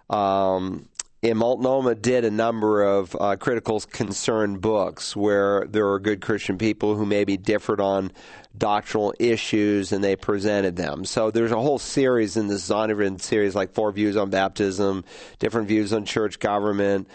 Um, 0.09 0.87
and 1.29 1.39
Multnomah 1.39 1.95
did 1.95 2.25
a 2.25 2.31
number 2.31 2.83
of 2.83 3.15
uh, 3.19 3.35
critical 3.37 3.79
concern 3.79 4.57
books 4.57 5.15
where 5.15 5.65
there 5.67 5.85
were 5.85 5.99
good 5.99 6.21
Christian 6.21 6.57
people 6.57 6.95
who 6.95 7.05
maybe 7.05 7.37
differed 7.37 7.79
on 7.79 8.11
doctrinal 8.57 9.13
issues 9.19 9.91
and 9.91 10.03
they 10.03 10.15
presented 10.15 10.75
them. 10.75 11.05
So 11.05 11.31
there's 11.31 11.51
a 11.51 11.59
whole 11.59 11.79
series 11.79 12.37
in 12.37 12.47
this 12.47 12.69
Zondervan 12.69 13.19
series, 13.19 13.55
like 13.55 13.73
Four 13.73 13.91
Views 13.91 14.17
on 14.17 14.29
Baptism, 14.29 15.03
different 15.39 15.67
views 15.67 15.93
on 15.93 16.05
church 16.05 16.39
government, 16.39 17.07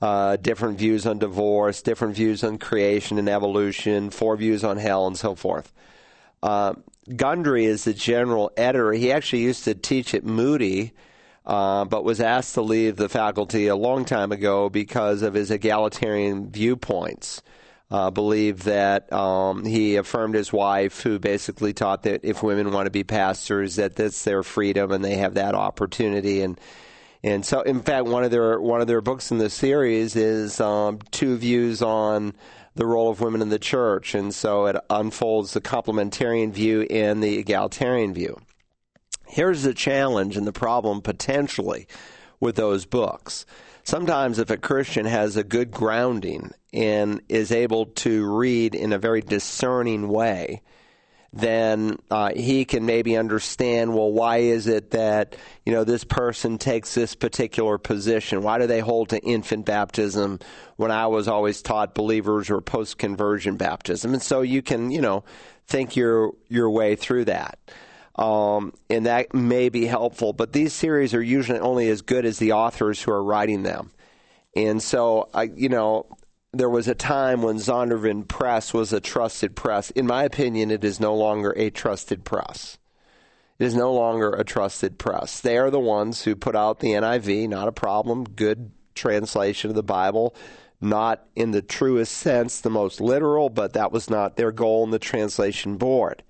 uh, 0.00 0.36
different 0.36 0.78
views 0.78 1.06
on 1.06 1.18
divorce, 1.18 1.82
different 1.82 2.14
views 2.14 2.44
on 2.44 2.58
creation 2.58 3.18
and 3.18 3.28
evolution, 3.28 4.10
four 4.10 4.36
views 4.36 4.64
on 4.64 4.76
hell, 4.76 5.06
and 5.06 5.16
so 5.16 5.34
forth. 5.34 5.72
Uh, 6.42 6.74
Gundry 7.14 7.64
is 7.64 7.84
the 7.84 7.94
general 7.94 8.50
editor. 8.56 8.92
He 8.92 9.12
actually 9.12 9.42
used 9.42 9.64
to 9.64 9.74
teach 9.74 10.14
at 10.14 10.24
Moody, 10.24 10.92
uh, 11.46 11.84
but 11.84 12.04
was 12.04 12.20
asked 12.20 12.54
to 12.54 12.62
leave 12.62 12.96
the 12.96 13.08
faculty 13.08 13.68
a 13.68 13.76
long 13.76 14.04
time 14.04 14.32
ago 14.32 14.68
because 14.68 15.22
of 15.22 15.34
his 15.34 15.50
egalitarian 15.50 16.50
viewpoints. 16.50 17.42
Uh, 17.88 18.10
believed 18.10 18.62
that 18.62 19.12
um, 19.12 19.64
he 19.64 19.94
affirmed 19.94 20.34
his 20.34 20.52
wife, 20.52 21.02
who 21.02 21.20
basically 21.20 21.72
taught 21.72 22.02
that 22.02 22.24
if 22.24 22.42
women 22.42 22.72
want 22.72 22.86
to 22.86 22.90
be 22.90 23.04
pastors, 23.04 23.76
that 23.76 23.94
that's 23.94 24.24
their 24.24 24.42
freedom 24.42 24.90
and 24.90 25.04
they 25.04 25.14
have 25.14 25.34
that 25.34 25.54
opportunity. 25.54 26.42
And 26.42 26.58
and 27.22 27.46
so, 27.46 27.60
in 27.60 27.82
fact, 27.82 28.06
one 28.06 28.24
of 28.24 28.32
their 28.32 28.60
one 28.60 28.80
of 28.80 28.88
their 28.88 29.00
books 29.00 29.30
in 29.30 29.38
the 29.38 29.50
series 29.50 30.16
is 30.16 30.60
um, 30.60 30.98
two 31.12 31.36
views 31.36 31.80
on 31.80 32.34
the 32.74 32.86
role 32.86 33.10
of 33.10 33.20
women 33.20 33.40
in 33.40 33.48
the 33.48 33.58
church, 33.58 34.14
and 34.14 34.34
so 34.34 34.66
it 34.66 34.76
unfolds 34.90 35.52
the 35.52 35.60
complementarian 35.60 36.52
view 36.52 36.82
and 36.82 37.22
the 37.22 37.38
egalitarian 37.38 38.12
view. 38.14 38.36
Here's 39.26 39.62
the 39.62 39.74
challenge 39.74 40.36
and 40.36 40.46
the 40.46 40.52
problem 40.52 41.02
potentially 41.02 41.86
with 42.40 42.56
those 42.56 42.86
books. 42.86 43.46
Sometimes, 43.84 44.38
if 44.38 44.50
a 44.50 44.56
Christian 44.56 45.06
has 45.06 45.36
a 45.36 45.44
good 45.44 45.70
grounding 45.70 46.50
and 46.72 47.20
is 47.28 47.52
able 47.52 47.86
to 47.86 48.26
read 48.36 48.74
in 48.74 48.92
a 48.92 48.98
very 48.98 49.20
discerning 49.20 50.08
way, 50.08 50.62
then 51.32 51.98
uh, 52.10 52.30
he 52.34 52.64
can 52.64 52.86
maybe 52.86 53.16
understand 53.16 53.94
well 53.94 54.10
why 54.10 54.38
is 54.38 54.66
it 54.66 54.92
that 54.92 55.36
you 55.64 55.72
know 55.72 55.84
this 55.84 56.02
person 56.02 56.56
takes 56.58 56.94
this 56.94 57.14
particular 57.14 57.78
position? 57.78 58.42
Why 58.42 58.58
do 58.58 58.66
they 58.66 58.80
hold 58.80 59.10
to 59.10 59.20
infant 59.20 59.66
baptism 59.66 60.40
when 60.76 60.90
i 60.90 61.06
was 61.06 61.28
always 61.28 61.62
taught 61.62 61.94
believers 61.94 62.48
or 62.48 62.60
post 62.60 62.98
conversion 62.98 63.56
baptism? 63.56 64.14
And 64.14 64.22
so 64.22 64.40
you 64.40 64.62
can 64.62 64.90
you 64.90 65.00
know 65.00 65.24
think 65.66 65.94
your 65.94 66.32
your 66.48 66.70
way 66.70 66.96
through 66.96 67.26
that 67.26 67.58
um, 68.16 68.72
and 68.88 69.06
that 69.06 69.34
may 69.34 69.68
be 69.68 69.86
helpful 69.86 70.32
but 70.32 70.52
these 70.52 70.72
series 70.72 71.14
are 71.14 71.22
usually 71.22 71.58
only 71.58 71.88
as 71.88 72.02
good 72.02 72.24
as 72.24 72.38
the 72.38 72.52
authors 72.52 73.02
who 73.02 73.10
are 73.12 73.22
writing 73.22 73.62
them 73.62 73.90
and 74.56 74.82
so 74.82 75.28
I, 75.34 75.44
you 75.54 75.68
know, 75.68 76.06
there 76.52 76.70
was 76.70 76.88
a 76.88 76.94
time 76.94 77.42
when 77.42 77.56
Zondervan 77.56 78.26
Press 78.26 78.72
was 78.72 78.92
a 78.92 79.00
trusted 79.00 79.54
press. 79.54 79.90
In 79.90 80.06
my 80.06 80.24
opinion, 80.24 80.70
it 80.70 80.82
is 80.82 80.98
no 80.98 81.14
longer 81.14 81.52
a 81.56 81.68
trusted 81.68 82.24
press. 82.24 82.78
It 83.58 83.66
is 83.66 83.74
no 83.74 83.92
longer 83.92 84.30
a 84.30 84.44
trusted 84.44 84.98
press. 84.98 85.40
They 85.40 85.58
are 85.58 85.70
the 85.70 85.78
ones 85.78 86.22
who 86.22 86.34
put 86.34 86.56
out 86.56 86.80
the 86.80 86.92
NIV, 86.92 87.50
not 87.50 87.68
a 87.68 87.72
problem, 87.72 88.24
good 88.24 88.70
translation 88.94 89.70
of 89.70 89.76
the 89.76 89.82
Bible, 89.82 90.34
not 90.80 91.26
in 91.34 91.50
the 91.50 91.62
truest 91.62 92.12
sense, 92.12 92.60
the 92.60 92.70
most 92.70 92.98
literal, 92.98 93.50
but 93.50 93.74
that 93.74 93.92
was 93.92 94.08
not 94.08 94.36
their 94.36 94.52
goal 94.52 94.84
in 94.84 94.90
the 94.90 94.98
translation 94.98 95.76
board. 95.76 96.22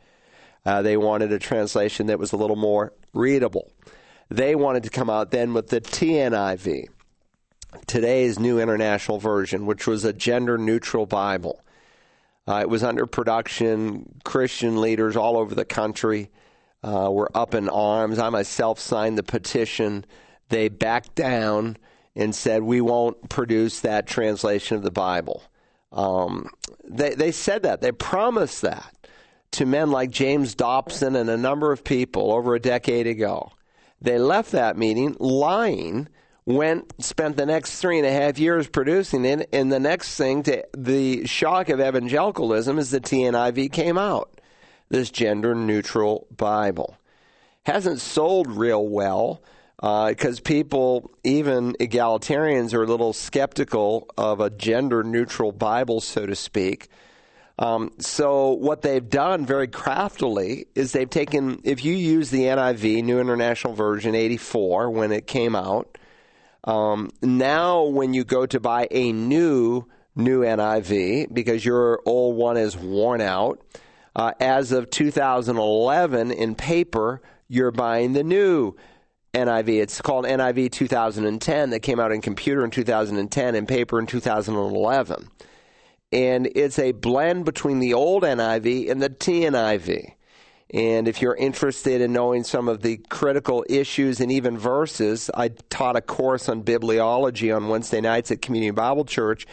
Uh, 0.67 0.83
they 0.83 0.97
wanted 0.97 1.33
a 1.33 1.39
translation 1.39 2.09
that 2.09 2.19
was 2.19 2.33
a 2.33 2.37
little 2.37 2.57
more 2.57 2.93
readable. 3.15 3.71
They 4.29 4.57
wanted 4.57 4.83
to 4.83 4.91
come 4.91 5.09
out 5.09 5.31
then 5.31 5.55
with 5.55 5.69
the 5.69 5.81
TNIV, 5.81 6.87
today's 7.87 8.41
New 8.41 8.59
International 8.59 9.21
Version, 9.21 9.65
which 9.65 9.87
was 9.87 10.05
a 10.05 10.13
gender 10.13 10.59
neutral 10.59 11.07
Bible. 11.07 11.63
Uh, 12.49 12.59
it 12.63 12.69
was 12.69 12.83
under 12.83 13.07
production. 13.07 14.19
Christian 14.25 14.81
leaders 14.81 15.17
all 15.17 15.37
over 15.37 15.55
the 15.55 15.65
country 15.65 16.31
uh, 16.83 17.11
were 17.13 17.31
up 17.33 17.55
in 17.55 17.69
arms. 17.69 18.19
I 18.19 18.29
myself 18.31 18.81
signed 18.81 19.17
the 19.17 19.23
petition. 19.23 20.05
They 20.49 20.69
backed 20.69 21.15
down 21.15 21.77
and 22.17 22.35
said, 22.35 22.65
We 22.65 22.81
won't 22.81 23.29
produce 23.29 23.81
that 23.81 24.09
translation 24.09 24.77
of 24.77 24.83
the 24.83 24.91
Bible. 24.91 25.45
Um, 25.93 26.51
they, 26.85 27.15
they 27.15 27.31
said 27.31 27.63
that. 27.63 27.81
They 27.81 27.93
promised 27.93 28.63
that 28.63 28.96
to 29.53 29.67
men 29.67 29.91
like 29.91 30.11
James 30.11 30.55
Dobson 30.55 31.17
and 31.17 31.31
a 31.31 31.37
number 31.37 31.73
of 31.73 31.85
people 31.85 32.33
over 32.33 32.55
a 32.55 32.61
decade 32.61 33.07
ago. 33.07 33.53
They 34.01 34.19
left 34.19 34.53
that 34.53 34.77
meeting 34.77 35.17
lying 35.19 36.09
went 36.47 37.05
spent 37.05 37.37
the 37.37 37.45
next 37.45 37.81
three 37.81 37.99
and 37.99 38.07
a 38.07 38.13
half 38.13 38.39
years 38.39 38.69
producing 38.69 39.25
it, 39.25 39.49
and 39.53 39.71
the 39.71 39.81
next 39.81 40.17
thing 40.17 40.45
to 40.45 40.65
the 40.77 41.27
shock 41.27 41.69
of 41.69 41.81
evangelicalism 41.81 42.79
is 42.79 42.91
the 42.91 43.01
TNIV 43.01 43.73
came 43.73 43.99
out, 43.99 44.41
this 44.89 45.11
gender 45.11 45.55
neutral 45.55 46.27
Bible. 46.35 46.97
Hasn't 47.65 48.01
sold 48.01 48.47
real 48.47 48.87
well 48.87 49.43
because 49.79 50.39
uh, 50.39 50.43
people, 50.45 51.11
even 51.25 51.75
egalitarians, 51.75 52.73
are 52.73 52.85
a 52.85 52.87
little 52.87 53.13
skeptical 53.13 54.09
of 54.17 54.41
a 54.41 54.49
gender 54.49 55.03
neutral 55.03 55.51
Bible, 55.51 56.01
so 56.01 56.27
to 56.27 56.37
speak. 56.37 56.89
Um, 57.59 57.93
so 57.99 58.51
what 58.51 58.83
they've 58.83 59.09
done 59.09 59.47
very 59.47 59.69
craftily 59.69 60.67
is 60.75 60.93
they've 60.93 61.09
taken, 61.09 61.61
if 61.65 61.85
you 61.85 61.95
use 61.95 62.31
the 62.31 62.43
NIV, 62.43 63.03
New 63.03 63.19
International 63.19 63.73
Version 63.73 64.15
84, 64.15 64.91
when 64.91 65.11
it 65.11 65.27
came 65.27 65.57
out, 65.57 65.97
um, 66.67 67.11
now, 67.23 67.85
when 67.85 68.13
you 68.13 68.25
go 68.25 68.45
to 68.45 68.59
buy 68.59 68.89
a 68.91 69.13
new 69.13 69.87
new 70.17 70.41
NIV 70.41 71.33
because 71.33 71.65
your 71.65 72.01
old 72.07 72.37
one 72.37 72.57
is 72.57 72.77
worn 72.77 73.21
out, 73.21 73.61
uh, 74.17 74.33
as 74.41 74.73
of 74.73 74.91
2011 74.91 76.33
in 76.33 76.55
paper, 76.55 77.21
you're 77.49 77.71
buying 77.71 78.15
the 78.15 78.25
new 78.25 78.75
NIV. 79.35 79.69
It's 79.81 80.01
called 80.01 80.25
NIV 80.25 80.73
2010 80.73 81.71
that 81.71 81.81
came 81.81 82.01
out 82.01 82.11
in 82.11 82.21
computer 82.21 82.65
in 82.65 82.71
2010 82.71 83.55
and 83.55 83.69
paper 83.69 84.01
in 84.01 84.07
2011. 84.07 85.29
And 86.17 86.49
it's 86.55 86.79
a 86.79 86.93
blend 86.93 87.45
between 87.45 87.79
the 87.79 87.93
old 87.93 88.23
NIV 88.23 88.91
and 88.91 89.03
the 89.03 89.11
TNIV. 89.11 90.15
And 90.73 91.07
if 91.07 91.21
you're 91.21 91.37
interested 91.37 92.01
in 92.01 92.15
knowing 92.15 92.43
some 92.43 92.69
of 92.69 92.81
the 92.81 92.97
critical 93.11 93.67
issues 93.69 94.19
and 94.19 94.33
even 94.33 94.57
verses, 94.57 95.31
I 95.35 95.49
taught 95.69 95.95
a 95.95 96.01
course 96.01 96.49
on 96.49 96.63
bibliology 96.63 97.55
on 97.55 97.69
Wednesday 97.69 98.01
nights 98.01 98.31
at 98.31 98.41
Community 98.41 98.71
Bible 98.71 99.05
Church. 99.05 99.47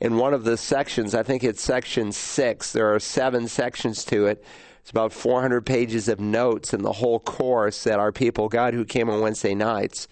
In 0.00 0.16
one 0.16 0.34
of 0.34 0.42
the 0.42 0.56
sections, 0.56 1.14
I 1.14 1.22
think 1.22 1.44
it's 1.44 1.62
section 1.62 2.10
six, 2.10 2.72
there 2.72 2.92
are 2.92 2.98
seven 2.98 3.46
sections 3.46 4.04
to 4.06 4.26
it. 4.26 4.44
It's 4.80 4.90
about 4.90 5.12
400 5.12 5.64
pages 5.64 6.08
of 6.08 6.18
notes 6.18 6.74
in 6.74 6.82
the 6.82 6.94
whole 6.94 7.20
course 7.20 7.84
that 7.84 8.00
our 8.00 8.10
people 8.10 8.48
got 8.48 8.74
who 8.74 8.84
came 8.84 9.08
on 9.08 9.20
Wednesday 9.20 9.54
nights. 9.54 10.08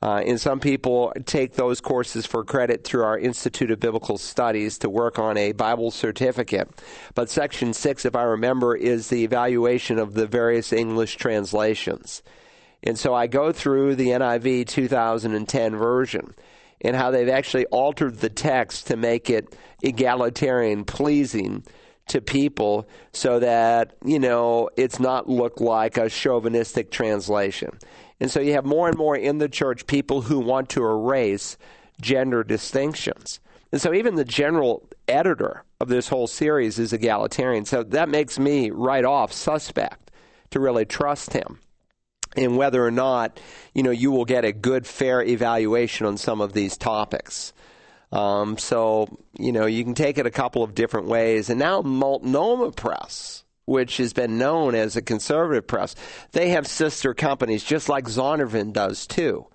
Uh, 0.00 0.22
and 0.24 0.40
some 0.40 0.60
people 0.60 1.12
take 1.26 1.54
those 1.54 1.80
courses 1.80 2.24
for 2.24 2.44
credit 2.44 2.84
through 2.84 3.02
our 3.02 3.18
Institute 3.18 3.70
of 3.70 3.80
Biblical 3.80 4.16
Studies 4.16 4.78
to 4.78 4.88
work 4.88 5.18
on 5.18 5.36
a 5.36 5.52
Bible 5.52 5.90
certificate. 5.90 6.68
But 7.14 7.28
section 7.28 7.72
six, 7.72 8.04
if 8.04 8.14
I 8.14 8.22
remember, 8.22 8.76
is 8.76 9.08
the 9.08 9.24
evaluation 9.24 9.98
of 9.98 10.14
the 10.14 10.26
various 10.26 10.72
English 10.72 11.16
translations. 11.16 12.22
And 12.84 12.96
so 12.96 13.12
I 13.12 13.26
go 13.26 13.50
through 13.50 13.96
the 13.96 14.08
NIV 14.08 14.68
2010 14.68 15.76
version 15.76 16.34
and 16.80 16.94
how 16.94 17.10
they've 17.10 17.28
actually 17.28 17.66
altered 17.66 18.18
the 18.18 18.30
text 18.30 18.86
to 18.86 18.96
make 18.96 19.28
it 19.30 19.56
egalitarian, 19.82 20.84
pleasing 20.84 21.64
to 22.06 22.20
people 22.20 22.88
so 23.12 23.40
that, 23.40 23.96
you 24.04 24.18
know, 24.18 24.70
it's 24.76 25.00
not 25.00 25.28
look 25.28 25.60
like 25.60 25.96
a 25.98 26.08
chauvinistic 26.08 26.90
translation. 26.90 27.78
And 28.20 28.30
so 28.30 28.40
you 28.40 28.52
have 28.52 28.64
more 28.64 28.88
and 28.88 28.96
more 28.96 29.16
in 29.16 29.38
the 29.38 29.48
church 29.48 29.86
people 29.86 30.22
who 30.22 30.38
want 30.40 30.70
to 30.70 30.84
erase 30.84 31.56
gender 32.00 32.42
distinctions. 32.42 33.40
And 33.70 33.80
so 33.80 33.92
even 33.92 34.14
the 34.14 34.24
general 34.24 34.88
editor 35.06 35.64
of 35.80 35.88
this 35.88 36.08
whole 36.08 36.26
series 36.26 36.78
is 36.78 36.92
egalitarian. 36.92 37.64
So 37.64 37.82
that 37.84 38.08
makes 38.08 38.38
me 38.38 38.70
right 38.70 39.04
off 39.04 39.32
suspect 39.32 40.10
to 40.50 40.60
really 40.60 40.84
trust 40.84 41.32
him 41.32 41.60
in 42.36 42.56
whether 42.56 42.84
or 42.84 42.90
not 42.90 43.40
you 43.74 43.82
know 43.82 43.90
you 43.90 44.10
will 44.10 44.24
get 44.24 44.44
a 44.44 44.52
good 44.52 44.86
fair 44.86 45.22
evaluation 45.22 46.06
on 46.06 46.16
some 46.16 46.40
of 46.40 46.52
these 46.52 46.76
topics. 46.76 47.52
Um, 48.10 48.56
so 48.56 49.08
you 49.38 49.52
know 49.52 49.66
you 49.66 49.84
can 49.84 49.94
take 49.94 50.18
it 50.18 50.26
a 50.26 50.30
couple 50.30 50.62
of 50.62 50.74
different 50.74 51.06
ways. 51.06 51.50
And 51.50 51.58
now 51.58 51.82
Multnomah 51.82 52.72
Press 52.72 53.44
which 53.68 53.98
has 53.98 54.14
been 54.14 54.38
known 54.38 54.74
as 54.74 54.96
a 54.96 55.02
conservative 55.02 55.66
press, 55.66 55.94
they 56.32 56.48
have 56.48 56.66
sister 56.66 57.12
companies 57.12 57.62
just 57.62 57.88
like 57.88 58.06
Zondervan 58.06 58.72
does 58.72 59.06
too. 59.06 59.46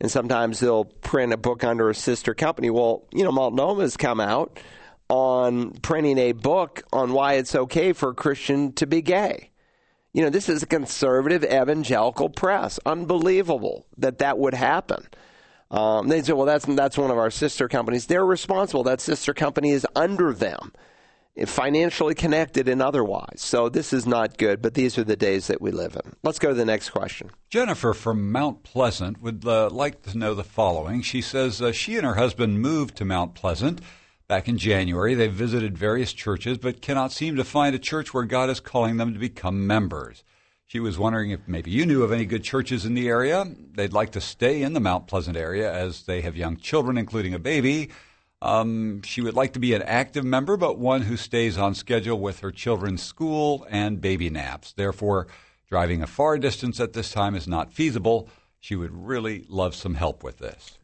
And 0.00 0.10
sometimes 0.10 0.60
they'll 0.60 0.84
print 0.84 1.32
a 1.32 1.38
book 1.38 1.64
under 1.64 1.88
a 1.88 1.94
sister 1.94 2.34
company. 2.34 2.68
Well, 2.68 3.04
you 3.10 3.24
know, 3.24 3.32
Multnomah's 3.32 3.96
come 3.96 4.20
out 4.20 4.60
on 5.08 5.72
printing 5.80 6.18
a 6.18 6.32
book 6.32 6.82
on 6.92 7.12
why 7.12 7.34
it's 7.34 7.54
okay 7.54 7.94
for 7.94 8.10
a 8.10 8.14
Christian 8.14 8.72
to 8.74 8.86
be 8.86 9.00
gay. 9.00 9.50
You 10.12 10.22
know, 10.22 10.30
this 10.30 10.48
is 10.48 10.62
a 10.62 10.66
conservative 10.66 11.42
evangelical 11.42 12.28
press. 12.28 12.78
Unbelievable 12.84 13.86
that 13.96 14.18
that 14.18 14.38
would 14.38 14.54
happen. 14.54 15.08
Um, 15.70 16.08
they 16.08 16.20
say, 16.22 16.34
well, 16.34 16.46
that's, 16.46 16.66
that's 16.66 16.98
one 16.98 17.10
of 17.10 17.18
our 17.18 17.30
sister 17.30 17.68
companies. 17.68 18.06
They're 18.06 18.26
responsible. 18.26 18.82
That 18.82 19.00
sister 19.00 19.32
company 19.32 19.70
is 19.70 19.86
under 19.96 20.34
them 20.34 20.72
financially 21.46 22.14
connected 22.14 22.68
and 22.68 22.80
otherwise. 22.80 23.40
So 23.40 23.68
this 23.68 23.92
is 23.92 24.06
not 24.06 24.38
good, 24.38 24.62
but 24.62 24.74
these 24.74 24.96
are 24.98 25.04
the 25.04 25.16
days 25.16 25.48
that 25.48 25.60
we 25.60 25.72
live 25.72 25.96
in. 25.96 26.12
Let's 26.22 26.38
go 26.38 26.50
to 26.50 26.54
the 26.54 26.64
next 26.64 26.90
question. 26.90 27.30
Jennifer 27.50 27.92
from 27.92 28.30
Mount 28.30 28.62
Pleasant 28.62 29.20
would 29.20 29.44
uh, 29.44 29.68
like 29.70 30.02
to 30.02 30.16
know 30.16 30.34
the 30.34 30.44
following. 30.44 31.02
She 31.02 31.20
says 31.20 31.60
uh, 31.60 31.72
she 31.72 31.96
and 31.96 32.06
her 32.06 32.14
husband 32.14 32.60
moved 32.60 32.96
to 32.96 33.04
Mount 33.04 33.34
Pleasant 33.34 33.80
back 34.28 34.48
in 34.48 34.58
January. 34.58 35.14
They've 35.14 35.32
visited 35.32 35.76
various 35.76 36.12
churches, 36.12 36.58
but 36.58 36.80
cannot 36.80 37.12
seem 37.12 37.36
to 37.36 37.44
find 37.44 37.74
a 37.74 37.80
church 37.80 38.14
where 38.14 38.24
God 38.24 38.48
is 38.48 38.60
calling 38.60 38.96
them 38.96 39.12
to 39.12 39.18
become 39.18 39.66
members. 39.66 40.22
She 40.66 40.80
was 40.80 40.98
wondering 40.98 41.30
if 41.30 41.40
maybe 41.46 41.70
you 41.70 41.84
knew 41.84 42.02
of 42.02 42.12
any 42.12 42.24
good 42.24 42.42
churches 42.42 42.86
in 42.86 42.94
the 42.94 43.08
area. 43.08 43.44
They'd 43.74 43.92
like 43.92 44.12
to 44.12 44.20
stay 44.20 44.62
in 44.62 44.72
the 44.72 44.80
Mount 44.80 45.06
Pleasant 45.06 45.36
area 45.36 45.72
as 45.72 46.04
they 46.04 46.22
have 46.22 46.36
young 46.36 46.56
children, 46.56 46.96
including 46.96 47.34
a 47.34 47.38
baby 47.38 47.90
um, 48.42 49.02
she 49.02 49.20
would 49.20 49.34
like 49.34 49.54
to 49.54 49.58
be 49.58 49.74
an 49.74 49.82
active 49.82 50.24
member, 50.24 50.56
but 50.56 50.78
one 50.78 51.02
who 51.02 51.16
stays 51.16 51.56
on 51.56 51.74
schedule 51.74 52.20
with 52.20 52.40
her 52.40 52.50
children's 52.50 53.02
school 53.02 53.66
and 53.70 54.00
baby 54.00 54.30
naps. 54.30 54.72
Therefore, 54.72 55.26
driving 55.68 56.02
a 56.02 56.06
far 56.06 56.38
distance 56.38 56.78
at 56.80 56.92
this 56.92 57.10
time 57.10 57.34
is 57.34 57.48
not 57.48 57.72
feasible. 57.72 58.28
She 58.60 58.76
would 58.76 58.92
really 58.92 59.44
love 59.48 59.74
some 59.74 59.94
help 59.94 60.22
with 60.22 60.38
this. 60.38 60.78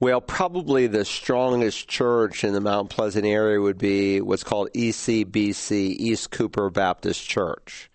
Well, 0.00 0.20
probably 0.20 0.86
the 0.86 1.04
strongest 1.04 1.88
church 1.88 2.44
in 2.44 2.52
the 2.52 2.60
Mount 2.60 2.88
Pleasant 2.88 3.26
area 3.26 3.60
would 3.60 3.78
be 3.78 4.20
what's 4.20 4.44
called 4.44 4.70
ECBC, 4.72 5.70
East 5.72 6.30
Cooper 6.30 6.70
Baptist 6.70 7.28
Church. 7.28 7.90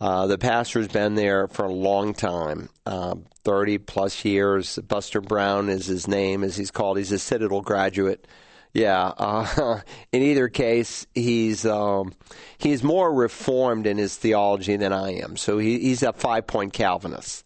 Uh, 0.00 0.26
the 0.26 0.38
pastor's 0.38 0.88
been 0.88 1.14
there 1.14 1.46
for 1.46 1.66
a 1.66 1.72
long 1.72 2.14
time, 2.14 2.70
uh, 2.86 3.14
30 3.44 3.78
plus 3.78 4.24
years. 4.24 4.78
Buster 4.78 5.20
Brown 5.20 5.68
is 5.68 5.86
his 5.86 6.08
name, 6.08 6.42
as 6.42 6.56
he's 6.56 6.70
called. 6.70 6.96
He's 6.96 7.12
a 7.12 7.18
Citadel 7.18 7.60
graduate. 7.60 8.26
Yeah. 8.72 9.12
Uh, 9.16 9.80
in 10.12 10.22
either 10.22 10.48
case, 10.48 11.06
he's 11.14 11.66
um, 11.66 12.14
he's 12.56 12.82
more 12.82 13.12
reformed 13.12 13.86
in 13.86 13.98
his 13.98 14.16
theology 14.16 14.76
than 14.76 14.92
I 14.92 15.16
am. 15.16 15.36
So 15.36 15.58
he, 15.58 15.78
he's 15.80 16.02
a 16.02 16.12
five 16.14 16.46
point 16.46 16.72
Calvinist. 16.72 17.44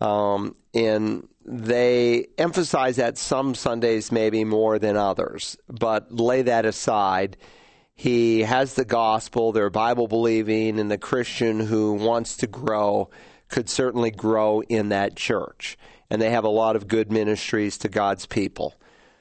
Um, 0.00 0.54
and 0.74 1.26
they 1.44 2.26
emphasize 2.38 2.96
that 2.96 3.18
some 3.18 3.54
Sundays 3.54 4.12
maybe 4.12 4.44
more 4.44 4.78
than 4.78 4.96
others, 4.96 5.56
but 5.68 6.12
lay 6.12 6.42
that 6.42 6.66
aside 6.66 7.36
he 7.94 8.40
has 8.40 8.74
the 8.74 8.84
gospel, 8.84 9.52
they're 9.52 9.70
Bible 9.70 10.08
believing, 10.08 10.78
and 10.80 10.90
the 10.90 10.98
Christian 10.98 11.60
who 11.60 11.94
wants 11.94 12.36
to 12.38 12.46
grow 12.46 13.10
could 13.48 13.68
certainly 13.68 14.10
grow 14.10 14.62
in 14.62 14.88
that 14.88 15.16
church. 15.16 15.78
And 16.10 16.20
they 16.20 16.30
have 16.30 16.44
a 16.44 16.48
lot 16.48 16.76
of 16.76 16.88
good 16.88 17.12
ministries 17.12 17.78
to 17.78 17.88
God's 17.88 18.26
people. 18.26 18.74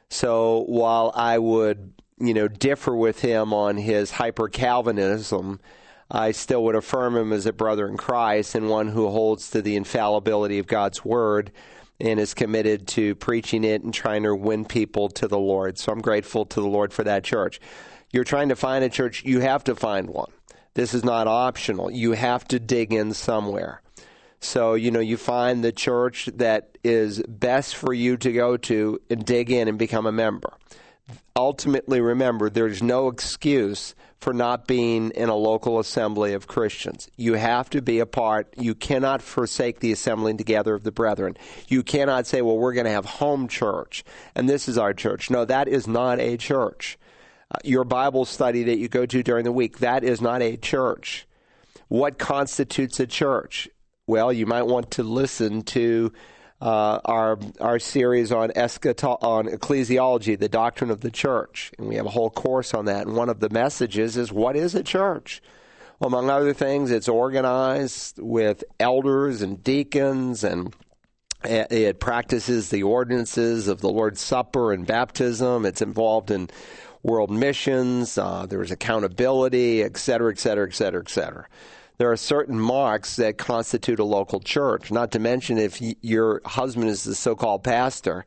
So 0.10 0.66
while 0.68 1.12
I 1.16 1.38
would, 1.38 1.94
you 2.20 2.34
know, 2.34 2.48
differ 2.48 2.96
with 2.96 3.22
him 3.22 3.54
on 3.54 3.78
his 3.78 4.12
hyper 4.12 4.48
Calvinism, 4.48 5.60
I 6.10 6.32
still 6.32 6.64
would 6.66 6.76
affirm 6.76 7.16
him 7.16 7.34
as 7.34 7.46
a 7.46 7.54
brother 7.54 7.88
in 7.88 7.98
Christ 7.98 8.56
and 8.56 8.70
one 8.70 8.90
who 8.90 9.08
holds 9.10 9.50
to 9.52 9.62
the 9.62 9.76
infallibility 9.76 10.60
of 10.60 10.68
God's 10.68 11.04
word 11.06 11.52
and 12.00 12.20
is 12.20 12.34
committed 12.34 12.88
to 12.90 13.16
preaching 13.16 13.64
it 13.64 13.84
and 13.84 13.94
trying 13.94 14.24
to 14.24 14.36
win 14.36 14.66
people 14.66 15.10
to 15.10 15.28
the 15.28 15.40
Lord. 15.40 15.78
So 15.78 15.92
I'm 15.92 16.02
grateful 16.02 16.46
to 16.46 16.62
the 16.62 16.68
Lord 16.68 16.92
for 16.92 17.04
that 17.04 17.24
church. 17.24 17.60
You're 18.14 18.24
trying 18.24 18.50
to 18.50 18.56
find 18.56 18.86
a 18.86 18.90
church, 18.90 19.26
you 19.26 19.42
have 19.42 19.64
to 19.66 19.76
find 19.76 20.10
one. 20.10 20.32
This 20.76 20.94
is 20.94 21.04
not 21.04 21.28
optional. 21.28 21.92
You 21.92 22.14
have 22.14 22.48
to 22.50 22.60
dig 22.60 22.94
in 22.94 23.14
somewhere. 23.14 23.82
So, 24.40 24.76
you 24.76 24.92
know, 24.92 25.00
you 25.00 25.18
find 25.18 25.64
the 25.64 25.72
church 25.72 26.30
that 26.36 26.78
is 26.84 27.22
best 27.28 27.76
for 27.76 27.94
you 27.94 28.18
to 28.18 28.32
go 28.32 28.58
to 28.58 29.00
and 29.10 29.26
dig 29.26 29.50
in 29.52 29.68
and 29.68 29.80
become 29.80 30.06
a 30.06 30.12
member. 30.12 30.54
Ultimately, 31.36 32.02
remember, 32.02 32.50
there's 32.50 32.84
no 32.84 33.08
excuse 33.08 33.96
for 34.20 34.34
not 34.34 34.68
being 34.68 35.12
in 35.12 35.30
a 35.30 35.36
local 35.36 35.80
assembly 35.80 36.34
of 36.34 36.48
Christians. 36.48 37.10
You 37.18 37.34
have 37.34 37.70
to 37.72 37.82
be 37.82 38.00
a 38.00 38.06
part. 38.06 38.54
You 38.58 38.76
cannot 38.76 39.22
forsake 39.22 39.80
the 39.80 39.92
assembling 39.92 40.38
together 40.38 40.76
of 40.76 40.84
the 40.84 40.92
brethren. 40.92 41.36
You 41.68 41.84
cannot 41.84 42.28
say, 42.28 42.42
well, 42.42 42.58
we're 42.58 42.74
going 42.74 42.86
to 42.86 42.92
have 42.92 43.06
home 43.06 43.48
church 43.48 44.04
and 44.36 44.48
this 44.48 44.70
is 44.70 44.78
our 44.78 44.94
church. 44.94 45.30
No, 45.30 45.46
that 45.46 45.68
is 45.68 45.88
not 45.88 46.20
a 46.20 46.38
church. 46.38 46.98
Your 47.64 47.84
Bible 47.84 48.26
study 48.26 48.64
that 48.64 48.78
you 48.78 48.88
go 48.88 49.06
to 49.06 49.24
during 49.24 49.44
the 49.44 49.52
week, 49.52 49.80
that 49.80 50.04
is 50.04 50.22
not 50.22 50.42
a 50.42 50.58
church. 50.58 51.28
What 51.88 52.18
constitutes 52.18 53.00
a 53.00 53.08
church? 53.08 53.70
Well, 54.08 54.34
you 54.34 54.46
might 54.46 54.64
want 54.64 54.92
to 54.92 55.04
listen 55.04 55.62
to 55.64 56.12
uh, 56.60 57.00
our 57.06 57.38
our 57.60 57.78
series 57.78 58.32
on 58.32 58.50
eschato- 58.52 59.22
on 59.22 59.48
ecclesiology, 59.48 60.40
the 60.40 60.50
doctrine 60.50 60.90
of 60.90 61.02
the 61.02 61.12
church, 61.12 61.72
and 61.78 61.88
we 61.88 61.96
have 61.96 62.06
a 62.06 62.10
whole 62.10 62.30
course 62.30 62.74
on 62.74 62.86
that. 62.86 63.06
And 63.06 63.16
one 63.16 63.30
of 63.30 63.40
the 63.40 63.50
messages 63.50 64.18
is 64.18 64.32
what 64.32 64.56
is 64.56 64.74
a 64.74 64.84
church? 64.84 65.42
Well, 66.00 66.08
among 66.08 66.30
other 66.30 66.54
things, 66.54 66.90
it's 66.90 67.10
organized 67.10 68.18
with 68.20 68.64
elders 68.80 69.42
and 69.42 69.64
deacons, 69.64 70.44
and 70.44 70.74
it 71.44 72.00
practices 72.00 72.70
the 72.70 72.84
ordinances 72.84 73.68
of 73.68 73.82
the 73.82 73.90
Lord's 73.90 74.22
Supper 74.22 74.72
and 74.72 74.88
baptism. 74.88 75.66
It's 75.66 75.82
involved 75.82 76.32
in 76.32 76.50
world 77.04 77.30
missions. 77.30 78.18
Uh, 78.18 78.46
there's 78.48 78.72
accountability, 78.72 79.84
et 79.84 79.98
cetera, 79.98 80.32
et 80.32 80.40
cetera, 80.40 80.68
et 80.68 80.74
cetera, 80.74 81.02
et 81.02 81.10
cetera 81.10 81.48
there 81.98 82.12
are 82.12 82.18
certain 82.18 82.60
marks 82.60 83.18
that 83.18 83.38
constitute 83.38 84.00
a 84.00 84.04
local 84.04 84.40
church. 84.40 84.92
Not 84.92 85.12
to 85.12 85.20
mention, 85.20 85.58
if 85.58 85.80
your 86.02 86.42
husband 86.46 86.90
is 86.90 87.04
the 87.04 87.16
so 87.16 87.36
called 87.36 87.64
pastor 87.64 88.26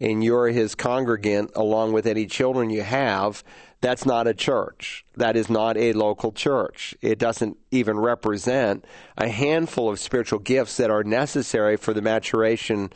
and 0.00 0.24
you're 0.24 0.48
his 0.48 0.74
congregant 0.74 1.52
along 1.54 1.92
with 1.92 2.06
any 2.06 2.26
children 2.26 2.70
you 2.70 2.82
have, 2.82 3.44
that's 3.80 4.06
not 4.06 4.26
a 4.26 4.34
church. 4.34 5.04
That 5.16 5.36
is 5.36 5.50
not 5.50 5.76
a 5.76 5.92
local 5.92 6.32
church. 6.32 6.94
It 7.00 7.18
doesn't 7.18 7.58
even 7.70 7.98
represent 7.98 8.84
a 9.16 9.28
handful 9.28 9.90
of 9.90 10.00
spiritual 10.00 10.38
gifts 10.38 10.76
that 10.78 10.90
are 10.90 11.04
necessary 11.04 11.76
for 11.76 11.92
the 11.92 12.02
maturation 12.02 12.92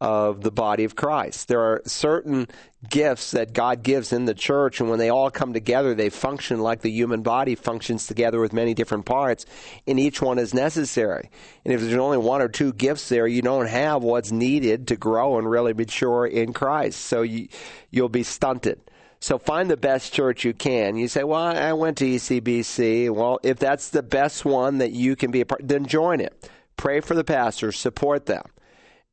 of 0.00 0.42
the 0.42 0.50
body 0.50 0.84
of 0.84 0.94
Christ. 0.94 1.48
There 1.48 1.60
are 1.60 1.82
certain 1.84 2.46
gifts 2.88 3.32
that 3.32 3.52
God 3.52 3.82
gives 3.82 4.12
in 4.12 4.26
the 4.26 4.34
church, 4.34 4.80
and 4.80 4.88
when 4.88 5.00
they 5.00 5.08
all 5.08 5.30
come 5.30 5.52
together, 5.52 5.94
they 5.94 6.10
function 6.10 6.60
like 6.60 6.82
the 6.82 6.90
human 6.90 7.22
body 7.22 7.56
functions 7.56 8.06
together 8.06 8.40
with 8.40 8.52
many 8.52 8.74
different 8.74 9.06
parts, 9.06 9.44
and 9.86 9.98
each 9.98 10.22
one 10.22 10.38
is 10.38 10.54
necessary. 10.54 11.30
And 11.64 11.74
if 11.74 11.80
there's 11.80 11.94
only 11.94 12.18
one 12.18 12.42
or 12.42 12.48
two 12.48 12.72
gifts 12.72 13.08
there, 13.08 13.26
you 13.26 13.42
don't 13.42 13.66
have 13.66 14.04
what's 14.04 14.30
needed 14.30 14.88
to 14.88 14.96
grow 14.96 15.38
and 15.38 15.50
really 15.50 15.74
mature 15.74 16.26
in 16.26 16.52
Christ. 16.52 17.00
So 17.00 17.22
you, 17.22 17.48
you'll 17.90 18.08
be 18.08 18.22
stunted. 18.22 18.80
So 19.20 19.36
find 19.36 19.68
the 19.68 19.76
best 19.76 20.12
church 20.12 20.44
you 20.44 20.54
can. 20.54 20.94
You 20.94 21.08
say, 21.08 21.24
well, 21.24 21.42
I 21.42 21.72
went 21.72 21.98
to 21.98 22.04
ECBC. 22.04 23.10
Well, 23.10 23.40
if 23.42 23.58
that's 23.58 23.90
the 23.90 24.04
best 24.04 24.44
one 24.44 24.78
that 24.78 24.92
you 24.92 25.16
can 25.16 25.32
be 25.32 25.40
a 25.40 25.46
part, 25.46 25.66
then 25.66 25.86
join 25.86 26.20
it. 26.20 26.48
Pray 26.76 27.00
for 27.00 27.14
the 27.14 27.24
pastors, 27.24 27.76
support 27.76 28.26
them 28.26 28.44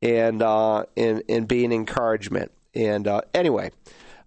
and 0.05 0.41
uh, 0.41 0.85
and 0.95 1.23
and 1.27 1.47
be 1.47 1.65
an 1.65 1.73
encouragement. 1.73 2.51
And 2.75 3.07
uh, 3.07 3.21
anyway, 3.33 3.71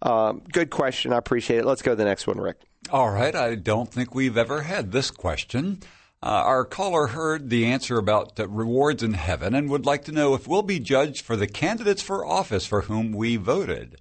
um, 0.02 0.42
good 0.52 0.70
question. 0.70 1.12
I 1.12 1.18
appreciate 1.18 1.60
it. 1.60 1.64
Let's 1.64 1.82
go 1.82 1.92
to 1.92 1.96
the 1.96 2.04
next 2.04 2.26
one, 2.26 2.38
Rick. 2.38 2.60
All 2.90 3.10
right. 3.10 3.34
I 3.34 3.54
don't 3.54 3.90
think 3.90 4.14
we've 4.14 4.36
ever 4.36 4.62
had 4.62 4.92
this 4.92 5.10
question. 5.10 5.80
Uh, 6.20 6.42
our 6.44 6.64
caller 6.64 7.08
heard 7.08 7.48
the 7.48 7.66
answer 7.66 7.96
about 7.96 8.34
the 8.34 8.48
rewards 8.48 9.04
in 9.04 9.12
heaven 9.12 9.54
and 9.54 9.70
would 9.70 9.86
like 9.86 10.04
to 10.04 10.12
know 10.12 10.34
if 10.34 10.48
we'll 10.48 10.62
be 10.62 10.80
judged 10.80 11.24
for 11.24 11.36
the 11.36 11.46
candidates 11.46 12.02
for 12.02 12.26
office 12.26 12.66
for 12.66 12.82
whom 12.82 13.12
we 13.12 13.36
voted. 13.36 14.00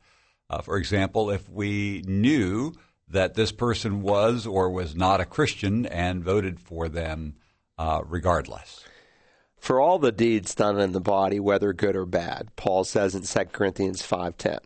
Uh, 0.49 0.61
for 0.61 0.78
example, 0.78 1.30
if 1.30 1.47
we 1.47 2.01
knew 2.07 2.73
that 3.07 3.36
this 3.36 3.51
person 3.51 4.01
was 4.01 4.47
or 4.47 4.71
was 4.71 4.95
not 4.95 5.21
a 5.21 5.25
Christian 5.25 5.86
and 5.86 6.23
voted 6.23 6.59
for 6.59 6.89
them 6.89 7.36
uh, 7.78 8.01
regardless 8.05 8.84
for 9.58 9.80
all 9.80 9.99
the 9.99 10.12
deeds 10.12 10.55
done 10.55 10.80
in 10.80 10.91
the 10.91 10.99
body, 10.99 11.39
whether 11.39 11.74
good 11.74 11.95
or 11.95 12.05
bad. 12.05 12.55
Paul 12.55 12.84
says 12.84 13.16
in 13.16 13.24
2 13.24 13.51
Corinthians 13.51 14.01
5:10. 14.01 14.60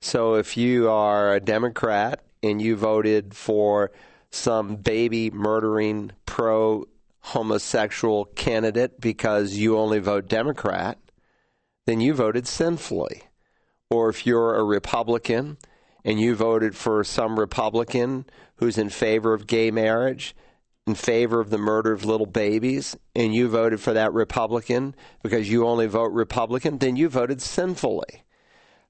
So 0.00 0.34
if 0.34 0.56
you 0.56 0.90
are 0.90 1.32
a 1.32 1.40
Democrat 1.40 2.22
and 2.42 2.60
you 2.60 2.76
voted 2.76 3.34
for 3.34 3.90
some 4.30 4.76
baby 4.76 5.30
murdering 5.30 6.12
pro 6.26 6.86
homosexual 7.20 8.26
candidate 8.36 9.00
because 9.00 9.54
you 9.54 9.76
only 9.76 9.98
vote 9.98 10.28
Democrat, 10.28 10.98
then 11.86 12.00
you 12.00 12.14
voted 12.14 12.46
sinfully. 12.46 13.22
Or 13.90 14.08
if 14.08 14.26
you're 14.26 14.54
a 14.54 14.64
Republican 14.64 15.58
and 16.04 16.20
you 16.20 16.34
voted 16.34 16.76
for 16.76 17.02
some 17.02 17.38
Republican 17.38 18.26
who's 18.56 18.78
in 18.78 18.90
favor 18.90 19.32
of 19.32 19.46
gay 19.46 19.70
marriage, 19.70 20.34
in 20.86 20.94
favor 20.94 21.40
of 21.40 21.50
the 21.50 21.58
murder 21.58 21.92
of 21.92 22.04
little 22.04 22.26
babies 22.26 22.96
and 23.14 23.34
you 23.34 23.48
voted 23.48 23.80
for 23.80 23.92
that 23.92 24.12
Republican 24.12 24.94
because 25.22 25.50
you 25.50 25.66
only 25.66 25.86
vote 25.86 26.12
Republican, 26.12 26.78
then 26.78 26.94
you 26.94 27.08
voted 27.08 27.42
sinfully. 27.42 28.22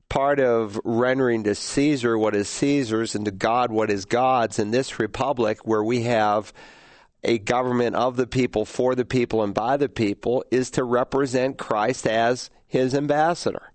Part 0.08 0.38
of 0.38 0.78
rendering 0.84 1.44
to 1.44 1.54
Caesar 1.54 2.18
what 2.18 2.36
is 2.36 2.48
Caesar's 2.48 3.14
and 3.14 3.24
to 3.24 3.30
God 3.30 3.72
what 3.72 3.90
is 3.90 4.04
God's 4.04 4.58
in 4.58 4.70
this 4.70 4.98
republic 4.98 5.66
where 5.66 5.82
we 5.82 6.02
have 6.02 6.52
a 7.24 7.38
government 7.38 7.96
of 7.96 8.16
the 8.16 8.26
people, 8.26 8.64
for 8.64 8.94
the 8.94 9.04
people, 9.04 9.42
and 9.42 9.52
by 9.52 9.76
the 9.76 9.88
people 9.88 10.44
is 10.50 10.70
to 10.72 10.84
represent 10.84 11.58
Christ 11.58 12.06
as 12.06 12.50
his 12.68 12.94
ambassador. 12.94 13.72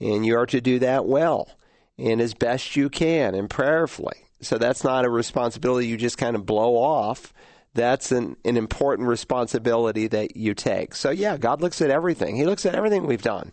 And 0.00 0.24
you 0.24 0.36
are 0.38 0.46
to 0.46 0.60
do 0.62 0.78
that 0.80 1.04
well 1.04 1.50
and 1.98 2.20
as 2.22 2.32
best 2.32 2.74
you 2.74 2.88
can 2.88 3.34
and 3.34 3.50
prayerfully. 3.50 4.24
So 4.40 4.56
that's 4.56 4.82
not 4.82 5.04
a 5.04 5.10
responsibility 5.10 5.86
you 5.86 5.98
just 5.98 6.16
kind 6.16 6.34
of 6.34 6.46
blow 6.46 6.76
off 6.76 7.34
that's 7.74 8.10
an, 8.10 8.36
an 8.44 8.56
important 8.56 9.08
responsibility 9.08 10.08
that 10.08 10.36
you 10.36 10.54
take. 10.54 10.94
So, 10.94 11.10
yeah, 11.10 11.36
God 11.36 11.60
looks 11.60 11.80
at 11.80 11.90
everything. 11.90 12.36
He 12.36 12.44
looks 12.44 12.66
at 12.66 12.74
everything 12.74 13.06
we've 13.06 13.22
done. 13.22 13.52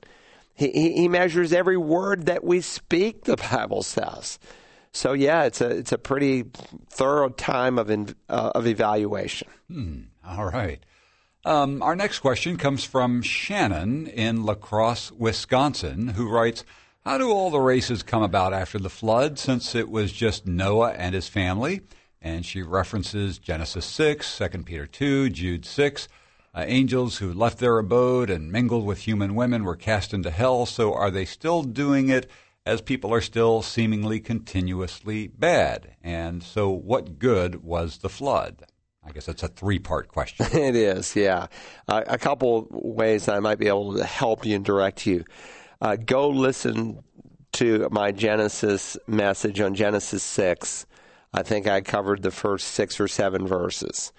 He, 0.53 0.71
he, 0.71 0.93
he 0.93 1.07
measures 1.07 1.53
every 1.53 1.77
word 1.77 2.25
that 2.25 2.43
we 2.43 2.61
speak, 2.61 3.25
the 3.25 3.37
Bible 3.37 3.83
says. 3.83 4.39
So, 4.91 5.13
yeah, 5.13 5.43
it's 5.43 5.61
a, 5.61 5.69
it's 5.69 5.91
a 5.91 5.99
pretty 5.99 6.45
thorough 6.89 7.29
time 7.29 7.77
of, 7.77 7.91
in, 7.91 8.15
uh, 8.27 8.51
of 8.55 8.65
evaluation. 8.65 9.47
Hmm. 9.71 9.99
All 10.25 10.45
right. 10.45 10.79
Um, 11.45 11.83
our 11.83 11.95
next 11.95 12.19
question 12.19 12.57
comes 12.57 12.83
from 12.83 13.21
Shannon 13.21 14.07
in 14.07 14.43
La 14.43 14.55
Crosse, 14.55 15.11
Wisconsin, 15.11 16.09
who 16.09 16.27
writes, 16.27 16.65
how 17.05 17.17
do 17.17 17.29
all 17.29 17.51
the 17.51 17.61
races 17.61 18.03
come 18.03 18.23
about 18.23 18.51
after 18.51 18.79
the 18.79 18.89
flood, 18.89 19.39
since 19.39 19.75
it 19.75 19.89
was 19.89 20.11
just 20.11 20.45
Noah 20.45 20.91
and 20.91 21.15
his 21.15 21.29
family? 21.29 21.81
And 22.21 22.45
she 22.45 22.61
references 22.61 23.37
Genesis 23.37 23.85
6, 23.85 24.37
2 24.37 24.47
Peter 24.63 24.87
2, 24.87 25.29
Jude 25.29 25.65
6. 25.65 26.07
Uh, 26.53 26.65
angels 26.67 27.17
who 27.17 27.31
left 27.31 27.59
their 27.59 27.77
abode 27.77 28.29
and 28.29 28.51
mingled 28.51 28.85
with 28.85 28.99
human 28.99 29.35
women 29.35 29.63
were 29.63 29.75
cast 29.75 30.13
into 30.13 30.31
hell. 30.31 30.65
So 30.65 30.93
are 30.93 31.11
they 31.11 31.25
still 31.25 31.61
doing 31.61 32.09
it 32.09 32.29
as 32.65 32.81
people 32.81 33.13
are 33.13 33.21
still 33.21 33.61
seemingly 33.61 34.19
continuously 34.19 35.27
bad? 35.27 35.95
And 36.01 36.41
so 36.41 36.69
what 36.69 37.19
good 37.19 37.63
was 37.63 37.99
the 37.99 38.09
flood? 38.09 38.65
I 39.05 39.11
guess 39.11 39.27
that's 39.27 39.43
a 39.43 39.47
three 39.47 39.79
part 39.79 40.07
question. 40.07 40.47
it 40.51 40.75
is, 40.75 41.15
yeah. 41.15 41.47
Uh, 41.87 42.03
a 42.07 42.17
couple 42.17 42.67
ways 42.71 43.29
I 43.29 43.39
might 43.39 43.59
be 43.59 43.67
able 43.67 43.95
to 43.95 44.03
help 44.03 44.45
you 44.45 44.55
and 44.55 44.65
direct 44.65 45.05
you. 45.05 45.23
Uh, 45.79 45.95
go 45.95 46.29
listen 46.29 47.03
to 47.53 47.87
my 47.91 48.11
Genesis 48.11 48.97
message 49.07 49.61
on 49.61 49.75
Genesis 49.75 50.23
6 50.23 50.87
I 51.37 51.43
think 51.43 51.67
I 51.67 51.81
covered 51.81 52.23
the 52.23 52.31
first 52.31 52.69
six 52.69 52.99
or 52.99 53.07
seven 53.07 53.45
verses. 53.45 54.11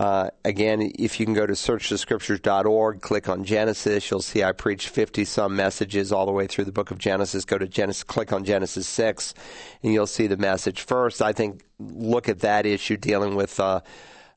Uh, 0.00 0.30
again, 0.44 0.92
if 0.98 1.20
you 1.20 1.24
can 1.24 1.32
go 1.32 1.46
to 1.46 1.52
searchthescriptures.org, 1.52 3.00
click 3.00 3.28
on 3.28 3.44
Genesis, 3.44 4.10
you'll 4.10 4.20
see 4.20 4.42
I 4.42 4.50
preach 4.50 4.88
50 4.88 5.24
some 5.24 5.54
messages 5.54 6.10
all 6.10 6.26
the 6.26 6.32
way 6.32 6.48
through 6.48 6.64
the 6.64 6.72
book 6.72 6.90
of 6.90 6.98
Genesis. 6.98 7.44
Go 7.44 7.56
to 7.56 7.68
Genesis, 7.68 8.02
click 8.02 8.32
on 8.32 8.44
Genesis 8.44 8.88
6, 8.88 9.32
and 9.84 9.92
you'll 9.92 10.08
see 10.08 10.26
the 10.26 10.36
message 10.36 10.80
first. 10.80 11.22
I 11.22 11.32
think 11.32 11.64
look 11.78 12.28
at 12.28 12.40
that 12.40 12.66
issue 12.66 12.96
dealing 12.96 13.36
with 13.36 13.60
uh, 13.60 13.80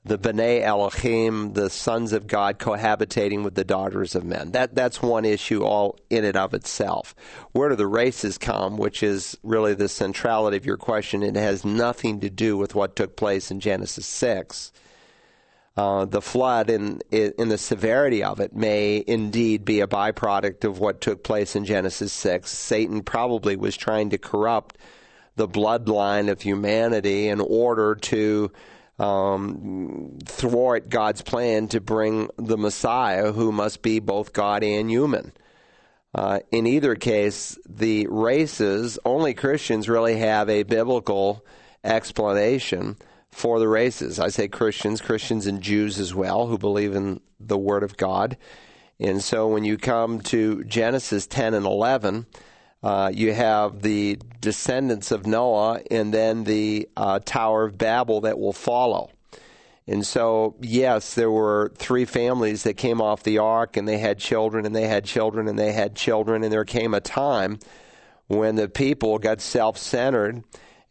the 0.06 0.18
B'nai 0.18 0.62
Elohim, 0.62 1.54
the 1.54 1.70
sons 1.70 2.14
of 2.14 2.28
God 2.28 2.58
cohabitating 2.60 3.44
with 3.44 3.56
the 3.56 3.66
daughters 3.66 4.16
of 4.16 4.24
men. 4.24 4.52
That 4.52 4.74
that's 4.74 5.02
one 5.02 5.26
issue 5.26 5.64
all 5.64 5.98
in 6.10 6.24
and 6.26 6.38
of 6.38 6.54
itself. 6.54 7.14
Where 7.52 7.70
do 7.70 7.76
the 7.76 7.88
races 7.88 8.38
come, 8.38 8.78
which 8.78 9.04
is 9.04 9.38
really 9.44 9.74
the 9.76 9.90
centrality 9.90 10.58
of 10.58 10.66
your 10.66 10.78
question. 10.78 11.22
It 11.22 11.36
has 11.36 11.66
nothing 11.66 12.22
to 12.22 12.30
do 12.30 12.58
with 12.58 12.76
what 12.76 12.96
took 12.96 13.16
place 13.18 13.52
in 13.52 13.60
Genesis 13.60 14.06
six. 14.08 14.72
uh, 15.78 16.06
the 16.06 16.22
flood 16.22 16.70
and 16.70 17.02
in 17.12 17.48
the 17.48 17.58
severity 17.58 18.22
of 18.24 18.42
it 18.42 18.54
may 18.54 19.02
indeed 19.08 19.64
be 19.64 19.80
a 19.80 19.88
byproduct 19.88 20.66
of 20.66 20.80
what 20.80 21.00
took 21.00 21.24
place 21.24 21.56
in 21.56 21.64
Genesis 21.64 22.12
6. 22.12 22.52
Satan 22.52 23.02
probably 23.02 23.56
was 23.56 23.78
trying 23.78 24.10
to 24.10 24.18
corrupt 24.18 24.78
the 25.38 25.48
bloodline 25.48 26.30
of 26.30 26.42
humanity 26.42 27.30
in 27.30 27.40
order 27.40 27.96
to 27.96 28.52
um, 29.00 30.20
thwart 30.26 30.90
God's 30.90 31.22
plan 31.22 31.68
to 31.70 31.80
bring 31.80 32.30
the 32.38 32.58
Messiah, 32.58 33.32
who 33.32 33.52
must 33.52 33.82
be 33.82 34.00
both 34.00 34.34
God 34.34 34.64
and 34.64 34.90
human. 34.90 35.32
Uh, 36.14 36.40
in 36.52 36.66
either 36.66 36.96
case, 36.96 37.58
the 37.68 38.08
races, 38.08 39.00
only 39.06 39.34
Christians 39.34 39.88
really 39.88 40.18
have 40.18 40.50
a 40.50 40.64
biblical 40.64 41.46
explanation 41.84 42.98
for 43.32 43.60
the 43.60 43.68
races. 43.68 44.20
I 44.20 44.30
say 44.30 44.48
Christians, 44.48 45.02
Christians 45.02 45.46
and 45.46 45.62
Jews 45.62 46.00
as 46.00 46.14
well, 46.14 46.48
who 46.48 46.58
believe 46.58 46.96
in 46.96 47.22
the 47.40 47.58
Word 47.58 47.84
of 47.84 47.96
God. 47.96 48.38
And 49.00 49.24
so 49.24 49.48
when 49.48 49.64
you 49.64 49.78
come 49.78 50.20
to 50.22 50.64
Genesis 50.66 51.26
10 51.28 51.54
and 51.54 51.66
11, 51.66 52.26
uh, 52.82 53.12
you 53.14 53.34
have 53.34 53.82
the 53.82 54.18
descendants 54.40 55.12
of 55.12 55.26
Noah 55.26 55.82
and 55.92 56.14
then 56.14 56.44
the 56.44 56.88
uh, 56.96 57.20
Tower 57.20 57.66
of 57.66 57.78
Babel 57.78 58.22
that 58.22 58.40
will 58.40 58.54
follow. 58.54 59.12
And 59.86 60.06
so, 60.06 60.56
yes, 60.62 61.16
there 61.16 61.32
were 61.32 61.74
three 61.76 62.06
families 62.06 62.64
that 62.64 62.76
came 62.76 63.02
off 63.02 63.24
the 63.24 63.40
ark 63.40 63.76
and 63.76 63.88
they 63.88 63.98
had 63.98 64.20
children 64.20 64.66
and 64.66 64.76
they 64.76 64.88
had 64.88 65.04
children 65.04 65.48
and 65.48 65.58
they 65.58 65.72
had 65.72 65.96
children. 65.96 66.44
And 66.44 66.54
there 66.54 66.64
came 66.64 66.94
a 66.94 67.02
time 67.02 67.58
when 68.28 68.56
the 68.56 68.70
people 68.70 69.18
got 69.18 69.42
self 69.42 69.78
centered 69.78 70.44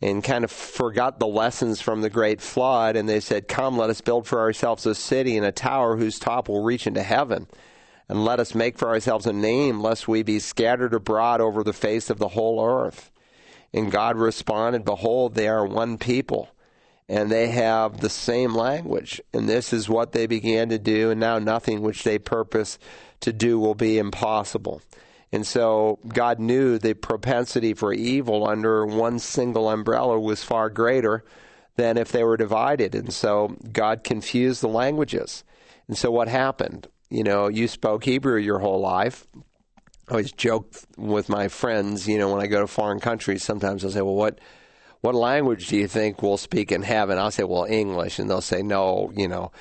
and 0.03 0.23
kind 0.23 0.45
of 0.45 0.51
forgot 0.51 1.21
the 1.21 1.29
lessons 1.29 1.81
from 1.81 2.01
the 2.01 2.11
great 2.11 2.41
flood. 2.41 2.97
And 2.97 3.09
they 3.09 3.21
said, 3.21 3.47
Come, 3.47 3.79
let 3.79 3.89
us 3.89 4.01
build 4.01 4.27
for 4.27 4.41
ourselves 4.41 4.85
a 4.85 4.97
city 4.97 5.37
and 5.37 5.47
a 5.47 5.53
tower 5.53 5.97
whose 5.97 6.19
top 6.19 6.49
will 6.49 6.65
reach 6.65 6.87
into 6.87 7.03
heaven. 7.03 7.47
And 8.09 8.25
let 8.25 8.41
us 8.41 8.55
make 8.55 8.79
for 8.79 8.89
ourselves 8.89 9.27
a 9.27 9.33
name, 9.33 9.81
lest 9.81 10.09
we 10.09 10.23
be 10.23 10.39
scattered 10.39 10.95
abroad 10.95 11.41
over 11.41 11.63
the 11.63 11.73
face 11.73 12.09
of 12.09 12.19
the 12.19 12.29
whole 12.29 12.65
earth. 12.65 13.11
And 13.73 13.91
God 13.93 14.17
responded, 14.17 14.85
Behold, 14.85 15.35
they 15.35 15.47
are 15.47 15.67
one 15.67 15.99
people, 15.99 16.49
and 17.07 17.31
they 17.31 17.49
have 17.49 18.01
the 18.01 18.09
same 18.09 18.55
language. 18.55 19.21
And 19.35 19.47
this 19.47 19.75
is 19.75 19.91
what 19.91 20.13
they 20.13 20.27
began 20.27 20.71
to 20.71 20.79
do, 20.79 21.11
and 21.11 21.21
now 21.21 21.39
nothing 21.39 21.83
which 21.83 22.03
they 22.03 22.19
purpose 22.19 22.79
to 23.21 23.33
do 23.33 23.59
will 23.59 23.75
be 23.75 23.99
impossible. 23.99 24.81
And 25.31 25.47
so 25.47 25.99
God 26.09 26.39
knew 26.39 26.79
the 26.79 26.95
propensity 26.95 27.75
for 27.75 27.93
evil 27.93 28.49
under 28.49 28.87
one 28.87 29.19
single 29.19 29.69
umbrella 29.69 30.19
was 30.19 30.43
far 30.43 30.71
greater 30.71 31.25
than 31.77 31.99
if 31.99 32.11
they 32.11 32.25
were 32.25 32.39
divided. 32.39 32.95
And 32.95 33.13
so 33.13 33.57
God 33.71 34.03
confused 34.03 34.63
the 34.63 34.69
languages. 34.69 35.45
And 35.87 35.99
so 35.99 36.11
what 36.11 36.29
happened? 36.29 36.89
You 37.11 37.25
know, 37.25 37.49
you 37.49 37.69
spoke 37.69 38.05
Hebrew 38.05 38.39
your 38.39 38.59
whole 38.59 38.81
life. 38.81 39.27
I 40.09 40.13
always 40.13 40.33
joke 40.33 40.75
with 40.97 41.29
my 41.29 41.49
friends, 41.49 42.09
you 42.09 42.19
know, 42.19 42.33
when 42.33 42.41
I 42.41 42.47
go 42.47 42.61
to 42.61 42.67
foreign 42.67 43.01
countries, 43.01 43.43
sometimes 43.43 43.85
I'll 43.85 43.91
say, 43.91 44.01
well, 44.01 44.15
what, 44.15 44.41
what 45.01 45.15
language 45.15 45.69
do 45.69 45.77
you 45.77 45.89
think 45.89 46.23
we'll 46.23 46.37
speak 46.37 46.73
in 46.73 46.83
heaven? 46.83 47.19
I'll 47.19 47.31
say, 47.31 47.45
well, 47.45 47.65
English. 47.65 48.19
And 48.19 48.29
they'll 48.29 48.41
say, 48.41 48.63
no, 48.63 49.13
you 49.15 49.29
know, 49.29 49.53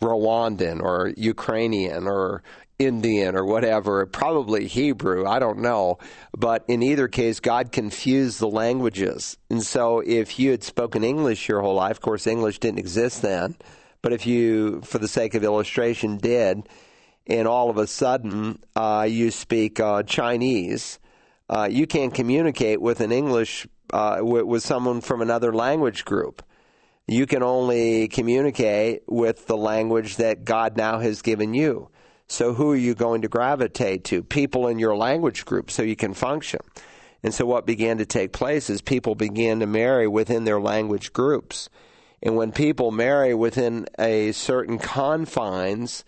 Rwandan 0.00 0.82
or 0.82 1.12
Ukrainian 1.16 2.06
or 2.06 2.42
Indian 2.78 3.36
or 3.36 3.44
whatever, 3.44 4.04
probably 4.06 4.66
Hebrew, 4.66 5.26
I 5.26 5.38
don't 5.38 5.60
know. 5.60 5.98
But 6.36 6.64
in 6.68 6.82
either 6.82 7.08
case, 7.08 7.40
God 7.40 7.70
confused 7.70 8.40
the 8.40 8.48
languages. 8.48 9.38
And 9.48 9.62
so 9.62 10.00
if 10.00 10.38
you 10.38 10.50
had 10.50 10.64
spoken 10.64 11.04
English 11.04 11.48
your 11.48 11.60
whole 11.60 11.74
life, 11.74 11.92
of 11.92 12.00
course, 12.00 12.26
English 12.26 12.58
didn't 12.58 12.80
exist 12.80 13.22
then, 13.22 13.56
but 14.02 14.12
if 14.12 14.26
you, 14.26 14.80
for 14.82 14.98
the 14.98 15.08
sake 15.08 15.34
of 15.34 15.44
illustration, 15.44 16.18
did, 16.18 16.68
and 17.26 17.48
all 17.48 17.70
of 17.70 17.78
a 17.78 17.86
sudden 17.86 18.58
uh, 18.76 19.06
you 19.08 19.30
speak 19.30 19.80
uh, 19.80 20.02
Chinese, 20.02 20.98
uh, 21.48 21.68
you 21.70 21.86
can't 21.86 22.14
communicate 22.14 22.80
with 22.80 23.00
an 23.00 23.12
English, 23.12 23.66
uh, 23.92 24.18
with, 24.20 24.44
with 24.44 24.62
someone 24.62 25.00
from 25.00 25.22
another 25.22 25.52
language 25.52 26.04
group 26.04 26.42
you 27.06 27.26
can 27.26 27.42
only 27.42 28.08
communicate 28.08 29.02
with 29.06 29.46
the 29.46 29.56
language 29.56 30.16
that 30.16 30.44
God 30.44 30.76
now 30.76 30.98
has 31.00 31.22
given 31.22 31.52
you. 31.52 31.90
So 32.28 32.54
who 32.54 32.72
are 32.72 32.76
you 32.76 32.94
going 32.94 33.22
to 33.22 33.28
gravitate 33.28 34.04
to? 34.04 34.22
People 34.22 34.68
in 34.68 34.78
your 34.78 34.96
language 34.96 35.44
group 35.44 35.70
so 35.70 35.82
you 35.82 35.96
can 35.96 36.14
function. 36.14 36.60
And 37.22 37.34
so 37.34 37.44
what 37.44 37.66
began 37.66 37.98
to 37.98 38.06
take 38.06 38.32
place 38.32 38.70
is 38.70 38.80
people 38.80 39.14
began 39.14 39.60
to 39.60 39.66
marry 39.66 40.08
within 40.08 40.44
their 40.44 40.60
language 40.60 41.12
groups. 41.12 41.68
And 42.22 42.36
when 42.36 42.52
people 42.52 42.90
marry 42.90 43.34
within 43.34 43.86
a 43.98 44.32
certain 44.32 44.78
confines, 44.78 46.04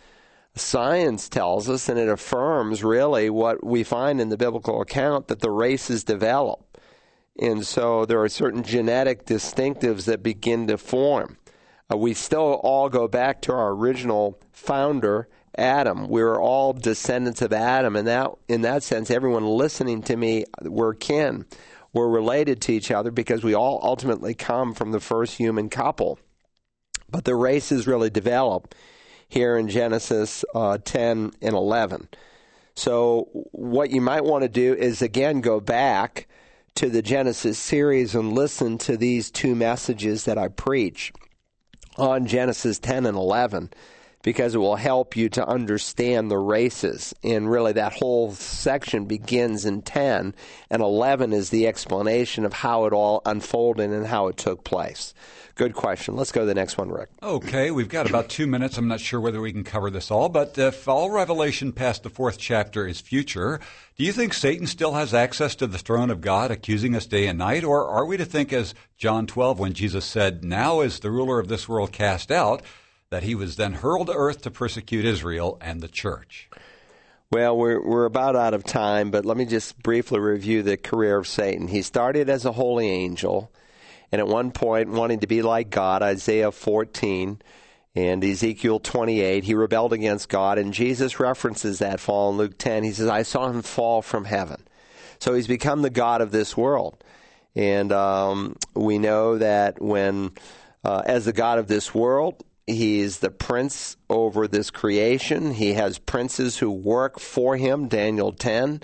science 0.57 1.28
tells 1.28 1.68
us, 1.68 1.88
and 1.88 1.98
it 1.98 2.09
affirms 2.09 2.82
really 2.82 3.30
what 3.30 3.64
we 3.64 3.84
find 3.84 4.20
in 4.20 4.30
the 4.30 4.36
biblical 4.36 4.80
account, 4.80 5.28
that 5.28 5.40
the 5.40 5.50
races 5.50 6.04
develop. 6.04 6.78
And 7.38 7.66
so 7.66 8.07
there 8.07 8.22
are 8.22 8.28
certain 8.28 8.62
genetic 8.62 9.26
distinctives 9.26 10.07
that 10.07 10.22
begin 10.22 10.66
to 10.68 10.78
form. 10.78 11.36
Uh, 11.92 11.96
we 11.96 12.14
still 12.14 12.61
all 12.64 12.88
go 12.88 13.07
back 13.07 13.42
to 13.42 13.52
our 13.52 13.70
original 13.70 14.40
founder, 14.50 15.28
Adam. 15.57 16.09
We're 16.09 16.40
all 16.40 16.72
descendants 16.72 17.42
of 17.42 17.52
Adam, 17.52 17.94
and 17.94 18.09
that 18.09 18.30
in 18.48 18.62
that 18.62 18.82
sense, 18.82 19.11
everyone 19.11 19.46
listening 19.46 20.02
to 20.02 20.16
me, 20.16 20.44
we're 20.62 20.94
kin. 20.94 21.44
We're 21.92 22.09
related 22.09 22.61
to 22.62 22.72
each 22.72 22.90
other 22.90 23.11
because 23.11 23.44
we 23.44 23.54
all 23.54 23.80
ultimately 23.82 24.34
come 24.34 24.74
from 24.74 24.92
the 24.92 25.00
first 25.00 25.36
human 25.36 25.68
couple. 25.68 26.18
But 27.09 27.24
the 27.24 27.36
races 27.36 27.86
really 27.86 28.11
develop 28.11 28.74
here 29.29 29.57
in 29.57 29.68
Genesis 29.68 30.45
uh, 30.55 30.79
10 30.85 31.33
and 31.41 31.55
11. 31.55 32.09
So, 32.74 33.29
what 33.53 33.91
you 33.91 34.01
might 34.01 34.24
want 34.24 34.43
to 34.43 34.49
do 34.49 34.74
is 34.74 35.01
again 35.01 35.41
go 35.41 35.61
back 35.61 36.29
to 36.74 36.91
the 36.91 37.03
Genesis 37.03 37.59
series 37.59 38.14
and 38.14 38.35
listen 38.35 38.77
to 38.79 38.99
these 38.99 39.31
two 39.31 39.55
messages 39.55 40.24
that 40.24 40.37
I 40.37 40.49
preach 40.49 41.12
on 41.97 42.27
Genesis 42.27 42.79
10 42.79 43.07
and 43.07 43.16
11 43.16 43.70
because 44.27 44.57
it 44.57 44.59
will 44.59 44.77
help 44.77 45.16
you 45.16 45.29
to 45.29 45.47
understand 45.47 46.31
the 46.31 46.37
races. 46.37 47.14
And 47.22 47.49
really, 47.49 47.72
that 47.74 47.93
whole 47.93 48.33
section 48.33 49.05
begins 49.05 49.64
in 49.64 49.83
10, 49.83 50.35
and 50.68 50.83
11 50.83 51.33
is 51.33 51.51
the 51.51 51.68
explanation 51.68 52.45
of 52.45 52.53
how 52.53 52.87
it 52.87 52.93
all 52.93 53.22
unfolded 53.24 53.89
and 53.91 54.05
how 54.05 54.27
it 54.27 54.37
took 54.37 54.64
place. 54.64 55.14
Good 55.57 55.72
question. 55.72 56.16
Let's 56.16 56.32
go 56.32 56.42
to 56.42 56.46
the 56.46 56.54
next 56.54 56.76
one, 56.76 56.90
Rick. 56.90 57.09
Okay, 57.22 57.70
we've 57.70 57.88
got 57.88 58.07
about 58.07 58.28
two 58.28 58.46
minutes. 58.46 58.76
I'm 58.76 58.88
not 58.88 59.00
sure 59.00 59.18
whether 59.18 59.40
we 59.40 59.52
can 59.52 59.64
cover 59.64 59.88
this 59.88 60.11
all, 60.11 60.28
but 60.28 60.59
if 60.59 60.86
all 60.86 61.11
revelation 61.11 61.72
past 61.72 62.02
the 62.02 62.11
fourth 62.11 62.36
chapter 62.36 62.86
is 62.86 63.00
future, 63.00 63.59
do 63.96 64.04
you 64.04 64.12
think 64.12 64.34
Satan 64.34 64.66
still 64.66 64.92
has 64.92 65.14
access 65.14 65.54
to 65.54 65.66
the 65.66 65.78
throne 65.78 66.11
of 66.11 66.20
God, 66.20 66.50
accusing 66.50 66.94
us 66.94 67.07
day 67.07 67.26
and 67.26 67.38
night? 67.38 67.64
Or 67.64 67.88
are 67.88 68.04
we 68.04 68.18
to 68.18 68.26
think, 68.26 68.52
as 68.52 68.74
John 68.98 69.26
12, 69.26 69.59
when 69.59 69.72
Jesus 69.72 70.04
said, 70.04 70.44
Now 70.44 70.82
is 70.82 71.00
the 71.00 71.11
ruler 71.11 71.40
of 71.40 71.48
this 71.48 71.66
world 71.66 71.90
cast 71.90 72.30
out, 72.30 72.61
that 73.09 73.22
he 73.22 73.34
was 73.34 73.57
then 73.57 73.72
hurled 73.72 74.09
to 74.09 74.12
earth 74.12 74.42
to 74.42 74.50
persecute 74.50 75.07
Israel 75.07 75.57
and 75.62 75.80
the 75.80 75.88
church. 75.88 76.50
Well, 77.30 77.57
we're, 77.57 77.82
we're 77.82 78.04
about 78.04 78.36
out 78.36 78.52
of 78.52 78.62
time, 78.62 79.11
but 79.11 79.24
let 79.24 79.38
me 79.38 79.46
just 79.46 79.82
briefly 79.82 80.20
review 80.20 80.62
the 80.62 80.76
career 80.76 81.16
of 81.16 81.26
Satan. 81.26 81.68
He 81.68 81.80
started 81.80 82.28
as 82.28 82.44
a 82.44 82.52
holy 82.52 82.90
angel, 82.90 83.50
and 84.16 84.20
at 84.22 84.32
one 84.32 84.50
point, 84.50 84.88
wanting 84.88 85.20
to 85.20 85.26
be 85.26 85.42
like 85.42 85.68
God, 85.68 86.02
Isaiah 86.02 86.50
14 86.50 87.38
and 87.94 88.24
Ezekiel 88.24 88.80
28, 88.80 89.44
he 89.44 89.54
rebelled 89.54 89.92
against 89.92 90.30
God, 90.30 90.56
and 90.56 90.72
Jesus 90.72 91.20
references 91.20 91.80
that 91.80 92.00
fall 92.00 92.30
in 92.30 92.38
Luke 92.38 92.56
10. 92.56 92.82
He 92.82 92.92
says, 92.92 93.08
I 93.08 93.22
saw 93.22 93.50
him 93.50 93.60
fall 93.60 94.00
from 94.00 94.24
heaven. 94.24 94.62
So 95.18 95.34
he's 95.34 95.46
become 95.46 95.82
the 95.82 95.90
God 95.90 96.22
of 96.22 96.30
this 96.30 96.56
world. 96.56 97.04
And 97.54 97.92
um, 97.92 98.56
we 98.74 98.98
know 98.98 99.36
that 99.36 99.82
when, 99.82 100.30
uh, 100.82 101.02
as 101.04 101.26
the 101.26 101.34
God 101.34 101.58
of 101.58 101.68
this 101.68 101.94
world, 101.94 102.42
He's 102.66 103.20
the 103.20 103.30
prince 103.30 103.96
over 104.10 104.48
this 104.48 104.70
creation. 104.70 105.52
He 105.52 105.74
has 105.74 105.98
princes 105.98 106.58
who 106.58 106.70
work 106.70 107.20
for 107.20 107.56
him, 107.56 107.86
Daniel 107.86 108.32
10. 108.32 108.82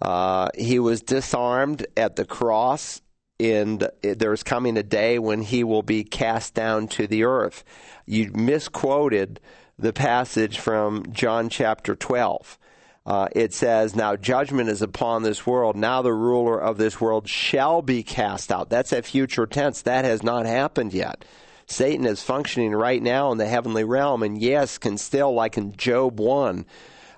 Uh, 0.00 0.48
he 0.56 0.78
was 0.78 1.02
disarmed 1.02 1.86
at 1.96 2.14
the 2.14 2.24
cross, 2.24 3.00
and 3.38 3.88
there's 4.02 4.42
coming 4.42 4.76
a 4.76 4.82
day 4.82 5.18
when 5.18 5.42
he 5.42 5.64
will 5.64 5.82
be 5.82 6.04
cast 6.04 6.54
down 6.54 6.88
to 6.88 7.06
the 7.06 7.24
earth. 7.24 7.64
You 8.06 8.30
misquoted 8.32 9.40
the 9.78 9.92
passage 9.92 10.58
from 10.58 11.04
John 11.12 11.48
chapter 11.48 11.94
12. 11.94 12.58
Uh, 13.04 13.28
it 13.32 13.52
says, 13.52 13.94
Now 13.94 14.16
judgment 14.16 14.68
is 14.68 14.82
upon 14.82 15.22
this 15.22 15.46
world. 15.46 15.76
Now 15.76 16.02
the 16.02 16.12
ruler 16.12 16.60
of 16.60 16.76
this 16.76 17.00
world 17.00 17.28
shall 17.28 17.82
be 17.82 18.02
cast 18.02 18.50
out. 18.50 18.68
That's 18.68 18.92
a 18.92 19.02
future 19.02 19.46
tense. 19.46 19.82
That 19.82 20.04
has 20.04 20.22
not 20.22 20.46
happened 20.46 20.92
yet. 20.92 21.24
Satan 21.66 22.06
is 22.06 22.22
functioning 22.22 22.72
right 22.72 23.02
now 23.02 23.32
in 23.32 23.38
the 23.38 23.46
heavenly 23.46 23.84
realm, 23.84 24.22
and 24.22 24.40
yes, 24.40 24.78
can 24.78 24.98
still, 24.98 25.32
like 25.32 25.56
in 25.56 25.76
Job 25.76 26.20
1, 26.20 26.64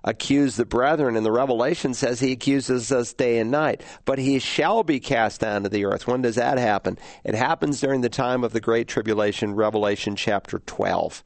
accuse 0.09 0.57
the 0.57 0.65
brethren. 0.65 1.17
And 1.17 1.25
the 1.25 1.33
Revelation 1.33 1.95
says 1.95 2.21
he 2.21 2.33
accuses 2.33 2.91
us 2.91 3.13
day 3.13 3.39
and 3.39 3.51
night. 3.51 3.83
But 4.05 4.19
he 4.19 4.39
shall 4.39 4.83
be 4.83 5.01
cast 5.01 5.41
down 5.41 5.63
to 5.63 5.69
the 5.69 5.85
earth. 5.85 6.07
When 6.07 6.23
does 6.23 6.37
that 6.37 6.59
happen? 6.59 6.99
It 7.25 7.35
happens 7.35 7.81
during 7.81 8.01
the 8.01 8.09
time 8.09 8.45
of 8.45 8.53
the 8.53 8.61
Great 8.61 8.89
Tribulation, 8.89 9.55
Revelation 9.55 10.17
chapter 10.17 10.59
12. 10.61 11.23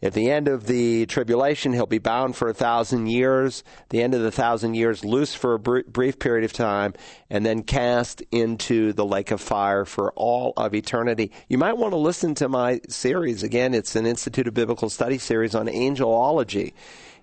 At 0.00 0.12
the 0.12 0.30
end 0.30 0.46
of 0.46 0.66
the 0.66 1.06
tribulation, 1.06 1.72
he'll 1.72 1.86
be 1.86 1.98
bound 1.98 2.36
for 2.36 2.48
a 2.48 2.54
thousand 2.54 3.08
years. 3.08 3.64
The 3.88 4.00
end 4.00 4.14
of 4.14 4.22
the 4.22 4.30
thousand 4.30 4.74
years, 4.74 5.04
loose 5.04 5.34
for 5.34 5.54
a 5.54 5.58
br- 5.58 5.80
brief 5.88 6.20
period 6.20 6.44
of 6.44 6.52
time, 6.52 6.94
and 7.28 7.44
then 7.44 7.64
cast 7.64 8.22
into 8.30 8.92
the 8.92 9.04
lake 9.04 9.32
of 9.32 9.40
fire 9.40 9.84
for 9.84 10.12
all 10.12 10.52
of 10.56 10.72
eternity. 10.72 11.32
You 11.48 11.58
might 11.58 11.76
want 11.76 11.92
to 11.92 11.98
listen 11.98 12.36
to 12.36 12.48
my 12.48 12.80
series. 12.88 13.42
Again, 13.42 13.74
it's 13.74 13.96
an 13.96 14.06
Institute 14.06 14.46
of 14.46 14.54
Biblical 14.54 14.88
Study 14.88 15.18
series 15.18 15.56
on 15.56 15.66
angelology 15.66 16.74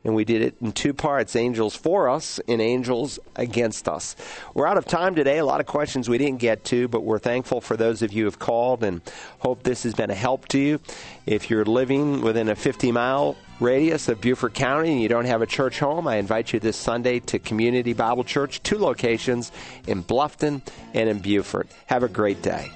and 0.06 0.16
we 0.16 0.24
did 0.24 0.42
it 0.42 0.56
in 0.62 0.72
two 0.72 0.94
parts 0.94 1.36
angels 1.36 1.76
for 1.76 2.08
us 2.08 2.40
and 2.48 2.62
angels 2.62 3.20
against 3.36 3.90
us. 3.90 4.16
We're 4.54 4.68
out 4.68 4.78
of 4.78 4.86
time 4.86 5.16
today. 5.16 5.40
A 5.40 5.46
lot 5.46 5.60
of 5.60 5.66
questions 5.66 6.08
we 6.08 6.20
didn't 6.20 6.40
get 6.40 6.64
to, 6.66 6.88
but 6.88 7.04
we're 7.04 7.20
thankful 7.20 7.60
for 7.60 7.76
those 7.76 8.02
of 8.02 8.14
you 8.14 8.22
who 8.24 8.28
have 8.28 8.40
called 8.40 8.84
and 8.84 9.02
hope 9.40 9.64
this 9.64 9.84
has 9.84 9.94
been 9.94 10.12
a 10.12 10.16
help 10.16 10.48
to 10.50 10.60
you. 10.60 10.80
If 11.26 11.50
you're 11.50 11.66
living 11.66 12.22
within 12.22 12.48
a 12.48 12.56
50 12.56 12.92
mile 12.92 13.36
radius 13.60 14.08
of 14.08 14.22
Beaufort 14.22 14.54
County 14.54 14.92
and 14.92 15.02
you 15.02 15.10
don't 15.10 15.26
have 15.26 15.42
a 15.42 15.48
church 15.48 15.80
home, 15.80 16.08
I 16.08 16.18
invite 16.18 16.54
you 16.54 16.60
this 16.60 16.78
Sunday 16.78 17.20
to 17.22 17.40
Community 17.40 17.94
Bible 17.94 18.24
Church, 18.24 18.62
two 18.62 18.78
locations 18.78 19.52
in 19.88 20.04
Bluffton 20.04 20.62
and 20.94 21.10
in 21.10 21.20
Beaufort. 21.20 21.68
Have 21.88 22.04
a 22.04 22.10
great 22.10 22.42
day. 22.42 22.72